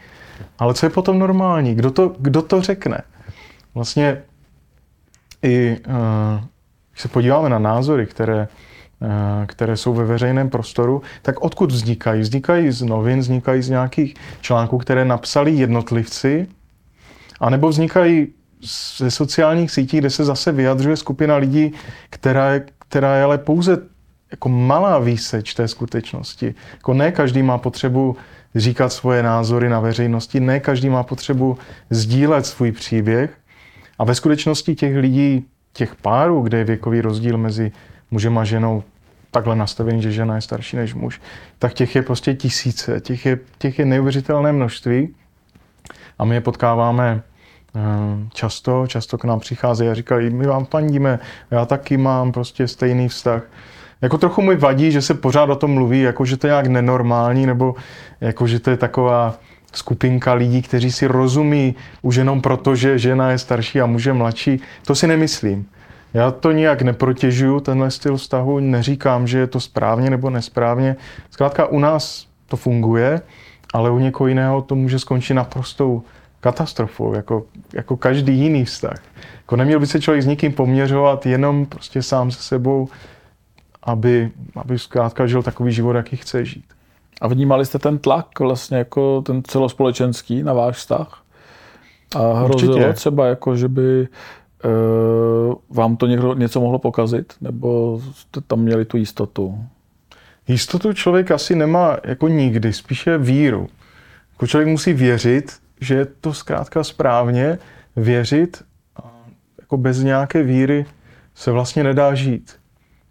Ale 0.60 0.74
co 0.74 0.86
je 0.86 0.90
potom 0.90 1.20
normální? 1.20 1.76
Kdo 1.76 1.92
to, 1.92 2.16
kdo 2.20 2.42
to 2.42 2.62
řekne? 2.62 3.02
Vlastně 3.76 4.22
i 5.44 5.78
eh, 5.88 6.44
když 6.92 7.02
se 7.02 7.08
podíváme 7.08 7.50
na 7.50 7.60
názory, 7.60 8.06
které, 8.06 8.48
eh, 9.02 9.46
které 9.46 9.78
jsou 9.78 9.94
ve 9.94 10.06
veřejném 10.06 10.50
prostoru, 10.50 11.02
tak 11.22 11.42
odkud 11.42 11.72
vznikají? 11.72 12.22
Vznikají 12.22 12.72
z 12.72 12.82
novin, 12.82 13.20
vznikají 13.20 13.62
z 13.62 13.70
nějakých 13.70 14.16
článků, 14.42 14.78
které 14.78 15.06
napsali 15.06 15.52
jednotlivci, 15.52 16.48
a 17.40 17.50
nebo 17.50 17.70
vznikají 17.70 18.28
ze 18.98 19.12
sociálních 19.12 19.72
sítí, 19.72 19.98
kde 19.98 20.10
se 20.10 20.26
zase 20.26 20.52
vyjadřuje 20.52 20.98
skupina 20.98 21.36
lidí, 21.36 21.74
která 22.10 22.54
je, 22.54 22.66
která 22.80 23.16
je 23.16 23.24
ale 23.24 23.38
pouze 23.38 23.78
jako 24.32 24.50
malá 24.50 25.00
výseč 25.00 25.54
té 25.54 25.68
skutečnosti. 25.68 26.56
Jako 26.74 26.94
ne 26.94 27.12
každý 27.12 27.44
má 27.44 27.58
potřebu 27.58 28.16
říkat 28.56 28.90
svoje 28.90 29.24
názory 29.24 29.70
na 29.70 29.80
veřejnosti, 29.80 30.40
ne 30.40 30.60
každý 30.60 30.90
má 30.90 31.04
potřebu 31.04 31.58
sdílet 31.90 32.46
svůj 32.46 32.72
příběh. 32.72 33.38
A 34.00 34.04
ve 34.04 34.16
skutečnosti 34.16 34.76
těch 34.76 34.98
lidí, 34.98 35.46
těch 35.74 35.96
párů, 35.96 36.42
kde 36.42 36.58
je 36.58 36.64
věkový 36.64 37.02
rozdíl 37.02 37.38
mezi 37.38 37.72
mužem 38.12 38.38
a 38.38 38.44
ženou 38.44 38.84
takhle 39.32 39.56
nastavený, 39.56 40.02
že 40.02 40.12
žena 40.12 40.36
je 40.36 40.42
starší 40.42 40.78
než 40.78 40.94
muž, 40.94 41.22
tak 41.60 41.74
těch 41.74 41.96
je 41.96 42.02
prostě 42.02 42.34
tisíce, 42.34 43.02
těch 43.02 43.26
je, 43.26 43.40
těch 43.58 43.80
je 43.80 43.86
neuvěřitelné 43.86 44.52
množství. 44.52 45.16
A 46.20 46.26
my 46.26 46.36
je 46.36 46.42
potkáváme 46.42 47.22
eh, 47.76 47.80
často, 48.34 48.88
často 48.88 49.18
k 49.18 49.24
nám 49.24 49.40
přicházejí 49.40 49.90
a 49.90 49.94
říkají, 49.94 50.30
my 50.30 50.48
vám 50.48 50.66
fandíme, 50.66 51.20
já 51.52 51.66
taky 51.66 51.98
mám 51.98 52.32
prostě 52.32 52.68
stejný 52.68 53.08
vztah. 53.08 53.44
Jako 54.02 54.18
trochu 54.18 54.42
mi 54.42 54.56
vadí, 54.56 54.92
že 54.92 55.02
se 55.02 55.14
pořád 55.14 55.50
o 55.50 55.56
tom 55.56 55.72
mluví, 55.72 56.02
jako 56.02 56.26
že 56.26 56.38
to 56.38 56.48
je 56.48 56.52
nějak 56.52 56.68
nenormální, 56.68 57.46
nebo 57.46 57.76
jako 58.22 58.48
že 58.48 58.60
to 58.60 58.70
je 58.70 58.78
taková 58.78 59.36
skupinka 59.74 60.34
lidí, 60.34 60.62
kteří 60.62 60.92
si 60.92 61.08
rozumí 61.08 61.76
už 62.02 62.16
jenom 62.16 62.42
proto, 62.42 62.76
že 62.76 63.00
žena 63.00 63.32
je 63.32 63.38
starší 63.38 63.82
a 63.82 63.86
muž 63.86 64.06
je 64.06 64.14
mladší. 64.14 64.62
To 64.86 64.96
si 64.96 65.08
nemyslím. 65.08 65.66
Já 66.14 66.32
to 66.32 66.52
nijak 66.52 66.82
neprotěžuju, 66.82 67.60
tenhle 67.60 67.92
styl 67.92 68.18
vztahu, 68.18 68.60
neříkám, 68.60 69.28
že 69.28 69.40
je 69.40 69.48
to 69.48 69.60
správně 69.60 70.10
nebo 70.10 70.30
nesprávně. 70.30 70.96
Zkrátka 71.32 71.66
u 71.66 71.80
nás 71.80 72.28
to 72.48 72.58
funguje, 72.58 73.22
ale 73.74 73.92
u 73.92 74.00
někoho 74.00 74.28
jiného 74.28 74.62
to 74.62 74.76
může 74.76 75.00
skončit 75.00 75.34
naprostou 75.34 76.04
katastrofou, 76.40 77.14
jako, 77.14 77.46
jako 77.74 77.98
každý 77.98 78.40
jiný 78.40 78.66
vztah. 78.66 78.98
Jako 79.38 79.56
neměl 79.56 79.80
by 79.80 79.88
se 79.88 80.02
člověk 80.02 80.24
s 80.24 80.28
nikým 80.28 80.54
poměřovat 80.54 81.26
jenom 81.26 81.66
prostě 81.66 82.02
sám 82.02 82.32
se 82.32 82.44
sebou, 82.44 82.88
aby, 83.84 84.32
aby 84.56 84.80
zkrátka 84.80 85.28
žil 85.28 85.44
takový 85.44 85.72
život, 85.72 85.96
jaký 85.96 86.16
chce 86.16 86.46
žít. 86.46 86.66
A 87.22 87.28
vnímali 87.28 87.66
jste 87.66 87.80
ten 87.80 87.98
tlak 87.98 88.40
vlastně 88.40 88.78
jako 88.78 89.22
ten 89.22 89.44
celospolečenský 89.44 90.44
na 90.44 90.54
váš 90.54 90.76
vztah? 90.76 91.24
A 92.16 92.34
hrozilo 92.34 92.76
Určitě. 92.76 92.94
třeba 92.94 93.26
jako, 93.28 93.56
že 93.56 93.68
by 93.68 94.08
uh, 94.66 95.54
vám 95.70 95.98
to 95.98 96.08
někdo 96.08 96.34
něco 96.34 96.62
mohlo 96.62 96.80
pokazit? 96.80 97.34
Nebo 97.42 98.00
jste 98.14 98.42
tam 98.42 98.60
měli 98.60 98.86
tu 98.86 98.98
jistotu? 98.98 99.60
Jistotu 100.48 100.94
člověk 100.94 101.32
asi 101.32 101.56
nemá 101.56 101.98
jako 102.04 102.28
nikdy, 102.28 102.74
spíše 102.74 103.18
víru. 103.18 103.70
Jako 104.32 104.48
člověk 104.48 104.68
musí 104.68 104.94
věřit, 104.94 105.60
že 105.82 105.96
je 105.96 106.06
to 106.06 106.34
zkrátka 106.34 106.84
správně, 106.84 107.58
věřit 107.96 108.64
a 109.04 109.12
jako 109.60 109.78
bez 109.78 110.00
nějaké 110.00 110.44
víry 110.44 110.86
se 111.36 111.52
vlastně 111.52 111.84
nedá 111.84 112.16
žít. 112.16 112.56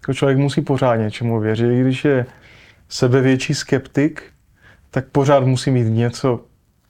Jako 0.00 0.14
člověk 0.14 0.38
musí 0.38 0.60
pořád 0.60 0.96
něčemu 0.96 1.40
věřit. 1.40 1.72
I 1.72 1.80
když 1.80 2.04
je 2.04 2.26
sebevětší 2.88 3.54
skeptik, 3.54 4.22
tak 4.90 5.04
pořád 5.06 5.44
musí 5.44 5.70
mít 5.70 5.88
něco, 5.88 6.40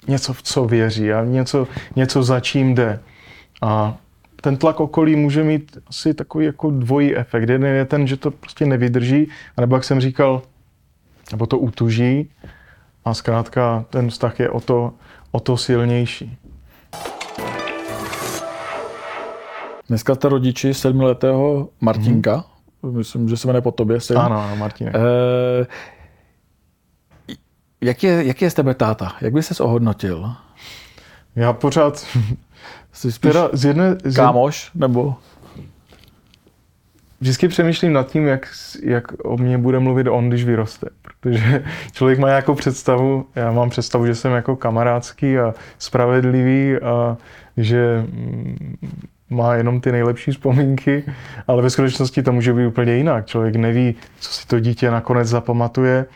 něco 0.09 0.33
v 0.33 0.43
co 0.43 0.65
věří 0.65 1.13
a 1.13 1.25
něco, 1.25 1.69
něco 1.97 2.23
za 2.23 2.41
čím 2.41 2.75
jde. 2.75 3.01
A 3.63 3.97
ten 4.43 4.57
tlak 4.57 4.81
okolí 4.81 5.17
může 5.17 5.45
mít 5.45 5.79
asi 5.87 6.15
takový 6.15 6.47
jako 6.47 6.71
dvojí 6.71 7.17
efekt. 7.17 7.43
Jeden 7.43 7.65
je 7.65 7.85
ten, 7.85 8.07
že 8.07 8.17
to 8.17 8.31
prostě 8.31 8.67
nevydrží, 8.67 9.29
anebo 9.57 9.77
jak 9.77 9.85
jsem 9.85 10.01
říkal, 10.01 10.43
nebo 11.31 11.47
to 11.47 11.59
utuží 11.59 12.31
a 13.05 13.15
zkrátka 13.15 13.85
ten 13.91 14.11
vztah 14.11 14.41
je 14.41 14.51
o 14.51 14.61
to, 14.61 14.93
o 15.31 15.41
to 15.41 15.57
silnější. 15.57 16.39
Dneska 19.89 20.15
jste 20.15 20.29
rodiči 20.29 20.75
sedmiletého 20.75 21.69
Martinka, 21.81 22.37
mm-hmm 22.37 22.53
myslím, 22.91 23.29
že 23.29 23.37
se 23.37 23.47
jmenuje 23.47 23.63
po 23.63 23.71
tobě 23.73 24.01
syn. 24.01 24.19
Ano, 24.19 24.41
ano, 24.41 24.57
Martine. 24.57 24.93
E, 24.95 25.67
jak, 27.81 28.03
je, 28.03 28.25
jak 28.25 28.43
je 28.43 28.51
z 28.51 28.55
tebe 28.55 28.75
táta? 28.75 29.17
Jak 29.21 29.33
bys 29.33 29.47
se 29.47 29.63
ohodnotil? 29.63 30.33
Já 31.37 31.53
pořád... 31.53 32.07
Jsi 32.93 33.13
spíš 33.13 33.33
teda 33.33 33.49
z 33.53 33.65
jedné, 33.65 33.97
z 34.05 34.17
kámoš, 34.17 34.71
nebo... 34.75 35.15
Vždycky 37.21 37.49
přemýšlím 37.49 37.93
nad 37.93 38.11
tím, 38.11 38.27
jak, 38.27 38.49
jak 38.83 39.25
o 39.25 39.37
mě 39.37 39.59
bude 39.59 39.79
mluvit 39.79 40.07
on, 40.07 40.29
když 40.29 40.45
vyroste. 40.45 40.89
Protože 41.03 41.65
člověk 41.93 42.19
má 42.19 42.29
nějakou 42.29 42.55
představu, 42.55 43.27
já 43.35 43.53
mám 43.53 43.71
představu, 43.71 44.07
že 44.07 44.15
jsem 44.15 44.33
jako 44.33 44.57
kamarádský 44.57 45.39
a 45.39 45.55
spravedlivý 45.79 46.77
a 46.77 47.17
že 47.57 48.05
mm, 48.07 48.77
má 49.31 49.55
jenom 49.55 49.81
ty 49.81 49.93
nejlepší 49.93 50.31
vzpomínky, 50.31 51.05
ale 51.47 51.63
ve 51.63 51.71
skutečnosti 51.71 52.23
to 52.23 52.33
může 52.33 52.53
být 52.53 52.67
úplně 52.67 52.95
jinak. 52.97 53.27
Člověk 53.27 53.57
neví, 53.57 53.95
co 54.21 54.33
si 54.33 54.47
to 54.47 54.61
dítě 54.61 54.91
nakonec 54.91 55.29
zapamatuje 55.29 56.07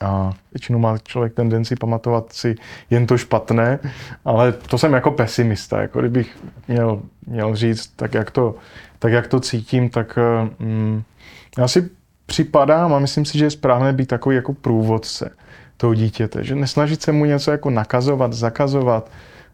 a 0.00 0.32
většinou 0.52 0.78
má 0.78 0.98
člověk 0.98 1.34
tendenci 1.34 1.76
pamatovat 1.76 2.32
si 2.32 2.54
jen 2.90 3.06
to 3.06 3.18
špatné, 3.18 3.78
ale 4.24 4.52
to 4.52 4.78
jsem 4.78 4.92
jako 4.92 5.10
pesimista. 5.10 5.80
Jako 5.80 6.00
kdybych 6.00 6.36
měl, 6.68 7.02
měl 7.26 7.56
říct, 7.56 7.86
tak 7.96 8.14
jak 8.14 8.30
to, 8.30 8.54
tak 8.98 9.12
jak 9.12 9.26
to 9.26 9.40
cítím, 9.40 9.90
tak 9.90 10.18
mm, 10.58 11.02
já 11.58 11.68
si 11.68 11.90
připadám 12.26 12.94
a 12.94 12.98
myslím 12.98 13.24
si, 13.24 13.38
že 13.38 13.44
je 13.44 13.50
správné 13.50 13.92
být 13.92 14.06
takový 14.06 14.36
jako 14.36 14.52
průvodce 14.52 15.30
toho 15.76 15.94
dítěte, 15.94 16.44
že 16.44 16.54
nesnažit 16.54 17.02
se 17.02 17.12
mu 17.12 17.24
něco 17.24 17.50
jako 17.50 17.70
nakazovat, 17.70 18.32
zakazovat, 18.32 19.10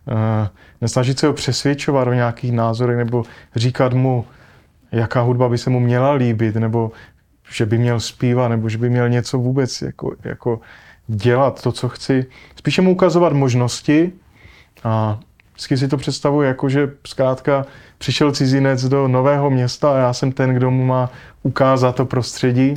Eh, 0.08 0.48
nesnažit 0.80 1.18
se 1.18 1.26
ho 1.26 1.32
přesvědčovat 1.32 2.08
o 2.08 2.12
nějakých 2.12 2.52
názorech 2.52 2.96
nebo 2.96 3.24
říkat 3.56 3.92
mu, 3.92 4.24
jaká 4.92 5.20
hudba 5.20 5.48
by 5.48 5.58
se 5.58 5.70
mu 5.70 5.80
měla 5.80 6.12
líbit, 6.12 6.54
nebo 6.54 6.92
že 7.52 7.66
by 7.66 7.78
měl 7.78 8.00
zpívat, 8.00 8.50
nebo 8.50 8.68
že 8.68 8.78
by 8.78 8.90
měl 8.90 9.08
něco 9.08 9.38
vůbec 9.38 9.82
jako, 9.82 10.12
jako 10.24 10.60
dělat 11.06 11.62
to, 11.62 11.72
co 11.72 11.88
chci. 11.88 12.26
Spíše 12.56 12.82
mu 12.82 12.92
ukazovat 12.92 13.32
možnosti 13.32 14.12
a 14.84 15.20
vždycky 15.52 15.76
si 15.76 15.88
to 15.88 15.96
představuji 15.96 16.48
jako, 16.48 16.68
že 16.68 16.90
zkrátka 17.06 17.66
přišel 17.98 18.32
cizinec 18.32 18.84
do 18.84 19.08
nového 19.08 19.50
města 19.50 19.94
a 19.94 19.96
já 19.96 20.12
jsem 20.12 20.32
ten, 20.32 20.54
kdo 20.54 20.70
mu 20.70 20.84
má 20.84 21.10
ukázat 21.42 21.96
to 21.96 22.06
prostředí 22.06 22.74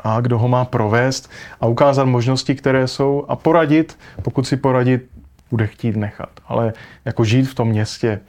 a 0.00 0.20
kdo 0.20 0.38
ho 0.38 0.48
má 0.48 0.64
provést 0.64 1.30
a 1.60 1.66
ukázat 1.66 2.04
možnosti, 2.04 2.54
které 2.54 2.88
jsou 2.88 3.24
a 3.28 3.36
poradit, 3.36 3.98
pokud 4.22 4.46
si 4.46 4.56
poradit 4.56 5.10
bude 5.50 5.66
chtít 5.66 5.96
nechat. 5.96 6.30
Ale 6.46 6.72
jako 7.04 7.24
žít 7.24 7.44
v 7.44 7.54
tom 7.54 7.68
městě 7.68 8.20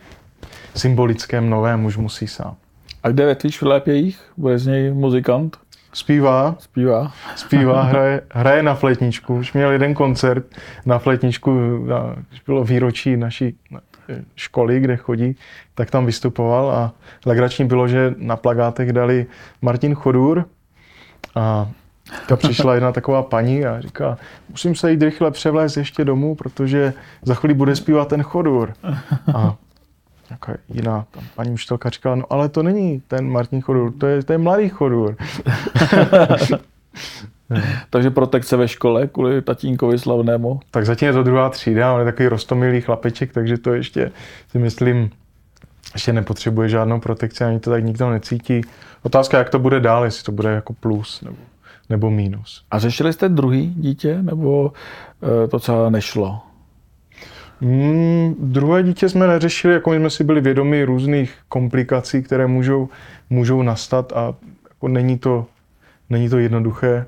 symbolickém 0.76 1.50
novém 1.50 1.86
už 1.86 1.98
musí 1.98 2.28
sám. 2.28 2.56
A 3.04 3.10
kde 3.10 3.26
ve 3.26 3.36
tvých 3.36 3.58
Filepějích? 3.58 4.22
Bude 4.38 4.60
z 4.60 4.68
něj 4.68 4.92
muzikant? 4.94 5.58
Zpívá. 5.94 6.56
Zpívá. 6.60 7.12
Zpívá, 7.36 7.82
hraje, 7.92 8.22
hraje 8.32 8.64
na 8.64 8.76
fletničku. 8.76 9.36
Už 9.36 9.54
měl 9.54 9.72
jeden 9.72 9.94
koncert 9.94 10.46
na 10.86 11.00
fletničku, 11.00 11.52
na, 11.86 12.16
když 12.30 12.42
bylo 12.42 12.64
výročí 12.64 13.18
naší 13.18 13.58
školy, 14.36 14.80
kde 14.80 14.98
chodí, 14.98 15.36
tak 15.76 15.92
tam 15.92 16.06
vystupoval 16.06 16.72
a 16.72 16.94
legrační 17.26 17.66
bylo, 17.66 17.88
že 17.88 18.16
na 18.18 18.36
plagátech 18.36 18.94
dali 18.94 19.26
Martin 19.62 19.96
Chodur 19.96 20.46
a 21.36 21.70
ta 22.28 22.36
přišla 22.36 22.74
jedna 22.74 22.92
taková 22.92 23.24
paní 23.24 23.66
a 23.66 23.82
říká, 23.82 24.18
musím 24.50 24.76
se 24.76 24.92
jít 24.92 25.02
rychle 25.02 25.32
převlézt 25.32 25.78
ještě 25.78 26.06
domů, 26.06 26.36
protože 26.36 26.94
za 27.22 27.34
chvíli 27.34 27.54
bude 27.54 27.76
zpívat 27.76 28.08
ten 28.08 28.24
chodur. 28.24 28.74
A 29.34 29.56
nějaká 30.34 30.62
jiná 30.70 31.06
tam 31.12 31.24
paní 31.36 31.52
učitelka 31.52 31.90
říkala, 31.90 32.16
no 32.16 32.24
ale 32.30 32.50
to 32.50 32.64
není 32.64 33.02
ten 33.08 33.30
Martin 33.30 33.62
Chodur, 33.62 33.94
to 33.98 34.08
je, 34.08 34.24
to 34.24 34.34
je 34.34 34.38
mladý 34.38 34.70
Chodur. 34.70 35.16
takže 37.90 38.10
protekce 38.10 38.58
ve 38.58 38.68
škole 38.68 39.08
kvůli 39.08 39.42
tatínkovi 39.42 40.00
slavnému? 40.00 40.60
Tak 40.72 40.86
zatím 40.86 41.08
je 41.08 41.14
to 41.14 41.24
druhá 41.24 41.50
třída, 41.50 41.94
on 41.94 42.00
je 42.00 42.06
takový 42.06 42.28
rostomilý 42.28 42.82
chlapeček, 42.82 43.34
takže 43.34 43.58
to 43.58 43.74
ještě 43.74 44.12
si 44.52 44.60
myslím, 44.60 45.10
ještě 45.94 46.14
nepotřebuje 46.14 46.70
žádnou 46.70 47.00
protekci, 47.00 47.44
ani 47.44 47.60
to 47.60 47.70
tak 47.70 47.84
nikdo 47.84 48.10
necítí. 48.10 48.62
Otázka, 49.04 49.38
jak 49.38 49.50
to 49.50 49.60
bude 49.60 49.80
dál, 49.80 50.04
jestli 50.04 50.24
to 50.24 50.32
bude 50.32 50.50
jako 50.50 50.74
plus 50.74 51.22
nebo 51.22 51.38
nebo 51.90 52.12
mínus. 52.12 52.64
A 52.72 52.80
řešili 52.80 53.14
jste 53.14 53.30
druhý 53.30 53.74
dítě, 53.78 54.22
nebo 54.22 54.74
eh, 55.44 55.48
to 55.48 55.60
celé 55.60 55.92
nešlo? 55.92 56.42
Mm, 57.62 58.36
druhé 58.40 58.84
dítě 58.84 59.10
jsme 59.10 59.28
neřešili, 59.28 59.74
jako 59.74 59.90
my 59.90 59.98
jsme 59.98 60.10
si 60.10 60.24
byli 60.24 60.42
vědomi 60.42 60.84
různých 60.84 61.38
komplikací, 61.50 62.24
které 62.24 62.48
můžou, 62.48 62.90
můžou 63.30 63.62
nastat 63.62 64.14
a 64.16 64.34
jako 64.70 64.88
není, 64.88 65.18
to, 65.18 65.46
není 66.10 66.30
to 66.30 66.38
jednoduché. 66.38 67.06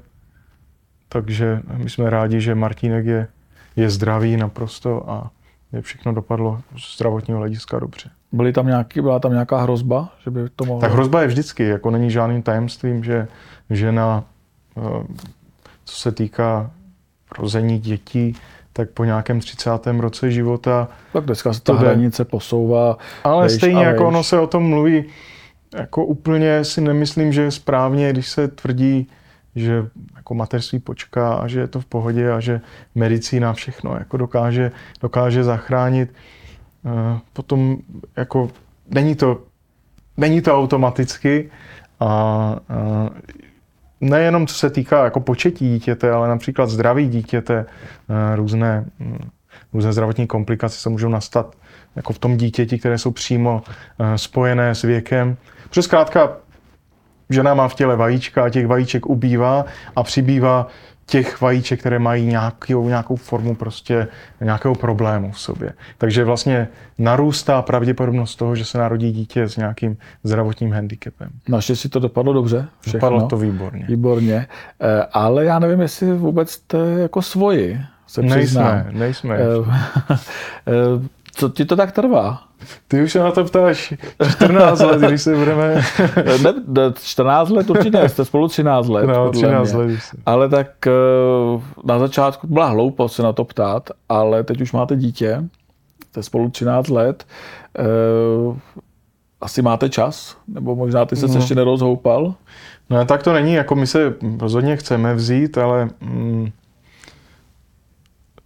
Takže 1.10 1.62
my 1.78 1.90
jsme 1.90 2.10
rádi, 2.10 2.42
že 2.42 2.56
Martínek 2.56 3.06
je, 3.06 3.28
je 3.76 3.90
zdravý 3.90 4.38
naprosto 4.38 5.10
a 5.10 5.32
je 5.74 5.82
všechno 5.82 6.14
dopadlo 6.14 6.62
z 6.78 6.96
zdravotního 6.96 7.40
hlediska 7.40 7.80
dobře. 7.80 8.10
Byly 8.32 8.54
tam 8.54 8.68
nějaký, 8.68 9.02
byla 9.02 9.20
tam 9.20 9.32
nějaká 9.32 9.62
hrozba, 9.62 10.10
že 10.24 10.32
by 10.32 10.40
to 10.56 10.66
mohlo... 10.66 10.82
Tak 10.82 10.92
hrozba 10.92 11.22
je 11.22 11.28
vždycky, 11.28 11.64
jako 11.64 11.92
není 11.92 12.12
žádným 12.12 12.42
tajemstvím, 12.42 13.04
že 13.04 13.28
žena 13.70 14.24
Eh, 14.78 15.04
co 15.86 15.96
se 15.96 16.12
týká 16.12 16.72
rození 17.40 17.80
dětí, 17.80 18.36
tak 18.78 18.90
po 18.90 19.04
nějakém 19.04 19.40
30. 19.40 19.70
roce 20.00 20.32
života... 20.32 20.88
Tak 21.14 21.26
dneska 21.26 21.54
se 21.54 21.62
ta 21.62 21.74
to 21.74 21.80
hranice 21.80 22.26
posouvá. 22.26 22.98
Ale 23.24 23.50
stejně 23.50 23.86
jako 23.86 24.08
ono 24.08 24.24
se 24.24 24.40
o 24.40 24.48
tom 24.48 24.64
mluví, 24.64 25.06
jako 25.78 26.06
úplně 26.06 26.64
si 26.64 26.82
nemyslím, 26.82 27.34
že 27.34 27.42
je 27.42 27.52
správně, 27.52 28.10
když 28.10 28.30
se 28.30 28.48
tvrdí, 28.48 29.08
že 29.56 29.86
jako 30.16 30.34
mateřství 30.34 30.80
počká 30.80 31.34
a 31.34 31.48
že 31.48 31.60
je 31.60 31.68
to 31.68 31.82
v 31.82 31.86
pohodě 31.86 32.32
a 32.32 32.40
že 32.40 32.62
medicína 32.96 33.54
všechno 33.54 33.96
jako 34.00 34.18
dokáže, 34.18 34.72
dokáže 35.02 35.44
zachránit. 35.44 36.14
Eh, 36.86 37.20
potom 37.34 37.78
jako 38.16 38.50
není 38.88 39.16
to, 39.16 39.42
není 40.18 40.42
to 40.42 40.58
automaticky 40.58 41.50
a, 42.00 42.06
a 42.06 42.60
nejenom 44.02 44.48
co 44.48 44.56
se 44.56 44.70
týká 44.70 45.04
jako 45.04 45.20
početí 45.20 45.70
dítěte, 45.70 46.12
ale 46.12 46.28
například 46.28 46.70
zdraví 46.70 47.08
dítěte, 47.10 47.66
eh, 48.10 48.36
různé, 48.36 48.86
hm, 49.00 49.30
různé 49.74 49.94
zdravotní 49.94 50.28
komplikace 50.28 50.78
se 50.78 50.90
můžou 50.90 51.10
nastat 51.10 51.56
jako 51.96 52.14
v 52.14 52.20
tom 52.20 52.38
dítěti, 52.38 52.80
které 52.80 52.98
jsou 52.98 53.12
přímo 53.12 53.64
eh, 54.00 54.18
spojené 54.18 54.76
s 54.76 54.82
věkem. 54.82 55.38
Protože 55.70 55.82
zkrátka 55.82 56.38
žena 57.30 57.54
má 57.54 57.68
v 57.68 57.76
těle 57.76 57.96
vajíčka 57.96 58.44
a 58.44 58.50
těch 58.50 58.68
vajíček 58.68 59.06
ubývá 59.06 59.66
a 59.96 60.04
přibývá 60.04 60.68
těch 61.06 61.42
vajíček, 61.42 61.80
které 61.80 62.00
mají 62.00 62.26
nějakou, 62.26 62.88
nějakou 62.88 63.16
formu 63.16 63.56
prostě 63.56 64.08
nějakého 64.42 64.76
problému 64.76 65.32
v 65.32 65.40
sobě. 65.40 65.74
Takže 65.98 66.24
vlastně 66.24 66.68
narůstá 66.98 67.62
pravděpodobnost 67.62 68.36
toho, 68.36 68.56
že 68.56 68.66
se 68.66 68.78
narodí 68.78 69.12
dítě 69.12 69.48
s 69.48 69.58
nějakým 69.58 69.98
zdravotním 70.24 70.72
handicapem. 70.72 71.30
si 71.76 71.90
to 71.90 72.00
dopadlo 72.00 72.34
dobře. 72.34 72.68
Všechno. 72.82 73.00
Dopadlo 73.00 73.28
to 73.28 73.38
výborně. 73.38 73.86
Výborně. 73.88 74.48
Eh, 74.82 75.06
ale 75.12 75.46
já 75.46 75.60
nevím, 75.60 75.82
jestli 75.82 76.14
vůbec 76.14 76.52
jste 76.52 76.78
jako 76.78 77.22
svoji. 77.22 77.82
Se 78.08 78.22
nejsme, 78.22 78.88
nejsme. 78.92 79.38
Co 81.36 81.50
ti 81.50 81.66
to 81.66 81.76
tak 81.76 81.92
trvá? 81.92 82.42
Ty 82.88 83.04
už 83.04 83.12
se 83.12 83.20
na 83.20 83.32
to 83.32 83.46
ptáš 83.46 83.94
14 84.36 84.80
let, 84.80 85.02
když 85.02 85.22
se 85.22 85.36
budeme... 85.36 85.76
ne, 86.44 86.54
14 87.04 87.50
let 87.50 87.70
určitě, 87.70 88.10
jste 88.10 88.26
spolu 88.26 88.48
13 88.48 88.88
let. 88.88 89.06
No, 89.06 89.32
13 89.32 89.74
mě. 89.74 89.84
let. 89.84 90.00
Ale 90.26 90.50
tak 90.50 90.88
eh, 90.88 90.92
na 91.84 92.00
začátku 92.00 92.48
byla 92.48 92.66
hloupost 92.66 93.16
se 93.16 93.24
na 93.24 93.34
to 93.34 93.46
ptát, 93.46 93.90
ale 94.10 94.44
teď 94.44 94.62
už 94.62 94.72
máte 94.72 94.96
dítě, 94.96 95.44
jste 96.06 96.24
spolu 96.24 96.50
13 96.50 96.90
let, 96.90 97.28
eh, 97.80 98.60
asi 99.42 99.62
máte 99.62 99.90
čas, 99.90 100.38
nebo 100.48 100.76
možná 100.76 101.06
ty 101.06 101.16
se 101.16 101.28
no. 101.28 101.36
ještě 101.36 101.56
nerozhoupal? 101.56 102.34
No 102.90 103.06
tak 103.06 103.24
to 103.24 103.34
není, 103.34 103.54
jako 103.54 103.76
my 103.76 103.88
se 103.88 104.14
rozhodně 104.40 104.78
chceme 104.78 105.16
vzít, 105.16 105.58
ale 105.58 105.90
mm, 106.02 106.50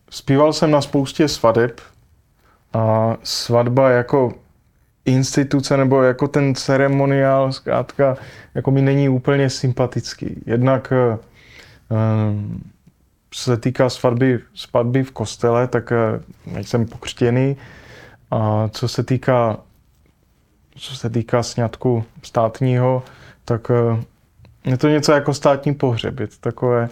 zpíval 0.09 0.53
jsem 0.53 0.71
na 0.71 0.81
spoustě 0.81 1.27
svadeb, 1.27 1.81
a 2.73 3.17
svatba 3.23 3.89
jako 3.89 4.33
instituce 5.05 5.77
nebo 5.77 6.03
jako 6.03 6.27
ten 6.27 6.55
ceremoniál 6.55 7.53
zkrátka 7.53 8.17
jako 8.55 8.71
mi 8.71 8.81
není 8.81 9.09
úplně 9.09 9.49
sympatický. 9.49 10.43
Jednak 10.45 10.93
um, 11.89 12.71
se 13.33 13.57
týká 13.57 13.89
svatby, 13.89 14.39
svatby 14.53 15.03
v 15.03 15.11
kostele, 15.11 15.67
tak 15.67 15.91
uh, 15.91 16.59
jsem 16.59 16.85
pokřtěný. 16.85 17.57
A 18.31 18.69
co 18.71 18.87
se 18.87 19.03
týká 19.03 19.57
co 20.79 20.95
se 20.95 21.09
týká 21.09 21.43
sňatku 21.43 22.03
státního, 22.23 23.03
tak 23.45 23.71
je 24.65 24.77
to 24.77 24.89
něco 24.89 25.11
jako 25.11 25.33
státní 25.33 25.73
pohřeb. 25.73 26.19
Je 26.19 26.27
to 26.27 26.35
takové, 26.39 26.89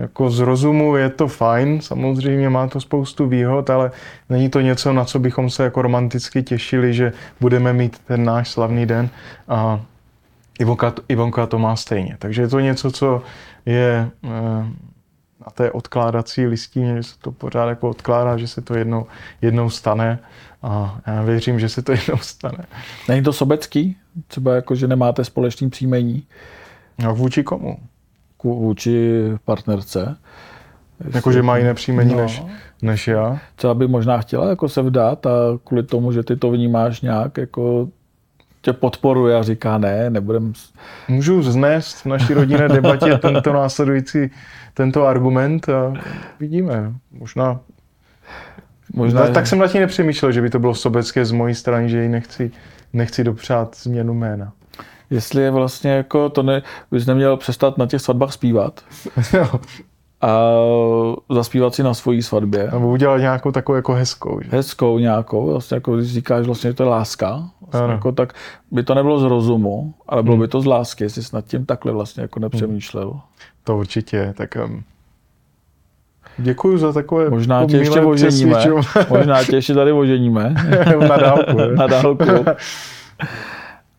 jako 0.00 0.30
z 0.30 0.40
rozumu 0.40 0.96
je 0.96 1.08
to 1.08 1.28
fajn, 1.28 1.80
samozřejmě 1.80 2.50
má 2.50 2.68
to 2.68 2.80
spoustu 2.80 3.26
výhod, 3.26 3.70
ale 3.70 3.90
není 4.28 4.48
to 4.48 4.60
něco, 4.60 4.92
na 4.92 5.04
co 5.04 5.18
bychom 5.18 5.50
se 5.50 5.64
jako 5.64 5.82
romanticky 5.82 6.42
těšili, 6.42 6.94
že 6.94 7.12
budeme 7.40 7.72
mít 7.72 7.98
ten 7.98 8.24
náš 8.24 8.50
slavný 8.50 8.86
den 8.86 9.10
a 9.48 9.80
Ivonka, 10.58 10.94
Ivonka 11.08 11.46
to 11.46 11.58
má 11.58 11.76
stejně. 11.76 12.16
Takže 12.18 12.42
je 12.42 12.48
to 12.48 12.60
něco, 12.60 12.90
co 12.90 13.22
je 13.66 14.10
eh, 14.24 14.28
na 15.40 15.50
té 15.54 15.70
odkládací 15.70 16.46
listině, 16.46 16.96
že 16.96 17.02
se 17.02 17.18
to 17.18 17.32
pořád 17.32 17.68
jako 17.68 17.90
odkládá, 17.90 18.36
že 18.36 18.48
se 18.48 18.60
to 18.60 18.74
jednou, 18.74 19.06
jednou 19.42 19.70
stane 19.70 20.18
a 20.62 21.00
já 21.06 21.22
věřím, 21.22 21.60
že 21.60 21.68
se 21.68 21.82
to 21.82 21.92
jednou 21.98 22.16
stane. 22.16 22.64
Není 23.08 23.22
to 23.22 23.32
sobecký? 23.32 23.96
Třeba 24.26 24.54
jako, 24.54 24.74
že 24.74 24.88
nemáte 24.88 25.24
společný 25.24 25.70
příjmení? 25.70 26.26
No 26.98 27.14
vůči 27.14 27.42
komu? 27.42 27.78
Vůči 28.44 29.22
partnerce. 29.44 30.16
Jako, 31.14 31.32
že 31.32 31.42
má 31.42 31.56
jiné 31.56 31.74
příjmení 31.74 32.14
no. 32.14 32.20
než, 32.20 32.42
než 32.82 33.08
já? 33.08 33.38
Třeba 33.56 33.74
by 33.74 33.88
možná 33.88 34.18
chtěla 34.18 34.48
jako 34.48 34.68
se 34.68 34.82
vdát 34.82 35.26
a 35.26 35.30
kvůli 35.64 35.82
tomu, 35.82 36.12
že 36.12 36.22
ty 36.22 36.36
to 36.36 36.50
vnímáš 36.50 37.00
nějak, 37.00 37.38
jako 37.38 37.88
tě 38.62 38.72
podporuje 38.72 39.36
a 39.36 39.42
říká 39.42 39.78
ne, 39.78 40.10
nebudem... 40.10 40.52
Můžu 41.08 41.42
znést 41.42 41.96
v 41.96 42.06
naší 42.06 42.34
rodinné 42.34 42.68
debatě 42.68 43.18
tento 43.22 43.52
následující, 43.52 44.30
tento 44.74 45.06
argument 45.06 45.68
a 45.68 45.92
vidíme. 46.40 46.92
Možná 47.12 47.60
Možná, 48.94 49.22
tak, 49.22 49.32
tak 49.32 49.46
jsem 49.46 49.58
na 49.58 49.66
tím 49.68 49.80
nepřemýšlel, 49.80 50.32
že 50.32 50.42
by 50.42 50.50
to 50.50 50.58
bylo 50.58 50.74
sobecké 50.74 51.24
z 51.24 51.32
mojí 51.32 51.54
strany, 51.54 51.88
že 51.88 52.02
ji 52.02 52.08
nechci, 52.08 52.50
nechci 52.92 53.24
dopřát 53.24 53.76
změnu 53.76 54.14
jména 54.14 54.52
jestli 55.10 55.42
je 55.42 55.50
vlastně 55.50 55.90
jako 55.90 56.28
to 56.28 56.42
ne, 56.42 56.62
bys 56.90 57.06
neměl 57.06 57.36
přestat 57.36 57.78
na 57.78 57.86
těch 57.86 58.00
svatbách 58.00 58.32
zpívat. 58.32 58.80
a 60.20 60.52
zaspívat 61.30 61.74
si 61.74 61.82
na 61.82 61.94
svojí 61.94 62.22
svatbě. 62.22 62.68
Nebo 62.72 62.88
udělat 62.88 63.18
nějakou 63.18 63.52
takovou 63.52 63.76
jako 63.76 63.92
hezkou. 63.92 64.40
Že? 64.42 64.48
Hezkou 64.52 64.98
nějakou, 64.98 65.46
vlastně 65.46 65.74
jako 65.74 65.96
když 65.96 66.12
říkáš 66.12 66.46
vlastně, 66.46 66.70
že 66.70 66.74
to 66.74 66.82
je 66.82 66.88
láska, 66.88 67.50
vlastně 67.60 67.92
jako, 67.92 68.12
tak 68.12 68.32
by 68.70 68.82
to 68.82 68.94
nebylo 68.94 69.20
z 69.20 69.24
rozumu, 69.24 69.94
ale 70.08 70.22
bylo 70.22 70.36
hmm. 70.36 70.42
by 70.42 70.48
to 70.48 70.60
z 70.60 70.66
lásky, 70.66 71.04
jestli 71.04 71.22
jsi 71.22 71.36
nad 71.36 71.44
tím 71.44 71.66
takhle 71.66 71.92
vlastně 71.92 72.22
jako 72.22 72.40
nepřemýšlel. 72.40 73.10
Hmm. 73.10 73.20
To 73.64 73.76
určitě, 73.76 74.34
tak 74.36 74.56
um, 74.64 74.84
Děkuji 76.38 76.78
za 76.78 76.92
takové 76.92 77.30
Možná 77.30 77.66
tě 77.66 77.76
ještě 77.76 78.00
oženíme. 78.00 78.64
Možná 79.08 79.44
tě 79.44 79.56
ještě 79.56 79.74
tady 79.74 79.92
oženíme. 79.92 80.54
Na 81.08 81.16
dálku. 81.16 81.58
Na 81.74 81.86
dálku 81.86 82.24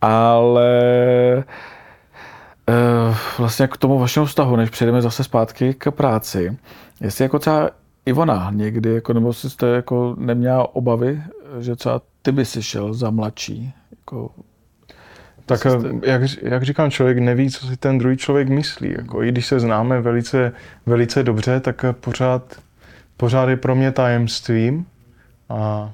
ale 0.02 1.43
eh, 2.70 3.16
vlastně 3.38 3.68
k 3.68 3.78
tomu 3.78 4.00
vašemu 4.00 4.26
vztahu, 4.26 4.56
než 4.56 4.70
přejdeme 4.70 5.02
zase 5.02 5.24
zpátky 5.24 5.74
k 5.74 5.91
práci, 5.91 6.58
jestli 7.02 7.24
jako 7.24 7.39
třeba 7.39 7.70
Ivona 8.06 8.52
někdy, 8.54 8.93
jako, 8.93 9.14
nebo 9.14 9.34
jste 9.34 9.68
jako 9.68 10.16
neměla 10.20 10.76
obavy, 10.76 11.22
že 11.60 11.76
třeba 11.76 12.02
ty 12.22 12.32
by 12.32 12.45
si 12.45 12.64
šel 12.64 12.93
za 12.93 13.10
mladší? 13.10 13.74
Jako, 13.91 14.32
tak 15.45 15.60
jste... 15.60 15.89
jak, 16.04 16.22
jak 16.41 16.64
říkám, 16.64 16.91
člověk 16.91 17.18
neví, 17.18 17.50
co 17.50 17.68
si 17.68 17.78
ten 17.78 17.97
druhý 17.97 18.18
člověk 18.18 18.50
myslí. 18.50 18.91
Jako, 18.97 19.24
I 19.24 19.32
když 19.32 19.45
se 19.45 19.60
známe 19.60 20.02
velice, 20.02 20.52
velice 20.86 21.24
dobře, 21.24 21.60
tak 21.60 21.86
pořád, 22.00 22.62
pořád 23.18 23.50
je 23.50 23.58
pro 23.58 23.76
mě 23.76 23.91
tajemstvím. 23.91 24.86
A 25.50 25.91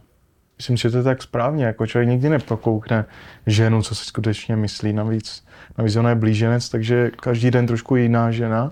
myslím, 0.57 0.77
že 0.77 0.91
to 0.91 0.97
je 0.97 1.03
tak 1.03 1.23
správně. 1.23 1.65
Jako 1.65 1.87
člověk 1.87 2.09
nikdy 2.09 2.29
neprokoukne 2.29 3.05
ženu, 3.47 3.81
co 3.81 3.95
si 3.95 4.05
skutečně 4.05 4.55
myslí. 4.55 4.93
Navíc, 4.93 5.43
navíc 5.77 5.95
ona 5.95 6.09
je 6.09 6.15
blíženec, 6.15 6.69
takže 6.69 7.11
každý 7.21 7.51
den 7.51 7.67
trošku 7.67 7.95
jiná 7.95 8.31
žena. 8.31 8.71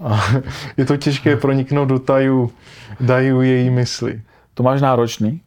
A 0.00 0.24
je 0.76 0.84
to 0.84 0.96
těžké 0.96 1.36
proniknout 1.36 1.88
do 1.88 1.98
tajů, 1.98 2.52
tajů 3.06 3.40
její 3.40 3.70
mysli. 3.70 4.20
To 4.58 4.64
máš 4.64 4.80
náročný, 4.80 5.40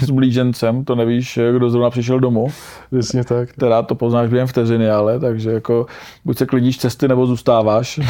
s 0.00 0.10
blížencem, 0.10 0.84
to 0.84 0.94
nevíš, 0.94 1.38
kdo 1.56 1.70
zrovna 1.70 1.90
přišel 1.90 2.20
domů. 2.20 2.48
Přesně 2.90 3.24
tak. 3.24 3.52
Teda 3.52 3.82
to 3.82 3.94
poznáš 3.94 4.30
během 4.30 4.48
vteřiny, 4.48 4.90
ale 4.90 5.20
takže 5.20 5.52
jako 5.52 5.86
buď 6.24 6.38
se 6.38 6.46
klidíš 6.46 6.78
cesty, 6.78 7.08
nebo 7.08 7.26
zůstáváš. 7.26 8.00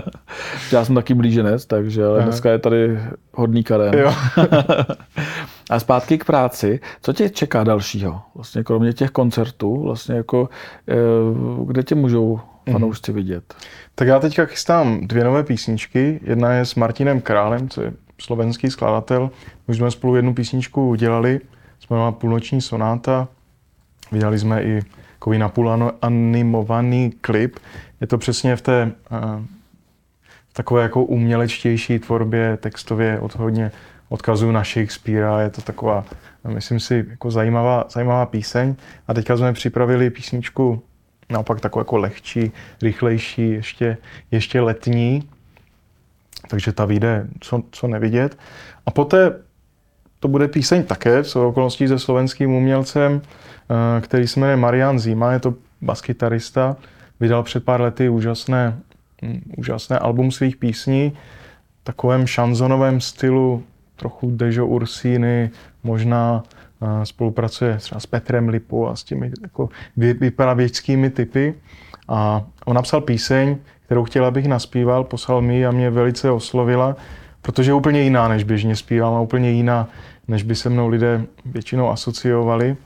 Já 0.72 0.84
jsem 0.84 0.94
taky 0.94 1.14
blíženec, 1.14 1.66
takže 1.66 2.04
ale 2.04 2.22
dneska 2.22 2.50
je 2.50 2.58
tady 2.58 2.98
hodný 3.34 3.64
karen. 3.64 3.98
Jo. 3.98 4.14
A 5.70 5.80
zpátky 5.80 6.18
k 6.18 6.24
práci. 6.24 6.80
Co 7.02 7.12
tě 7.12 7.28
čeká 7.28 7.64
dalšího? 7.64 8.20
Vlastně 8.34 8.64
kromě 8.64 8.92
těch 8.92 9.10
koncertů, 9.10 9.82
vlastně 9.82 10.14
jako, 10.14 10.48
eh, 10.88 10.94
kde 11.66 11.82
tě 11.82 11.94
můžou 11.94 12.40
fanoušci 12.72 13.12
vidět? 13.12 13.54
Tak 13.94 14.08
já 14.08 14.18
teďka 14.18 14.44
chystám 14.44 15.00
dvě 15.06 15.24
nové 15.24 15.42
písničky. 15.44 16.20
Jedna 16.22 16.52
je 16.52 16.64
s 16.64 16.74
Martinem 16.74 17.20
Králem, 17.20 17.68
co 17.68 17.82
je 17.82 17.92
slovenský 18.18 18.70
skladatel. 18.70 19.30
Už 19.66 19.76
jsme 19.76 19.90
spolu 19.90 20.16
jednu 20.16 20.34
písničku 20.34 20.88
udělali, 20.88 21.40
jsme 21.80 21.96
na 21.96 22.12
půlnoční 22.12 22.60
sonáta. 22.60 23.28
Vydali 24.12 24.38
jsme 24.38 24.62
i 24.62 24.82
takový 25.18 25.38
napůl 25.38 25.92
animovaný 26.02 27.10
klip. 27.20 27.58
Je 28.00 28.06
to 28.06 28.18
přesně 28.18 28.56
v 28.56 28.62
té 28.62 28.92
uh, 29.10 29.42
takové 30.52 30.82
jako 30.82 31.04
umělečtější 31.04 31.98
tvorbě, 31.98 32.56
textově 32.56 33.20
od 33.20 33.34
hodně 33.34 33.72
odkazuju 34.08 34.52
na 34.52 34.64
Shakespearea, 34.64 35.40
je 35.40 35.50
to 35.50 35.62
taková, 35.62 36.04
myslím 36.48 36.80
si, 36.80 37.06
jako 37.10 37.30
zajímavá, 37.30 37.84
zajímavá 37.90 38.26
píseň. 38.26 38.74
A 39.08 39.14
teďka 39.14 39.36
jsme 39.36 39.52
připravili 39.52 40.10
písničku 40.10 40.82
naopak 41.30 41.60
takovou 41.60 41.80
jako 41.80 41.96
lehčí, 41.96 42.52
rychlejší, 42.82 43.50
ještě, 43.50 43.96
ještě 44.30 44.60
letní, 44.60 45.28
takže 46.48 46.72
ta 46.72 46.84
vyjde 46.84 47.26
co, 47.40 47.62
co 47.70 47.88
nevidět. 47.88 48.38
A 48.86 48.90
poté 48.90 49.32
to 50.20 50.28
bude 50.28 50.48
píseň 50.48 50.82
také, 50.82 51.24
co 51.24 51.48
okolností 51.48 51.88
se 51.88 51.98
slovenským 51.98 52.52
umělcem, 52.52 53.22
eh, 53.22 54.00
který 54.00 54.26
se 54.26 54.40
jmenuje 54.40 54.56
Marian 54.56 54.98
Zima, 54.98 55.32
je 55.32 55.38
to 55.38 55.54
baskytarista, 55.82 56.76
vydal 57.20 57.42
před 57.42 57.64
pár 57.64 57.80
lety 57.80 58.08
úžasné 58.08 58.78
hm, 59.22 59.52
úžasné 59.56 59.98
album 59.98 60.30
svých 60.30 60.56
písní, 60.56 61.12
takovém 61.82 62.26
šanzonovém 62.26 63.00
stylu, 63.00 63.62
trochu 63.96 64.30
Dejo 64.30 64.66
Ursíny, 64.66 65.50
možná 65.82 66.42
uh, 66.80 67.02
spolupracuje 67.02 67.76
třeba 67.76 68.00
s 68.00 68.06
Petrem 68.06 68.48
Lipou 68.48 68.86
a 68.86 68.96
s 68.96 69.04
těmi 69.04 69.30
jako 69.42 69.68
vypravěčskými 69.96 71.10
typy. 71.10 71.54
A 72.08 72.44
on 72.64 72.76
napsal 72.76 73.00
píseň, 73.00 73.56
kterou 73.86 74.04
chtěl, 74.04 74.24
abych 74.24 74.46
naspíval, 74.46 75.04
poslal 75.04 75.40
mi 75.40 75.66
a 75.66 75.70
mě 75.70 75.90
velice 75.90 76.30
oslovila, 76.30 76.96
protože 77.42 77.70
je 77.70 77.74
úplně 77.74 78.02
jiná, 78.02 78.28
než 78.28 78.44
běžně 78.44 78.76
zpívám 78.76 79.14
a 79.14 79.20
úplně 79.20 79.50
jiná, 79.50 79.88
než 80.28 80.42
by 80.42 80.54
se 80.54 80.70
mnou 80.70 80.88
lidé 80.88 81.22
většinou 81.44 81.90
asociovali. 81.90 82.76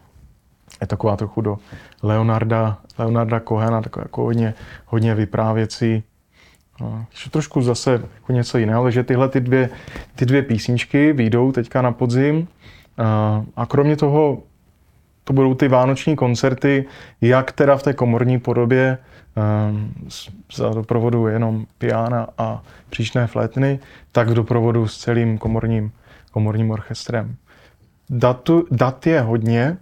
Je 0.81 0.87
taková 0.87 1.17
trochu 1.17 1.41
do 1.41 1.59
Leonarda, 2.03 2.79
Leonarda 2.99 3.41
Kohena, 3.41 3.83
taková 3.83 4.05
jako 4.05 4.23
hodně, 4.23 4.55
hodně 4.87 5.15
vyprávěcí. 5.15 6.03
No, 6.81 7.07
trošku 7.31 7.63
zase 7.63 8.03
jako 8.15 8.33
něco 8.33 8.59
jiného, 8.59 8.83
takže 8.83 9.03
tyhle 9.03 9.29
ty 9.29 9.41
dvě, 9.41 9.71
ty 10.15 10.27
dvě 10.27 10.43
písničky 10.43 11.13
vyjdou 11.13 11.53
teďka 11.53 11.83
na 11.83 11.93
podzim. 11.93 12.49
A 13.57 13.67
kromě 13.67 13.97
toho 13.97 14.43
to 15.31 15.35
budou 15.35 15.55
ty 15.55 15.69
vánoční 15.69 16.17
koncerty, 16.17 16.85
jak 17.21 17.53
teda 17.53 17.77
v 17.77 17.83
té 17.83 17.93
komorní 17.93 18.41
podobě, 18.41 18.99
Ehm, 19.37 19.93
za 20.55 20.69
doprovodu 20.69 21.27
jenom 21.27 21.67
piana 21.79 22.27
a 22.39 22.63
příčné 22.91 23.27
flétny, 23.27 23.79
tak 24.13 24.29
v 24.29 24.35
doprovodu 24.35 24.89
s 24.89 24.99
celým 24.99 25.39
komorním, 25.39 25.93
komorním 26.33 26.71
orchestrem. 26.71 27.37
Datu, 28.11 28.67
dat 28.71 29.07
je 29.07 29.21
hodně. 29.21 29.77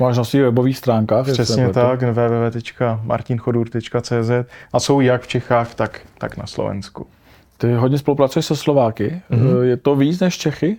Máš 0.00 0.16
na 0.16 0.24
svých 0.24 0.42
webových 0.42 0.78
stránkách. 0.78 1.26
Přesně 1.32 1.68
tak, 1.68 2.02
www.martinchodur.cz 2.02 4.30
a 4.72 4.80
jsou 4.80 5.00
jak 5.00 5.22
v 5.22 5.26
Čechách, 5.26 5.74
tak, 5.74 6.00
tak 6.18 6.36
na 6.36 6.46
Slovensku. 6.46 7.06
Ty 7.58 7.74
hodně 7.74 7.98
spolupracuješ 7.98 8.46
se 8.46 8.56
Slováky. 8.56 9.22
Mm-hmm. 9.30 9.62
Je 9.62 9.76
to 9.76 9.96
víc 9.96 10.20
než 10.20 10.38
Čechy? 10.38 10.76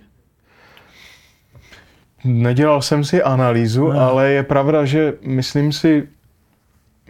Nedělal 2.24 2.82
jsem 2.82 3.04
si 3.04 3.22
analýzu, 3.22 3.92
no. 3.92 4.00
ale 4.00 4.30
je 4.30 4.42
pravda, 4.42 4.84
že 4.84 5.14
myslím 5.22 5.72
si, 5.72 6.08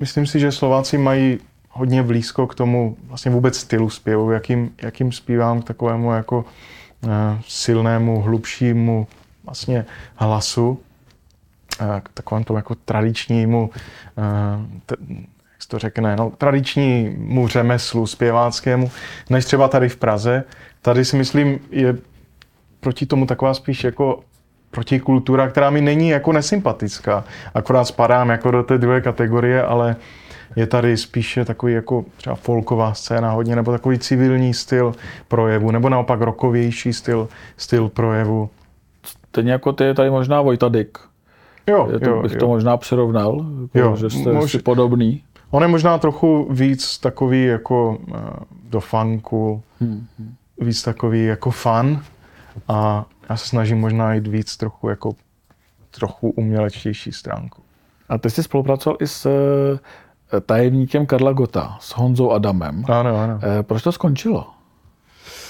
myslím 0.00 0.26
si, 0.26 0.40
že 0.40 0.52
Slováci 0.52 0.98
mají 0.98 1.38
hodně 1.70 2.02
blízko 2.02 2.46
k 2.46 2.54
tomu 2.54 2.96
vlastně 3.04 3.30
vůbec 3.30 3.58
stylu 3.58 3.90
zpěvu, 3.90 4.30
jakým, 4.30 4.74
jakým 4.82 5.12
zpívám 5.12 5.62
k 5.62 5.64
takovému 5.64 6.12
jako 6.12 6.44
uh, 7.00 7.10
silnému, 7.48 8.20
hlubšímu 8.22 9.06
vlastně 9.44 9.86
hlasu, 10.16 10.68
uh, 11.80 12.00
k 12.00 12.08
takovému 12.14 12.44
tomu 12.44 12.56
jako 12.56 12.74
tradičnímu, 12.74 13.70
uh, 13.70 14.66
t- 14.86 14.96
jak 15.52 15.62
se 15.62 15.68
to 15.68 15.78
řekne, 15.78 16.16
no, 16.16 16.30
tradičnímu 16.38 17.48
řemeslu 17.48 18.06
zpěváckému, 18.06 18.90
než 19.30 19.44
třeba 19.44 19.68
tady 19.68 19.88
v 19.88 19.96
Praze. 19.96 20.44
Tady 20.82 21.04
si 21.04 21.16
myslím, 21.16 21.58
je 21.70 21.96
proti 22.80 23.06
tomu 23.06 23.26
taková 23.26 23.54
spíš 23.54 23.84
jako 23.84 24.22
protikultura, 24.74 25.48
která 25.48 25.70
mi 25.70 25.80
není 25.80 26.08
jako 26.08 26.32
nesympatická. 26.32 27.24
Akorát 27.54 27.84
spadám 27.84 28.30
jako 28.30 28.50
do 28.50 28.62
té 28.62 28.78
druhé 28.78 29.00
kategorie, 29.00 29.62
ale 29.62 29.96
je 30.56 30.66
tady 30.66 30.96
spíše 30.96 31.44
takový 31.44 31.72
jako 31.72 32.04
třeba 32.16 32.36
folková 32.36 32.94
scéna 32.94 33.30
hodně, 33.30 33.56
nebo 33.56 33.72
takový 33.72 33.98
civilní 33.98 34.54
styl 34.54 34.94
projevu, 35.28 35.70
nebo 35.70 35.88
naopak 35.88 36.20
rokovější 36.20 36.92
styl, 36.92 37.28
styl 37.56 37.88
projevu. 37.88 38.50
Stejně 39.28 39.52
jako 39.52 39.72
ty 39.72 39.84
je 39.84 39.94
tady 39.94 40.10
možná 40.10 40.40
Vojta 40.42 40.68
Dyk. 40.68 40.98
Jo, 41.66 41.88
je 41.92 42.00
to, 42.00 42.10
jo, 42.10 42.22
bych 42.22 42.32
jo. 42.32 42.38
to 42.38 42.48
možná 42.48 42.76
přirovnal, 42.76 43.46
jako, 43.62 43.78
Jo, 43.78 43.96
že 43.96 44.10
jste 44.10 44.30
mož- 44.32 44.62
podobný. 44.62 45.22
On 45.50 45.62
je 45.62 45.68
možná 45.68 45.98
trochu 45.98 46.46
víc 46.50 46.98
takový 46.98 47.44
jako 47.44 47.98
eh, 48.14 48.18
do 48.70 48.80
funku, 48.80 49.62
Hmm. 49.80 50.06
víc 50.60 50.82
takový 50.82 51.24
jako 51.24 51.50
fun 51.50 52.02
a 52.68 53.04
já 53.28 53.36
se 53.36 53.48
snažím 53.48 53.78
možná 53.78 54.14
jít 54.14 54.26
víc 54.26 54.56
trochu 54.56 54.88
jako 54.88 55.12
trochu 55.90 56.30
umělečtější 56.30 57.12
stránku. 57.12 57.62
A 58.08 58.18
ty 58.18 58.30
jsi 58.30 58.42
spolupracoval 58.42 58.96
i 59.00 59.06
s 59.06 59.26
eh, 59.26 60.40
tajemníkem 60.40 61.06
Karla 61.06 61.32
Gota, 61.32 61.76
s 61.80 61.90
Honzou 61.90 62.30
Adamem. 62.30 62.84
Ano, 62.88 63.16
ano. 63.16 63.40
Eh, 63.42 63.62
Proč 63.62 63.82
to 63.82 63.92
skončilo? 63.92 64.50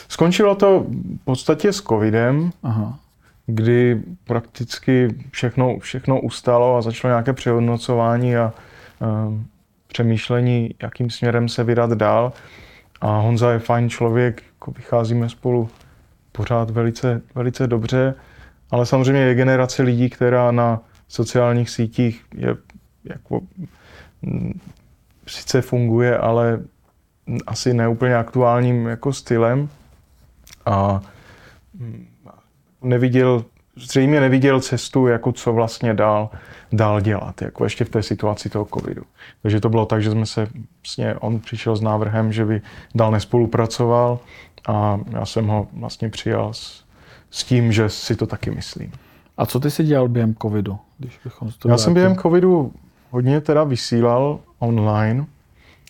Skončilo 0.08 0.54
to 0.54 0.80
v 0.88 1.24
podstatě 1.24 1.72
s 1.72 1.82
covidem, 1.82 2.50
Aha. 2.62 2.98
kdy 3.46 4.02
prakticky 4.24 5.08
všechno, 5.30 5.78
všechno 5.78 6.20
ustalo 6.20 6.76
a 6.76 6.82
začalo 6.82 7.12
nějaké 7.12 7.32
přehodnocování 7.32 8.36
a 8.36 8.52
um, 9.26 9.46
přemýšlení, 9.86 10.74
jakým 10.82 11.10
směrem 11.10 11.48
se 11.48 11.64
vydat 11.64 11.90
dál. 11.90 12.32
A 13.00 13.18
Honza 13.18 13.52
je 13.52 13.58
fajn 13.58 13.90
člověk, 13.90 14.42
jako 14.54 14.70
vycházíme 14.70 15.28
spolu 15.28 15.68
pořád 16.36 16.70
velice, 16.70 17.22
velice 17.34 17.66
dobře, 17.66 18.14
ale 18.70 18.86
samozřejmě 18.86 19.20
je 19.20 19.34
generace 19.34 19.82
lidí, 19.82 20.10
která 20.10 20.50
na 20.50 20.80
sociálních 21.08 21.70
sítích 21.70 22.24
je 22.34 22.56
jako, 23.04 23.40
mm, 24.22 24.60
sice 25.26 25.62
funguje, 25.62 26.18
ale 26.18 26.60
asi 27.46 27.74
neúplně 27.74 28.16
aktuálním 28.16 28.86
jako 28.86 29.12
stylem 29.12 29.68
a 30.66 31.00
mm, 31.74 32.06
neviděl, 32.82 33.44
zřejmě 33.76 34.20
neviděl 34.20 34.60
cestu, 34.60 35.06
jako 35.06 35.32
co 35.32 35.52
vlastně 35.52 35.94
dál, 35.94 36.30
dál 36.72 37.00
dělat, 37.00 37.42
jako 37.42 37.64
ještě 37.64 37.84
v 37.84 37.88
té 37.88 38.02
situaci 38.02 38.48
toho 38.48 38.68
covidu. 38.74 39.02
Takže 39.42 39.60
to 39.60 39.68
bylo 39.68 39.86
tak, 39.86 40.02
že 40.02 40.10
jsme 40.10 40.26
se, 40.26 40.48
vlastně 40.82 41.14
on 41.14 41.40
přišel 41.40 41.76
s 41.76 41.80
návrhem, 41.80 42.32
že 42.32 42.44
by 42.44 42.62
dál 42.94 43.10
nespolupracoval 43.10 44.18
a 44.68 45.00
já 45.10 45.26
jsem 45.26 45.46
ho 45.46 45.68
vlastně 45.72 46.08
přijal 46.08 46.52
s, 46.54 46.84
s 47.30 47.44
tím, 47.44 47.72
že 47.72 47.88
si 47.88 48.16
to 48.16 48.26
taky 48.26 48.50
myslím. 48.50 48.92
A 49.36 49.46
co 49.46 49.60
ty 49.60 49.70
jsi 49.70 49.84
dělal 49.84 50.08
během 50.08 50.34
covidu? 50.42 50.78
Když 50.98 51.18
bychom 51.24 51.50
to 51.58 51.68
Já 51.68 51.78
jsem 51.78 51.94
během 51.94 52.16
covidu 52.16 52.72
hodně 53.10 53.40
teda 53.40 53.64
vysílal 53.64 54.40
online 54.58 55.26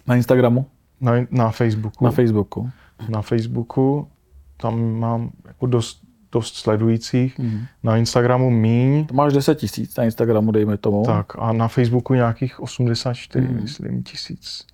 Na 0.06 0.16
Instagramu? 0.16 0.66
na, 1.00 1.12
na 1.30 1.50
Facebooku. 1.50 2.04
Na 2.04 2.10
Facebooku. 2.10 2.70
na 3.08 3.22
Facebooku, 3.22 4.08
tam 4.56 4.98
mám 4.98 5.30
jako 5.46 5.66
dost, 5.66 6.00
dost 6.32 6.54
sledujících, 6.54 7.38
Mhm. 7.38 7.66
na 7.82 7.96
Instagramu 7.96 8.50
míň, 8.50 9.06
To 9.06 9.14
máš 9.14 9.32
10 9.32 9.54
tisíc 9.54 9.96
na 9.96 10.04
Instagramu, 10.04 10.52
dejme 10.52 10.76
tomu. 10.76 11.02
tak 11.06 11.32
a 11.38 11.52
na 11.52 11.68
Facebooku 11.68 12.14
nějakých 12.14 12.60
84, 12.60 13.46
Mhm. 13.48 13.62
myslím, 13.62 14.02
tisíc. 14.02 14.66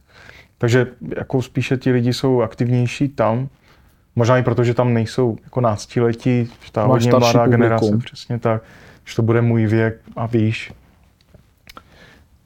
Takže 0.59 0.87
jako 1.17 1.43
spíše 1.43 1.77
ti 1.77 1.93
lidi 1.93 2.13
jsou 2.13 2.41
aktivnější 2.43 3.09
tam, 3.09 3.49
možná 4.21 4.39
i 4.39 4.43
proto, 4.43 4.65
že 4.65 4.75
tam 4.75 4.95
nejsou 4.95 5.39
jako 5.45 5.61
náctiletí, 5.61 6.49
že 6.65 6.73
ta 6.73 6.87
Máš 6.87 6.91
hodně 6.91 7.19
mladá 7.19 7.47
generace, 7.47 7.81
publikum. 7.81 8.01
přesně 8.01 8.39
tak, 8.39 8.63
že 9.05 9.17
to 9.17 9.23
bude 9.23 9.41
můj 9.43 9.67
věk 9.67 10.01
a 10.17 10.27
výš. 10.27 10.73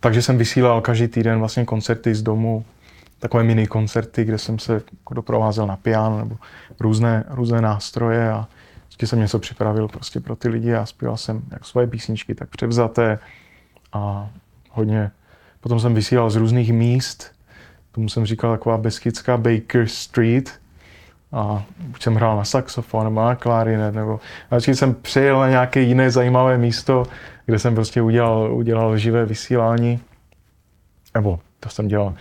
Takže 0.01 0.23
jsem 0.23 0.39
vysílal 0.39 0.81
každý 0.81 1.09
týden 1.09 1.39
vlastně 1.39 1.65
koncerty 1.65 2.15
z 2.15 2.23
domu, 2.23 2.65
takové 3.19 3.45
mini 3.45 3.67
koncerty, 3.67 4.25
kde 4.25 4.39
jsem 4.39 4.59
se 4.59 4.73
jako 4.73 5.15
doprovázel 5.15 5.67
na 5.67 5.77
piano 5.77 6.19
nebo 6.19 6.37
různé, 6.81 7.25
různé 7.29 7.61
nástroje 7.61 8.31
a 8.31 8.47
vždycky 8.87 9.07
jsem 9.07 9.19
něco 9.19 9.39
připravil 9.39 9.89
prostě 9.89 10.21
pro 10.21 10.37
ty 10.37 10.49
lidi 10.49 10.75
a 10.75 10.87
zpíval 10.87 11.17
jsem 11.17 11.43
jak 11.51 11.65
svoje 11.65 11.87
písničky, 11.87 12.35
tak 12.35 12.49
převzaté 12.49 13.19
a 13.93 14.31
hodně. 14.71 15.11
Potom 15.61 15.81
jsem 15.81 15.95
vysílal 15.95 16.31
z 16.31 16.37
různých 16.37 16.73
míst, 16.73 17.33
tomu 17.93 18.09
jsem 18.09 18.27
říkal 18.27 18.51
taková 18.51 18.79
beskidská 18.79 19.37
Baker 19.37 19.89
Street 19.89 20.64
a 21.35 21.63
buď 21.79 22.03
jsem 22.03 22.15
hrál 22.15 22.37
na 22.37 22.45
saxofon 22.45 23.05
nebo 23.05 23.21
na 23.21 23.35
klarinet, 23.35 23.95
nebo 23.95 24.21
a 24.51 24.57
vždycky 24.57 24.75
jsem 24.75 24.95
přijel 24.95 25.41
na 25.41 25.49
nějaké 25.49 25.81
jiné 25.81 26.11
zajímavé 26.11 26.59
místo, 26.59 27.05
kde 27.47 27.59
jsem 27.59 27.75
prostě 27.75 28.03
udělal, 28.03 28.55
udělal 28.55 28.97
živé 28.99 29.27
vysílání, 29.27 30.01
nebo 31.15 31.39
to 31.61 31.69
jsem 31.69 31.89
dělal 31.89 32.15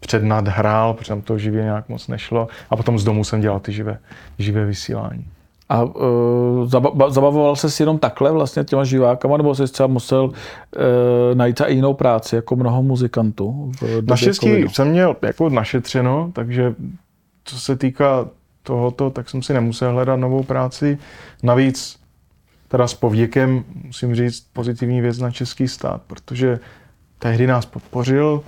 před 0.00 0.22
nadhrál, 0.22 0.94
protože 0.94 1.08
tam 1.08 1.20
to 1.20 1.38
živě 1.38 1.62
nějak 1.62 1.88
moc 1.88 2.08
nešlo 2.08 2.48
a 2.70 2.76
potom 2.76 2.98
z 2.98 3.04
domu 3.04 3.24
jsem 3.24 3.40
dělal 3.40 3.60
ty 3.60 3.72
živé, 3.72 3.98
živé 4.38 4.64
vysílání. 4.64 5.24
A 5.68 5.82
uh, 5.82 5.92
zaba- 6.64 7.10
zabavoval 7.10 7.56
se 7.56 7.82
jenom 7.82 7.98
takhle 7.98 8.32
vlastně 8.32 8.64
těma 8.64 8.84
živákama, 8.84 9.36
nebo 9.36 9.54
jsi 9.54 9.72
třeba 9.72 9.86
musel 9.86 10.24
uh, 10.24 10.32
najít 11.34 11.60
i 11.66 11.74
jinou 11.74 11.94
práci, 11.94 12.36
jako 12.36 12.56
mnoho 12.56 12.82
muzikantů? 12.82 13.72
Naštěstí 14.08 14.62
jsem 14.68 14.88
měl 14.88 15.16
jako 15.22 15.48
našetřeno, 15.48 16.30
takže 16.32 16.74
co 17.46 17.60
se 17.60 17.76
týká 17.76 18.28
tohoto, 18.62 19.10
tak 19.10 19.30
jsem 19.30 19.42
si 19.42 19.52
nemusel 19.52 19.92
hledat 19.92 20.16
novou 20.16 20.42
práci. 20.42 20.98
Navíc 21.42 22.00
teda 22.68 22.88
s 22.88 22.94
pověkem 22.94 23.64
musím 23.84 24.14
říct 24.14 24.46
pozitivní 24.52 25.00
věc 25.00 25.18
na 25.18 25.30
český 25.30 25.68
stát, 25.68 26.02
protože 26.06 26.58
tehdy 27.18 27.46
nás 27.46 27.66
podpořil, 27.66 28.44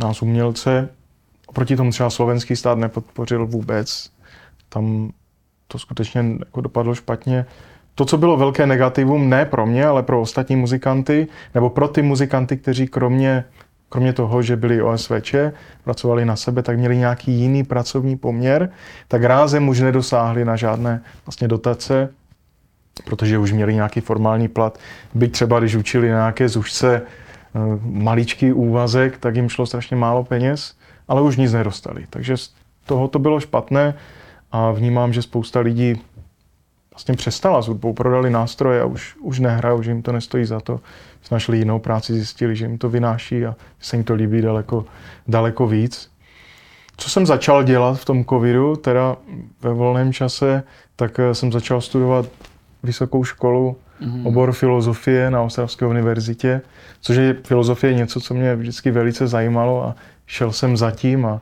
nás 0.00 0.22
umělce, 0.22 0.88
oproti 1.46 1.76
tomu 1.76 1.90
třeba 1.90 2.10
slovenský 2.10 2.56
stát 2.56 2.78
nepodpořil 2.78 3.46
vůbec. 3.46 4.10
Tam 4.68 5.12
to 5.68 5.78
skutečně 5.78 6.24
jako 6.38 6.60
dopadlo 6.60 6.94
špatně. 6.94 7.46
To, 7.94 8.04
co 8.04 8.18
bylo 8.18 8.36
velké 8.36 8.66
negativum, 8.66 9.28
ne 9.28 9.44
pro 9.44 9.66
mě, 9.66 9.86
ale 9.86 10.02
pro 10.02 10.20
ostatní 10.20 10.56
muzikanty, 10.56 11.28
nebo 11.54 11.70
pro 11.70 11.88
ty 11.88 12.02
muzikanty, 12.02 12.56
kteří 12.56 12.86
kromě 12.86 13.44
kromě 13.90 14.12
toho, 14.12 14.42
že 14.42 14.56
byli 14.56 14.82
OSVČ, 14.82 15.34
pracovali 15.84 16.24
na 16.24 16.36
sebe, 16.36 16.62
tak 16.62 16.78
měli 16.78 16.96
nějaký 16.96 17.32
jiný 17.32 17.64
pracovní 17.64 18.16
poměr, 18.16 18.70
tak 19.08 19.24
rázem 19.24 19.68
už 19.68 19.80
nedosáhli 19.80 20.44
na 20.44 20.56
žádné 20.56 21.02
vlastně 21.26 21.48
dotace, 21.48 22.08
protože 23.04 23.38
už 23.38 23.52
měli 23.52 23.74
nějaký 23.74 24.00
formální 24.00 24.48
plat. 24.48 24.78
Byť 25.14 25.32
třeba, 25.32 25.60
když 25.60 25.74
učili 25.74 26.10
na 26.10 26.16
nějaké 26.16 26.48
zušce 26.48 27.02
eh, 27.02 27.58
maličký 27.82 28.52
úvazek, 28.52 29.18
tak 29.18 29.36
jim 29.36 29.48
šlo 29.48 29.66
strašně 29.66 29.96
málo 29.96 30.24
peněz, 30.24 30.74
ale 31.08 31.22
už 31.22 31.36
nic 31.36 31.52
nedostali. 31.52 32.06
Takže 32.10 32.36
z 32.36 32.54
toho 32.86 33.08
to 33.08 33.18
bylo 33.18 33.40
špatné 33.40 33.94
a 34.52 34.70
vnímám, 34.70 35.12
že 35.12 35.22
spousta 35.22 35.60
lidí 35.60 36.00
vlastně 36.90 37.14
přestala 37.14 37.62
s 37.62 37.66
hudbou, 37.66 37.92
prodali 37.92 38.30
nástroje 38.30 38.80
a 38.80 38.84
už, 38.84 39.16
už 39.20 39.38
nehrajou, 39.38 39.82
že 39.82 39.90
jim 39.90 40.02
to 40.02 40.12
nestojí 40.12 40.44
za 40.44 40.60
to. 40.60 40.80
Našli 41.30 41.58
jinou 41.58 41.78
práci, 41.78 42.14
zjistili, 42.14 42.56
že 42.56 42.64
jim 42.64 42.78
to 42.78 42.88
vynáší 42.88 43.46
a 43.46 43.56
že 43.78 43.86
se 43.86 43.96
jim 43.96 44.04
to 44.04 44.14
líbí 44.14 44.42
daleko, 44.42 44.84
daleko 45.28 45.66
víc. 45.66 46.10
Co 46.96 47.10
jsem 47.10 47.26
začal 47.26 47.62
dělat 47.62 48.00
v 48.00 48.04
tom 48.04 48.24
covidu, 48.24 48.76
teda 48.76 49.16
ve 49.62 49.72
volném 49.72 50.12
čase, 50.12 50.62
tak 50.96 51.18
eh, 51.18 51.34
jsem 51.34 51.52
začal 51.52 51.80
studovat 51.80 52.26
vysokou 52.82 53.24
školu, 53.24 53.76
mm-hmm. 54.00 54.26
obor 54.26 54.52
filozofie 54.52 55.30
na 55.30 55.42
Ostravské 55.42 55.86
univerzitě, 55.86 56.60
což 57.00 57.16
je 57.16 57.36
filozofie 57.44 57.94
něco, 57.94 58.20
co 58.20 58.34
mě 58.34 58.56
vždycky 58.56 58.90
velice 58.90 59.26
zajímalo 59.26 59.84
a 59.84 59.94
šel 60.26 60.52
jsem 60.52 60.76
zatím 60.76 61.26
a 61.26 61.40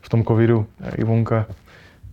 v 0.00 0.08
tom 0.08 0.24
covidu 0.24 0.66
Ivonka 0.96 1.46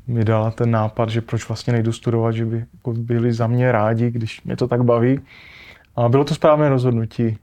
mi 0.07 0.25
dala 0.25 0.51
ten 0.51 0.71
nápad, 0.71 1.09
že 1.09 1.21
proč 1.21 1.47
vlastně 1.47 1.73
nejdu 1.73 1.91
studovat, 1.91 2.31
že 2.31 2.45
by 2.45 2.65
jako 2.73 2.93
byli 2.93 3.33
za 3.33 3.47
mě 3.47 3.71
rádi, 3.71 4.11
když 4.11 4.43
mě 4.43 4.55
to 4.55 4.67
tak 4.67 4.83
baví. 4.83 5.19
A 5.97 6.09
bylo 6.09 6.23
to 6.23 6.35
správné 6.35 6.69
rozhodnutí. 6.69 7.37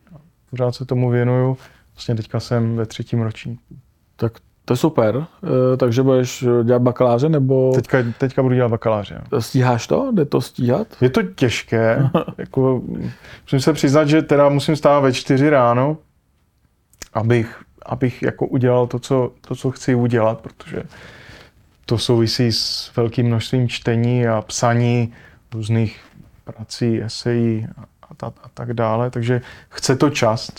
Pořád 0.50 0.74
se 0.74 0.84
tomu 0.84 1.10
věnuju. 1.10 1.56
Vlastně 1.94 2.14
teďka 2.14 2.40
jsem 2.40 2.76
ve 2.76 2.86
třetím 2.86 3.20
ročníku. 3.20 3.62
Tak 4.16 4.32
to 4.64 4.72
je 4.72 4.76
super. 4.76 5.26
E, 5.74 5.76
takže 5.76 6.02
budeš 6.02 6.44
dělat 6.64 6.82
bakaláře 6.82 7.28
nebo... 7.28 7.72
Teďka, 7.74 7.98
teďka 8.18 8.42
budu 8.42 8.54
dělat 8.54 8.68
bakaláře. 8.68 9.22
Stíháš 9.38 9.86
to? 9.86 10.12
Jde 10.12 10.24
to 10.24 10.40
stíhat? 10.40 10.86
Je 11.00 11.10
to 11.10 11.22
těžké. 11.22 12.10
jako, 12.38 12.82
musím 13.42 13.60
se 13.60 13.72
přiznat, 13.72 14.04
že 14.08 14.22
teda 14.22 14.48
musím 14.48 14.76
stát 14.76 15.00
ve 15.00 15.12
čtyři 15.12 15.50
ráno, 15.50 15.96
abych, 17.12 17.62
abych 17.86 18.22
jako 18.22 18.46
udělal 18.46 18.86
to 18.86 18.98
co, 18.98 19.32
to, 19.48 19.54
co 19.54 19.70
chci 19.70 19.94
udělat, 19.94 20.40
protože 20.40 20.82
to 21.86 21.98
souvisí 21.98 22.52
s 22.52 22.92
velkým 22.96 23.26
množstvím 23.26 23.68
čtení 23.68 24.26
a 24.26 24.42
psaní 24.42 25.12
různých 25.54 26.00
prací, 26.44 27.02
esejí 27.02 27.66
a, 27.76 27.84
ta, 28.16 28.26
a 28.26 28.48
tak 28.54 28.72
dále. 28.74 29.10
Takže 29.10 29.40
chce 29.68 29.96
to 29.96 30.10
čas. 30.10 30.50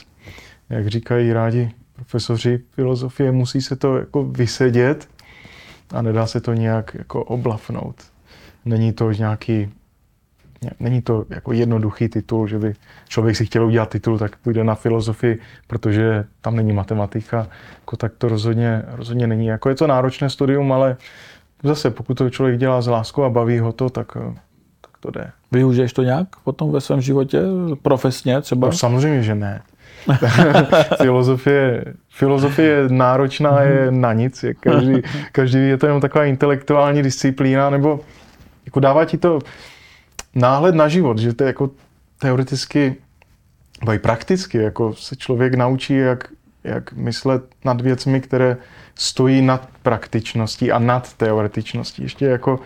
Jak 0.70 0.88
říkají 0.88 1.34
rádi 1.34 1.72
profesoři 1.96 2.62
filozofie, 2.72 3.32
musí 3.32 3.62
se 3.62 3.76
to 3.76 3.98
jako 3.98 4.24
vysedět 4.24 5.10
a 5.94 6.02
nedá 6.02 6.28
se 6.28 6.42
to 6.42 6.54
nějak 6.54 6.96
jako 6.96 7.24
oblafnout. 7.24 7.96
Není 8.66 8.94
to 8.94 9.12
nějaký 9.12 9.72
Není 10.80 11.02
to 11.02 11.26
jako 11.30 11.54
jednoduchý 11.54 12.10
titul, 12.10 12.48
že 12.48 12.60
by 12.60 12.74
člověk 13.08 13.36
si 13.36 13.46
chtěl 13.46 13.66
udělat 13.66 13.90
titul, 13.90 14.18
tak 14.18 14.36
půjde 14.36 14.64
na 14.64 14.76
filozofii, 14.76 15.40
protože 15.68 16.26
tam 16.42 16.56
není 16.56 16.74
matematika. 16.74 17.48
Jako 17.80 17.98
tak 17.98 18.12
to 18.18 18.28
rozhodně, 18.28 18.84
rozhodně 18.88 19.28
není. 19.28 19.46
Jako 19.46 19.70
je 19.70 19.76
to 19.76 19.88
náročné 19.88 20.30
studium, 20.30 20.72
ale 20.72 20.98
zase 21.64 21.92
pokud 21.92 22.18
to 22.18 22.30
člověk 22.30 22.60
dělá 22.60 22.82
z 22.82 22.88
láskou 22.88 23.24
a 23.24 23.30
baví 23.30 23.60
ho 23.60 23.72
to, 23.72 23.90
tak, 23.90 24.18
tak 24.18 24.45
to 25.06 25.12
jde. 25.12 25.32
Využiješ 25.52 25.94
to 25.94 26.04
nějak 26.04 26.28
potom 26.44 26.72
ve 26.72 26.82
svém 26.82 27.02
životě, 27.02 27.42
profesně 27.82 28.42
třeba? 28.42 28.68
No, 28.68 28.74
samozřejmě, 28.74 29.24
že 29.24 29.36
ne. 29.36 29.62
filozofie, 30.98 31.84
filozofie 32.10 32.84
náročná 32.90 33.62
je 33.62 33.92
na 33.92 34.14
nic. 34.14 34.44
Je 34.44 34.54
každý, 34.54 35.02
každý 35.32 35.60
je 35.60 35.78
to 35.78 35.86
jenom 35.86 36.02
taková 36.02 36.26
intelektuální 36.26 37.04
disciplína, 37.04 37.70
nebo 37.70 38.00
jako 38.66 38.80
dává 38.80 39.06
ti 39.06 39.18
to 39.18 39.40
náhled 40.36 40.76
na 40.76 40.88
život, 40.88 41.18
že 41.18 41.34
to 41.34 41.44
je 41.44 41.48
jako 41.48 41.70
teoreticky, 42.20 42.96
nebo 43.82 43.94
i 43.94 44.00
prakticky, 44.00 44.58
jako 44.58 44.94
se 44.94 45.16
člověk 45.16 45.54
naučí, 45.54 45.98
jak, 45.98 46.28
jak 46.64 46.94
myslet 46.94 47.44
nad 47.66 47.82
věcmi, 47.82 48.22
které 48.22 48.58
stojí 48.96 49.42
nad 49.42 49.70
praktičností 49.84 50.72
a 50.72 50.80
nad 50.80 51.14
teoretičností. 51.14 52.04
Ještě 52.04 52.26
jako 52.26 52.60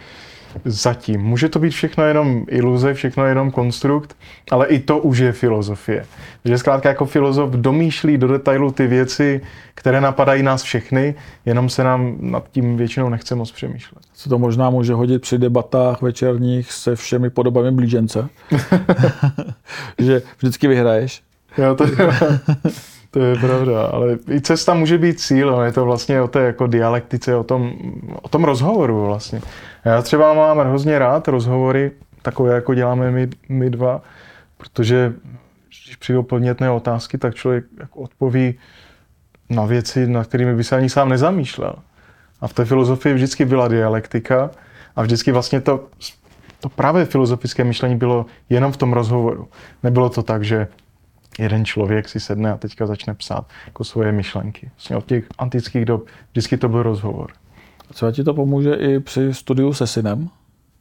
zatím. 0.65 1.21
Může 1.21 1.49
to 1.49 1.59
být 1.59 1.69
všechno 1.69 2.03
jenom 2.03 2.45
iluze, 2.49 2.93
všechno 2.93 3.25
jenom 3.25 3.51
konstrukt, 3.51 4.15
ale 4.51 4.67
i 4.67 4.79
to 4.79 4.97
už 4.97 5.17
je 5.17 5.31
filozofie. 5.31 6.05
Že 6.45 6.57
zkrátka 6.57 6.89
jako 6.89 7.05
filozof 7.05 7.49
domýšlí 7.51 8.17
do 8.17 8.27
detailu 8.27 8.71
ty 8.71 8.87
věci, 8.87 9.41
které 9.75 10.01
napadají 10.01 10.43
nás 10.43 10.63
všechny, 10.63 11.15
jenom 11.45 11.69
se 11.69 11.83
nám 11.83 12.17
nad 12.19 12.49
tím 12.51 12.77
většinou 12.77 13.09
nechce 13.09 13.35
moc 13.35 13.51
přemýšlet. 13.51 14.01
Se 14.13 14.29
to 14.29 14.39
možná 14.39 14.69
může 14.69 14.93
hodit 14.93 15.21
při 15.21 15.37
debatách 15.37 16.01
večerních 16.01 16.71
se 16.71 16.95
všemi 16.95 17.29
podobami 17.29 17.71
blížence. 17.71 18.29
že 19.99 20.21
vždycky 20.37 20.67
vyhraješ. 20.67 21.21
Jo, 21.57 21.75
to, 21.75 21.85
to 23.11 23.19
je 23.19 23.35
pravda, 23.35 23.85
ale 23.85 24.17
i 24.31 24.41
cesta 24.41 24.73
může 24.73 24.97
být 24.97 25.19
cíl, 25.19 25.61
je 25.65 25.71
to 25.71 25.85
vlastně 25.85 26.21
o 26.21 26.27
té 26.27 26.39
jako 26.39 26.67
dialektice, 26.67 27.35
o 27.35 27.43
tom, 27.43 27.73
o 28.21 28.29
tom 28.29 28.43
rozhovoru 28.43 29.05
vlastně. 29.05 29.41
Já 29.85 30.01
třeba 30.01 30.33
mám 30.33 30.59
hrozně 30.59 30.99
rád 30.99 31.27
rozhovory, 31.27 31.91
takové 32.21 32.55
jako 32.55 32.73
děláme 32.73 33.11
my, 33.11 33.29
my 33.49 33.69
dva, 33.69 34.01
protože 34.57 35.13
když 35.67 35.95
přijdou 35.95 36.23
podnětné 36.23 36.71
otázky, 36.71 37.17
tak 37.17 37.35
člověk 37.35 37.65
jako 37.79 37.99
odpoví 37.99 38.59
na 39.49 39.65
věci, 39.65 40.07
na 40.07 40.23
kterými 40.23 40.55
by 40.55 40.63
se 40.63 40.75
ani 40.75 40.89
sám 40.89 41.09
nezamýšlel. 41.09 41.75
A 42.41 42.47
v 42.47 42.53
té 42.53 42.65
filozofii 42.65 43.13
vždycky 43.13 43.45
byla 43.45 43.67
dialektika 43.67 44.51
a 44.95 45.01
vždycky 45.01 45.31
vlastně 45.31 45.61
to, 45.61 45.87
to 46.59 46.69
právě 46.69 47.05
filozofické 47.05 47.63
myšlení 47.63 47.95
bylo 47.95 48.25
jenom 48.49 48.71
v 48.71 48.77
tom 48.77 48.93
rozhovoru. 48.93 49.47
Nebylo 49.83 50.09
to 50.09 50.23
tak, 50.23 50.43
že 50.43 50.67
jeden 51.39 51.65
člověk 51.65 52.09
si 52.09 52.19
sedne 52.19 52.51
a 52.51 52.57
teďka 52.57 52.85
začne 52.85 53.13
psát 53.13 53.45
jako 53.65 53.83
svoje 53.83 54.11
myšlenky. 54.11 54.71
Vlastně 54.75 54.97
od 54.97 55.05
těch 55.05 55.25
antických 55.37 55.85
dob 55.85 56.05
vždycky 56.31 56.57
to 56.57 56.69
byl 56.69 56.83
rozhovor. 56.83 57.31
Co 57.93 58.11
ti 58.11 58.23
to 58.23 58.33
pomůže 58.33 58.73
i 58.73 58.99
při 58.99 59.33
studiu 59.33 59.73
se 59.73 59.87
synem, 59.87 60.29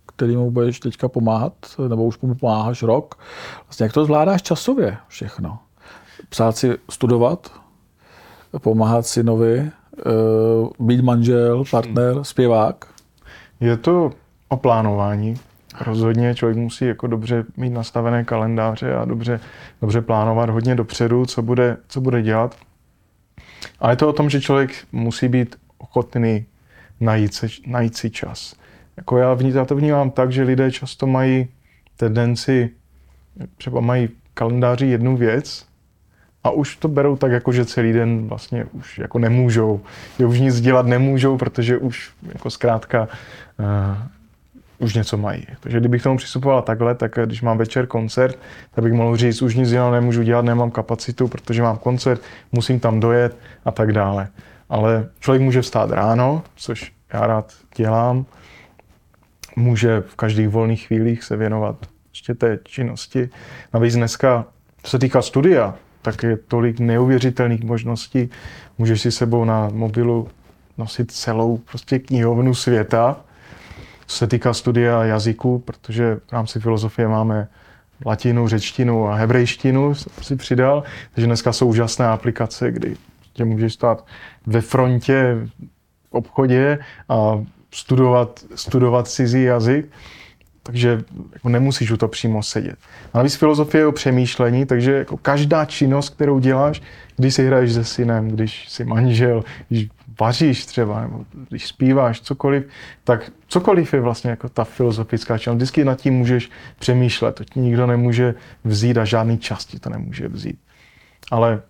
kterýmu 0.06 0.50
budeš 0.50 0.80
teďka 0.80 1.08
pomáhat, 1.08 1.52
nebo 1.88 2.04
už 2.04 2.20
mu 2.20 2.34
pomáháš 2.34 2.82
rok. 2.82 3.18
Vlastně 3.66 3.84
jak 3.84 3.92
to 3.92 4.04
zvládáš 4.04 4.42
časově 4.42 4.96
všechno? 5.08 5.58
Psát 6.28 6.56
si, 6.56 6.78
studovat, 6.90 7.52
pomáhat 8.58 9.06
synovi, 9.06 9.58
eh, 9.58 10.02
být 10.78 11.00
manžel, 11.00 11.64
partner, 11.70 12.24
zpěvák? 12.24 12.86
Je 13.60 13.76
to 13.76 14.10
o 14.48 14.56
plánování. 14.56 15.36
Rozhodně 15.80 16.34
člověk 16.34 16.58
musí 16.58 16.86
jako 16.86 17.06
dobře 17.06 17.44
mít 17.56 17.70
nastavené 17.70 18.24
kalendáře 18.24 18.94
a 18.94 19.04
dobře, 19.04 19.40
dobře 19.80 20.00
plánovat 20.00 20.50
hodně 20.50 20.74
dopředu, 20.74 21.26
co 21.26 21.42
bude, 21.42 21.76
co 21.88 22.00
bude 22.00 22.22
dělat. 22.22 22.56
A 23.80 23.90
je 23.90 23.96
to 23.96 24.08
o 24.08 24.12
tom, 24.12 24.30
že 24.30 24.40
člověk 24.40 24.70
musí 24.92 25.28
být 25.28 25.56
ochotný 25.78 26.46
najít, 27.00 27.34
se, 27.34 27.46
najít 27.66 27.96
si 27.96 28.10
čas. 28.10 28.54
Jako 28.96 29.18
já, 29.18 29.36
já 29.54 29.64
to 29.64 29.76
vnímám 29.76 30.10
tak, 30.10 30.32
že 30.32 30.42
lidé 30.42 30.72
často 30.72 31.06
mají 31.06 31.48
tendenci, 31.96 32.70
třeba 33.56 33.80
mají 33.80 34.08
kalendáři 34.34 34.86
jednu 34.86 35.16
věc 35.16 35.66
a 36.44 36.50
už 36.50 36.76
to 36.76 36.88
berou 36.88 37.16
tak, 37.16 37.32
jako 37.32 37.52
že 37.52 37.64
celý 37.64 37.92
den 37.92 38.28
vlastně 38.28 38.64
už 38.64 38.98
jako 38.98 39.18
nemůžou, 39.18 39.80
že 40.18 40.26
už 40.26 40.40
nic 40.40 40.60
dělat 40.60 40.86
nemůžou, 40.86 41.38
protože 41.38 41.78
už 41.78 42.12
jako 42.32 42.50
zkrátka 42.50 43.08
uh, 43.58 43.66
už 44.78 44.94
něco 44.94 45.16
mají. 45.16 45.46
Takže 45.60 45.80
kdybych 45.80 46.02
tomu 46.02 46.16
přistupoval 46.16 46.62
takhle, 46.62 46.94
tak 46.94 47.18
když 47.24 47.42
mám 47.42 47.58
večer 47.58 47.86
koncert, 47.86 48.38
tak 48.74 48.84
bych 48.84 48.92
mohl 48.92 49.16
říct, 49.16 49.42
už 49.42 49.54
nic 49.54 49.70
jiného 49.70 49.90
nemůžu 49.90 50.22
dělat, 50.22 50.44
nemám 50.44 50.70
kapacitu, 50.70 51.28
protože 51.28 51.62
mám 51.62 51.76
koncert, 51.76 52.22
musím 52.52 52.80
tam 52.80 53.00
dojet 53.00 53.36
a 53.64 53.70
tak 53.70 53.92
dále. 53.92 54.28
Ale 54.68 55.08
člověk 55.20 55.42
může 55.42 55.62
vstát 55.62 55.90
ráno, 55.90 56.42
což 56.56 56.92
já 57.12 57.26
rád 57.26 57.52
dělám, 57.76 58.26
může 59.56 60.00
v 60.00 60.16
každých 60.16 60.48
volných 60.48 60.86
chvílích 60.86 61.24
se 61.24 61.36
věnovat 61.36 61.76
ještě 62.10 62.34
té 62.34 62.58
činnosti. 62.64 63.28
Navíc 63.74 63.94
dneska, 63.94 64.44
co 64.82 64.90
se 64.90 64.98
týká 64.98 65.22
studia, 65.22 65.74
tak 66.02 66.22
je 66.22 66.36
tolik 66.36 66.80
neuvěřitelných 66.80 67.64
možností. 67.64 68.30
Můžeš 68.78 69.00
si 69.00 69.12
sebou 69.12 69.44
na 69.44 69.68
mobilu 69.72 70.28
nosit 70.78 71.12
celou 71.12 71.56
prostě 71.56 71.98
knihovnu 71.98 72.54
světa, 72.54 73.16
co 74.08 74.16
se 74.16 74.26
týká 74.26 74.54
studia 74.54 75.04
jazyku, 75.04 75.58
protože 75.58 76.14
v 76.14 76.32
rámci 76.32 76.60
filozofie 76.60 77.08
máme 77.08 77.48
latinu, 78.06 78.48
řečtinu 78.48 79.08
a 79.08 79.14
hebrejštinu 79.14 79.94
si 80.22 80.36
přidal, 80.36 80.82
takže 81.14 81.26
dneska 81.26 81.52
jsou 81.52 81.66
úžasné 81.66 82.06
aplikace, 82.06 82.72
kdy 82.72 82.96
tě 83.32 83.44
můžeš 83.44 83.74
stát 83.74 84.06
ve 84.46 84.60
frontě 84.60 85.36
v 86.10 86.14
obchodě 86.14 86.78
a 87.08 87.44
studovat, 87.70 88.44
studovat 88.54 89.08
cizí 89.08 89.42
jazyk, 89.42 89.86
takže 90.62 91.02
jako 91.32 91.48
nemusíš 91.48 91.90
u 91.90 91.96
to 91.96 92.08
přímo 92.08 92.42
sedět. 92.42 92.78
A 93.12 93.18
navíc 93.18 93.34
filozofie 93.34 93.82
je 93.82 93.86
o 93.86 93.92
přemýšlení, 93.92 94.66
takže 94.66 94.92
jako 94.92 95.16
každá 95.16 95.64
činnost, 95.64 96.08
kterou 96.08 96.38
děláš, 96.38 96.82
když 97.16 97.34
si 97.34 97.46
hraješ 97.46 97.72
se 97.72 97.84
synem, 97.84 98.28
když 98.28 98.68
jsi 98.68 98.84
manžel, 98.84 99.44
když 99.68 99.88
vaříš 100.20 100.66
třeba, 100.66 101.00
nebo 101.00 101.24
když 101.48 101.66
zpíváš, 101.66 102.20
cokoliv, 102.20 102.64
tak 103.04 103.32
cokoliv 103.46 103.94
je 103.94 104.00
vlastně 104.00 104.30
jako 104.30 104.48
ta 104.48 104.64
filozofická 104.64 105.38
činnost. 105.38 105.56
Vždycky 105.56 105.84
nad 105.84 106.00
tím 106.00 106.14
můžeš 106.14 106.50
přemýšlet, 106.78 107.32
to 107.34 107.44
ti 107.44 107.60
nikdo 107.60 107.86
nemůže 107.86 108.34
vzít 108.64 108.98
a 108.98 109.04
žádný 109.04 109.38
čas 109.38 109.66
ti 109.66 109.78
to 109.78 109.90
nemůže 109.90 110.28
vzít. 110.28 110.58
Ale 111.30 111.62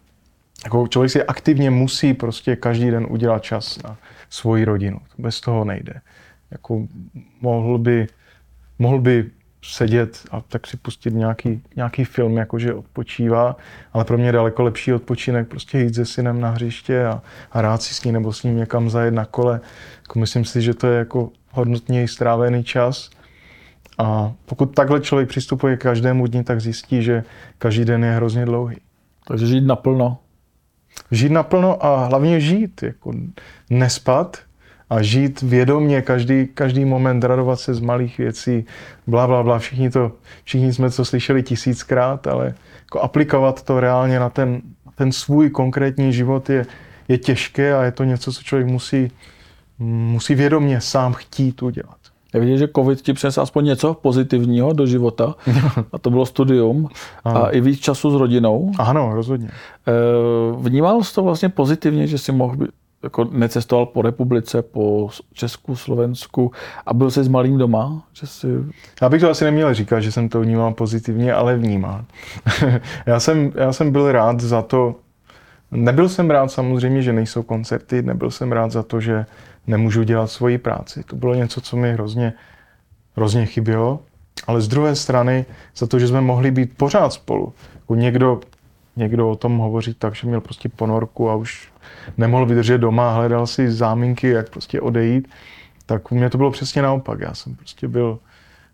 jako 0.64 0.88
člověk 0.88 1.11
si 1.11 1.24
aktivně 1.24 1.70
musí 1.70 2.14
prostě 2.14 2.57
každý 2.57 2.90
den 2.90 3.07
udělat 3.11 3.42
čas 3.42 3.82
na 3.82 3.96
svoji 4.30 4.64
rodinu. 4.64 5.01
Bez 5.18 5.40
toho 5.40 5.64
nejde. 5.64 6.01
Jako 6.51 6.86
mohl 7.40 7.78
by, 7.78 8.07
mohl 8.78 8.99
by 8.99 9.30
sedět 9.63 10.25
a 10.31 10.41
tak 10.41 10.67
si 10.67 10.77
pustit 10.77 11.15
nějaký, 11.15 11.63
nějaký 11.77 12.05
film, 12.05 12.37
jakože 12.37 12.75
odpočívá, 12.75 13.57
ale 13.93 14.05
pro 14.05 14.19
mě 14.19 14.27
je 14.27 14.33
daleko 14.33 14.63
lepší 14.63 14.93
odpočinek 14.93 15.49
prostě 15.49 15.79
jít 15.79 15.95
se 15.95 16.05
synem 16.05 16.41
na 16.41 16.51
hřiště 16.51 17.07
a, 17.07 17.23
a 17.53 17.63
rád 17.63 17.83
si 17.83 17.95
s 17.95 18.05
ním 18.05 18.15
nebo 18.15 18.33
s 18.33 18.43
ním 18.43 18.57
někam 18.57 18.91
zajet 18.91 19.15
na 19.15 19.25
kole. 19.25 19.61
Jako 20.03 20.19
myslím 20.19 20.45
si, 20.45 20.63
že 20.63 20.75
to 20.75 20.87
je 20.87 20.99
jako 20.99 21.31
hodnotněji 21.51 22.09
strávený 22.09 22.65
čas. 22.65 23.11
A 23.99 24.33
pokud 24.47 24.67
takhle 24.67 25.01
člověk 25.01 25.29
přistupuje 25.29 25.77
k 25.77 25.83
každému 25.83 26.27
dni, 26.27 26.45
tak 26.45 26.61
zjistí, 26.61 27.03
že 27.03 27.25
každý 27.59 27.85
den 27.85 28.05
je 28.05 28.13
hrozně 28.13 28.45
dlouhý. 28.45 28.77
Takže 29.29 29.47
žít 29.47 29.67
naplno. 29.67 30.19
Žít 31.11 31.33
naplno 31.33 31.85
a 31.87 32.07
hlavně 32.07 32.41
žít, 32.41 32.83
jako 32.83 33.13
nespat, 33.71 34.37
a 34.91 35.03
žít 35.03 35.43
vědomně 35.43 36.03
každý, 36.03 36.49
každý 36.55 36.84
moment, 36.84 37.24
radovat 37.24 37.61
se 37.61 37.74
z 37.74 37.80
malých 37.80 38.18
věcí, 38.18 38.66
bla, 39.07 39.26
bla, 39.26 39.43
bla. 39.43 39.59
Všichni, 39.59 39.91
to, 39.91 40.12
všichni 40.45 40.72
jsme 40.72 40.91
to 40.91 41.05
slyšeli 41.05 41.43
tisíckrát, 41.43 42.26
ale 42.26 42.55
jako 42.80 43.01
aplikovat 43.01 43.62
to 43.62 43.80
reálně 43.80 44.20
na 44.20 44.30
ten, 44.30 44.61
ten 44.95 45.12
svůj 45.12 45.51
konkrétní 45.51 46.12
život 46.12 46.51
je, 46.51 46.66
je 47.09 47.18
těžké 47.18 47.74
a 47.74 47.82
je 47.82 47.93
to 47.93 48.05
něco, 48.05 48.32
co 48.32 48.43
člověk 48.43 48.68
musí, 48.68 49.11
musí 49.78 50.34
vědomně 50.34 50.80
sám 50.80 51.12
chtít 51.12 51.62
udělat. 51.62 51.99
Je 52.34 52.41
vidět, 52.41 52.59
že 52.59 52.68
covid 52.76 53.01
ti 53.01 53.12
přinesl 53.12 53.41
aspoň 53.41 53.64
něco 53.64 53.95
pozitivního 53.95 54.72
do 54.72 54.86
života 54.86 55.34
a 55.93 55.99
to 55.99 56.11
bylo 56.11 56.26
studium 56.26 56.89
ano. 57.24 57.45
a 57.45 57.51
i 57.51 57.61
víc 57.61 57.80
času 57.80 58.11
s 58.11 58.14
rodinou. 58.14 58.72
Ano, 58.78 59.14
rozhodně. 59.14 59.49
Eh, 59.49 59.93
vnímal 60.59 61.03
jsi 61.03 61.14
to 61.14 61.22
vlastně 61.22 61.49
pozitivně, 61.49 62.07
že 62.07 62.18
si 62.18 62.32
mohl 62.32 62.57
být, 62.57 62.70
jako 63.03 63.24
necestoval 63.24 63.86
po 63.86 64.03
republice, 64.03 64.62
po 64.62 65.09
Česku, 65.32 65.76
Slovensku 65.76 66.53
a 66.86 66.94
byl 66.94 67.11
jsi 67.11 67.24
s 67.24 67.28
malým 67.28 67.59
doma? 67.59 68.03
Že 68.12 68.26
jsi... 68.26 68.46
Já 69.03 69.09
bych 69.09 69.20
to 69.20 69.30
asi 69.30 69.44
neměl 69.44 69.74
říkat, 69.74 70.01
že 70.01 70.12
jsem 70.12 70.28
to 70.28 70.40
vnímal 70.40 70.74
pozitivně, 70.74 71.32
ale 71.32 71.57
vnímal. 71.57 72.05
já, 73.07 73.20
jsem, 73.20 73.53
já 73.55 73.72
jsem 73.72 73.92
byl 73.92 74.12
rád 74.12 74.40
za 74.40 74.62
to, 74.62 74.94
nebyl 75.70 76.09
jsem 76.09 76.30
rád 76.30 76.49
samozřejmě, 76.49 77.03
že 77.03 77.12
nejsou 77.12 77.42
koncerty, 77.42 78.03
nebyl 78.03 78.30
jsem 78.30 78.53
rád 78.53 78.72
za 78.72 78.82
to, 78.82 79.01
že 79.01 79.26
nemůžu 79.66 80.03
dělat 80.03 80.26
svoji 80.26 80.59
práci. 80.59 81.03
To 81.05 81.16
bylo 81.16 81.34
něco, 81.34 81.61
co 81.61 81.76
mi 81.76 81.92
hrozně, 81.92 82.32
hrozně 83.16 83.46
chybělo. 83.46 84.01
Ale 84.46 84.61
z 84.61 84.68
druhé 84.68 84.94
strany, 84.94 85.44
za 85.76 85.86
to, 85.86 85.99
že 85.99 86.09
jsme 86.09 86.20
mohli 86.20 86.51
být 86.51 86.76
pořád 86.76 87.12
spolu. 87.12 87.53
Jako 87.74 87.94
někdo, 87.94 88.40
někdo 88.96 89.30
o 89.30 89.36
tom 89.36 89.59
hovoří 89.59 89.94
tak, 89.94 90.14
že 90.14 90.26
měl 90.26 90.40
prostě 90.40 90.68
ponorku 90.68 91.30
a 91.30 91.34
už 91.34 91.68
nemohl 92.16 92.47
vydržet 92.47 92.78
doma, 92.78 93.14
hledal 93.14 93.47
si 93.47 93.70
záminky, 93.72 94.28
jak 94.28 94.51
prostě 94.51 94.80
odejít, 94.80 95.28
tak 95.86 96.12
u 96.12 96.14
mě 96.14 96.30
to 96.30 96.39
bylo 96.39 96.51
přesně 96.51 96.82
naopak. 96.82 97.20
Já 97.20 97.34
jsem 97.34 97.55
prostě 97.55 97.89
byl, 97.89 98.18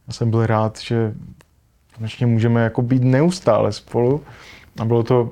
já 0.08 0.12
jsem 0.12 0.30
byl 0.30 0.46
rád, 0.46 0.78
že 0.80 1.14
konečně 1.96 2.26
můžeme 2.26 2.64
jako 2.64 2.82
být 2.82 3.02
neustále 3.02 3.72
spolu 3.72 4.20
a 4.80 4.84
bylo 4.84 5.02
to 5.02 5.30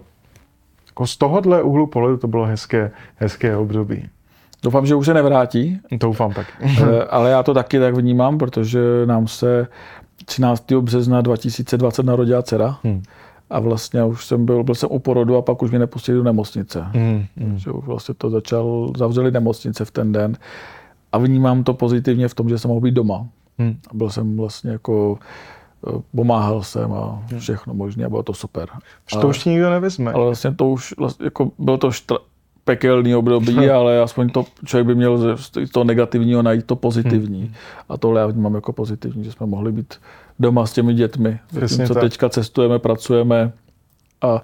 jako 0.87 1.07
z 1.07 1.16
tohohle 1.16 1.62
úhlu 1.62 1.87
pohledu 1.87 2.16
to 2.16 2.28
bylo 2.28 2.45
hezké, 2.45 2.91
hezké 3.16 3.57
období. 3.57 4.09
Doufám, 4.62 4.87
že 4.87 4.95
už 4.95 5.07
se 5.07 5.14
nevrátí. 5.14 5.80
Doufám 5.91 6.33
tak. 6.33 6.47
Eh, 6.62 7.05
ale 7.05 7.30
já 7.30 7.43
to 7.43 7.55
taky 7.55 7.78
tak 7.78 7.95
vnímám, 7.95 8.39
protože 8.39 8.80
nám 9.05 9.28
se 9.28 9.66
13. 10.24 10.72
března 10.72 11.20
2020 11.20 12.07
narodila 12.07 12.43
dcera. 12.43 12.78
Hmm 12.85 13.03
a 13.53 13.61
vlastně 13.61 14.05
už 14.05 14.27
jsem 14.27 14.47
byl, 14.47 14.65
byl 14.65 14.75
jsem 14.75 14.89
u 14.93 14.99
porodu 14.99 15.37
a 15.37 15.43
pak 15.43 15.63
už 15.63 15.71
mě 15.71 15.79
nepustili 15.79 16.19
do 16.19 16.25
nemocnice. 16.25 16.85
Mm, 16.95 17.25
mm. 17.37 17.59
Že 17.59 17.71
už 17.71 17.85
vlastně 17.85 18.15
to 18.15 18.31
začal, 18.31 18.93
zavřeli 18.97 19.31
nemocnice 19.31 19.85
v 19.85 19.91
ten 19.91 20.13
den 20.13 20.37
a 21.13 21.19
vnímám 21.19 21.65
to 21.65 21.75
pozitivně 21.75 22.29
v 22.29 22.35
tom, 22.35 22.49
že 22.49 22.59
jsem 22.59 22.69
mohl 22.69 22.81
být 22.81 22.95
doma. 22.95 23.27
Mm. 23.59 23.77
A 23.91 23.95
byl 23.95 24.11
jsem 24.11 24.37
vlastně 24.37 24.71
jako, 24.71 25.19
eh, 25.89 26.03
pomáhal 26.17 26.63
jsem 26.63 26.93
a 26.93 27.23
hmm. 27.31 27.41
všechno 27.41 27.75
možné 27.75 28.05
a 28.05 28.09
bylo 28.09 28.23
to 28.23 28.35
super. 28.35 28.69
Že 29.13 29.19
to 29.19 29.29
už 29.29 29.45
nikdo 29.45 29.71
nevezme. 29.71 30.13
Ale 30.13 30.25
vlastně 30.25 30.55
to 30.55 30.69
už, 30.69 30.95
vlastně, 30.99 31.25
jako 31.25 31.51
bylo 31.59 31.79
to 31.79 31.91
štra, 31.91 32.19
pekelný 32.65 33.15
období, 33.15 33.71
ale 33.71 34.01
aspoň 34.01 34.29
to 34.29 34.45
člověk 34.65 34.87
by 34.87 34.95
měl 34.95 35.37
z 35.37 35.51
toho 35.73 35.85
negativního 35.85 36.43
najít 36.43 36.67
to 36.67 36.77
pozitivní. 36.77 37.41
Hmm. 37.41 37.55
A 37.89 37.97
tohle 37.97 38.21
já 38.21 38.27
vnímám 38.27 38.55
jako 38.55 38.73
pozitivní, 38.73 39.25
že 39.25 39.33
jsme 39.33 39.47
mohli 39.47 39.73
být 39.73 39.95
doma 40.39 40.67
s 40.67 40.73
těmi 40.73 40.95
dětmi. 40.95 41.39
Přesně 41.57 41.87
co 41.87 41.95
tak. 41.95 42.03
teďka 42.03 42.29
cestujeme, 42.29 42.79
pracujeme 42.79 43.53
a 44.23 44.43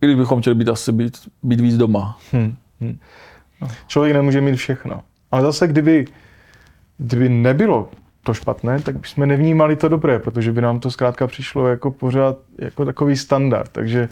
když 0.00 0.16
bychom 0.16 0.40
chtěli 0.40 0.56
být 0.56 0.68
asi 0.68 0.92
být, 0.92 1.18
být 1.42 1.60
víc 1.60 1.76
doma. 1.76 2.18
Hmm. 2.32 2.56
Hmm. 2.80 2.98
Člověk 3.86 4.14
nemůže 4.14 4.40
mít 4.40 4.56
všechno. 4.56 5.02
Ale 5.32 5.42
zase, 5.42 5.68
kdyby, 5.68 6.04
kdyby 6.98 7.28
nebylo 7.28 7.88
to 8.22 8.34
špatné, 8.34 8.80
tak 8.80 8.98
bychom 8.98 9.28
nevnímali 9.28 9.76
to 9.76 9.88
dobré, 9.88 10.18
protože 10.18 10.52
by 10.52 10.60
nám 10.60 10.80
to 10.80 10.90
zkrátka 10.90 11.26
přišlo 11.26 11.68
jako 11.68 11.90
pořád 11.90 12.38
jako 12.58 12.84
takový 12.84 13.16
standard. 13.16 13.68
Takže 13.72 14.08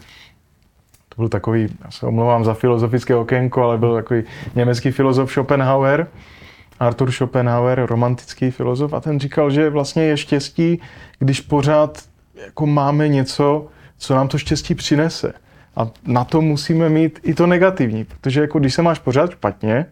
to 1.15 1.21
byl 1.21 1.29
takový, 1.29 1.67
já 1.85 1.91
se 1.91 2.05
omlouvám 2.05 2.45
za 2.45 2.53
filozofické 2.53 3.15
okénko, 3.15 3.63
ale 3.63 3.77
byl 3.77 3.95
takový 3.95 4.23
německý 4.55 4.91
filozof 4.91 5.31
Schopenhauer, 5.31 6.07
Arthur 6.79 7.11
Schopenhauer, 7.11 7.85
romantický 7.85 8.51
filozof, 8.51 8.93
a 8.93 8.99
ten 8.99 9.19
říkal, 9.19 9.51
že 9.51 9.69
vlastně 9.69 10.03
je 10.03 10.17
štěstí, 10.17 10.81
když 11.19 11.41
pořád 11.41 12.03
jako 12.45 12.65
máme 12.65 13.07
něco, 13.07 13.67
co 13.97 14.15
nám 14.15 14.27
to 14.27 14.37
štěstí 14.37 14.75
přinese. 14.75 15.33
A 15.75 15.87
na 16.05 16.23
to 16.23 16.41
musíme 16.41 16.89
mít 16.89 17.19
i 17.23 17.33
to 17.33 17.47
negativní, 17.47 18.03
protože 18.03 18.41
jako 18.41 18.59
když 18.59 18.73
se 18.73 18.81
máš 18.81 18.99
pořád 18.99 19.31
špatně, 19.31 19.85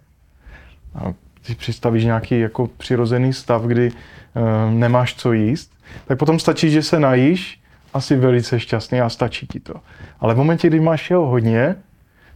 a 0.96 1.14
si 1.44 1.56
představíš 1.56 2.06
nějaký 2.06 2.40
jako 2.40 2.68
přirozený 2.78 3.34
stav, 3.34 3.62
kdy 3.62 3.88
e, 3.88 4.72
nemáš 4.72 5.16
co 5.16 5.34
jíst, 5.34 5.72
tak 6.06 6.20
potom 6.20 6.40
stačí, 6.40 6.70
že 6.70 6.84
se 6.84 7.00
najíš 7.00 7.61
asi 7.94 8.16
velice 8.16 8.60
šťastný 8.60 9.02
a 9.02 9.10
stačí 9.10 9.48
ti 9.48 9.60
to. 9.60 9.74
Ale 10.20 10.34
v 10.34 10.38
momentě, 10.38 10.68
kdy 10.68 10.80
máš 10.80 11.10
jeho 11.10 11.28
hodně, 11.28 11.76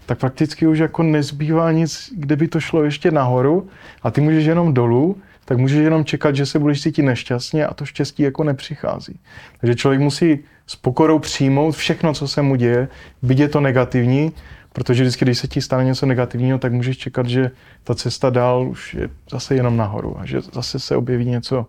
tak 0.05 0.19
prakticky 0.19 0.67
už 0.67 0.79
jako 0.79 1.03
nezbývá 1.03 1.71
nic, 1.71 2.13
kde 2.15 2.35
by 2.35 2.47
to 2.47 2.59
šlo 2.59 2.83
ještě 2.83 3.11
nahoru 3.11 3.67
a 4.03 4.11
ty 4.11 4.21
můžeš 4.21 4.45
jenom 4.45 4.73
dolů, 4.73 5.17
tak 5.45 5.57
můžeš 5.57 5.77
jenom 5.77 6.05
čekat, 6.05 6.35
že 6.35 6.45
se 6.45 6.59
budeš 6.59 6.81
cítit 6.81 7.01
nešťastně 7.01 7.67
a 7.67 7.73
to 7.73 7.85
štěstí 7.85 8.23
jako 8.23 8.43
nepřichází. 8.43 9.19
Takže 9.59 9.75
člověk 9.75 10.01
musí 10.01 10.39
s 10.67 10.75
pokorou 10.75 11.19
přijmout 11.19 11.71
všechno, 11.71 12.13
co 12.13 12.27
se 12.27 12.41
mu 12.41 12.55
děje, 12.55 12.87
byť 13.21 13.39
je 13.39 13.49
to 13.49 13.61
negativní, 13.61 14.31
protože 14.73 15.03
vždycky, 15.03 15.25
když 15.25 15.37
se 15.37 15.47
ti 15.47 15.61
stane 15.61 15.83
něco 15.83 16.05
negativního, 16.05 16.57
tak 16.57 16.73
můžeš 16.73 16.97
čekat, 16.97 17.27
že 17.27 17.51
ta 17.83 17.95
cesta 17.95 18.29
dál 18.29 18.67
už 18.67 18.93
je 18.93 19.09
zase 19.31 19.55
jenom 19.55 19.77
nahoru 19.77 20.19
a 20.19 20.25
že 20.25 20.41
zase 20.41 20.79
se 20.79 20.95
objeví 20.95 21.25
něco, 21.25 21.65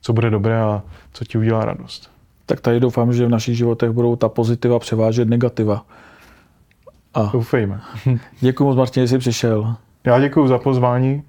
co 0.00 0.12
bude 0.12 0.30
dobré 0.30 0.60
a 0.60 0.82
co 1.12 1.24
ti 1.24 1.38
udělá 1.38 1.64
radost. 1.64 2.11
Tak 2.46 2.60
tady 2.60 2.80
doufám, 2.80 3.12
že 3.12 3.26
v 3.26 3.30
našich 3.30 3.56
životech 3.56 3.90
budou 3.90 4.16
ta 4.16 4.28
pozitiva 4.28 4.78
převážet 4.78 5.28
negativa. 5.28 5.84
A 7.14 7.30
Doufejme. 7.32 7.80
Děkuji 8.40 8.64
moc, 8.64 8.76
Martin, 8.76 9.02
že 9.02 9.08
jsi 9.08 9.18
přišel. 9.18 9.74
Já 10.04 10.20
děkuji 10.20 10.48
za 10.48 10.58
pozvání. 10.58 11.22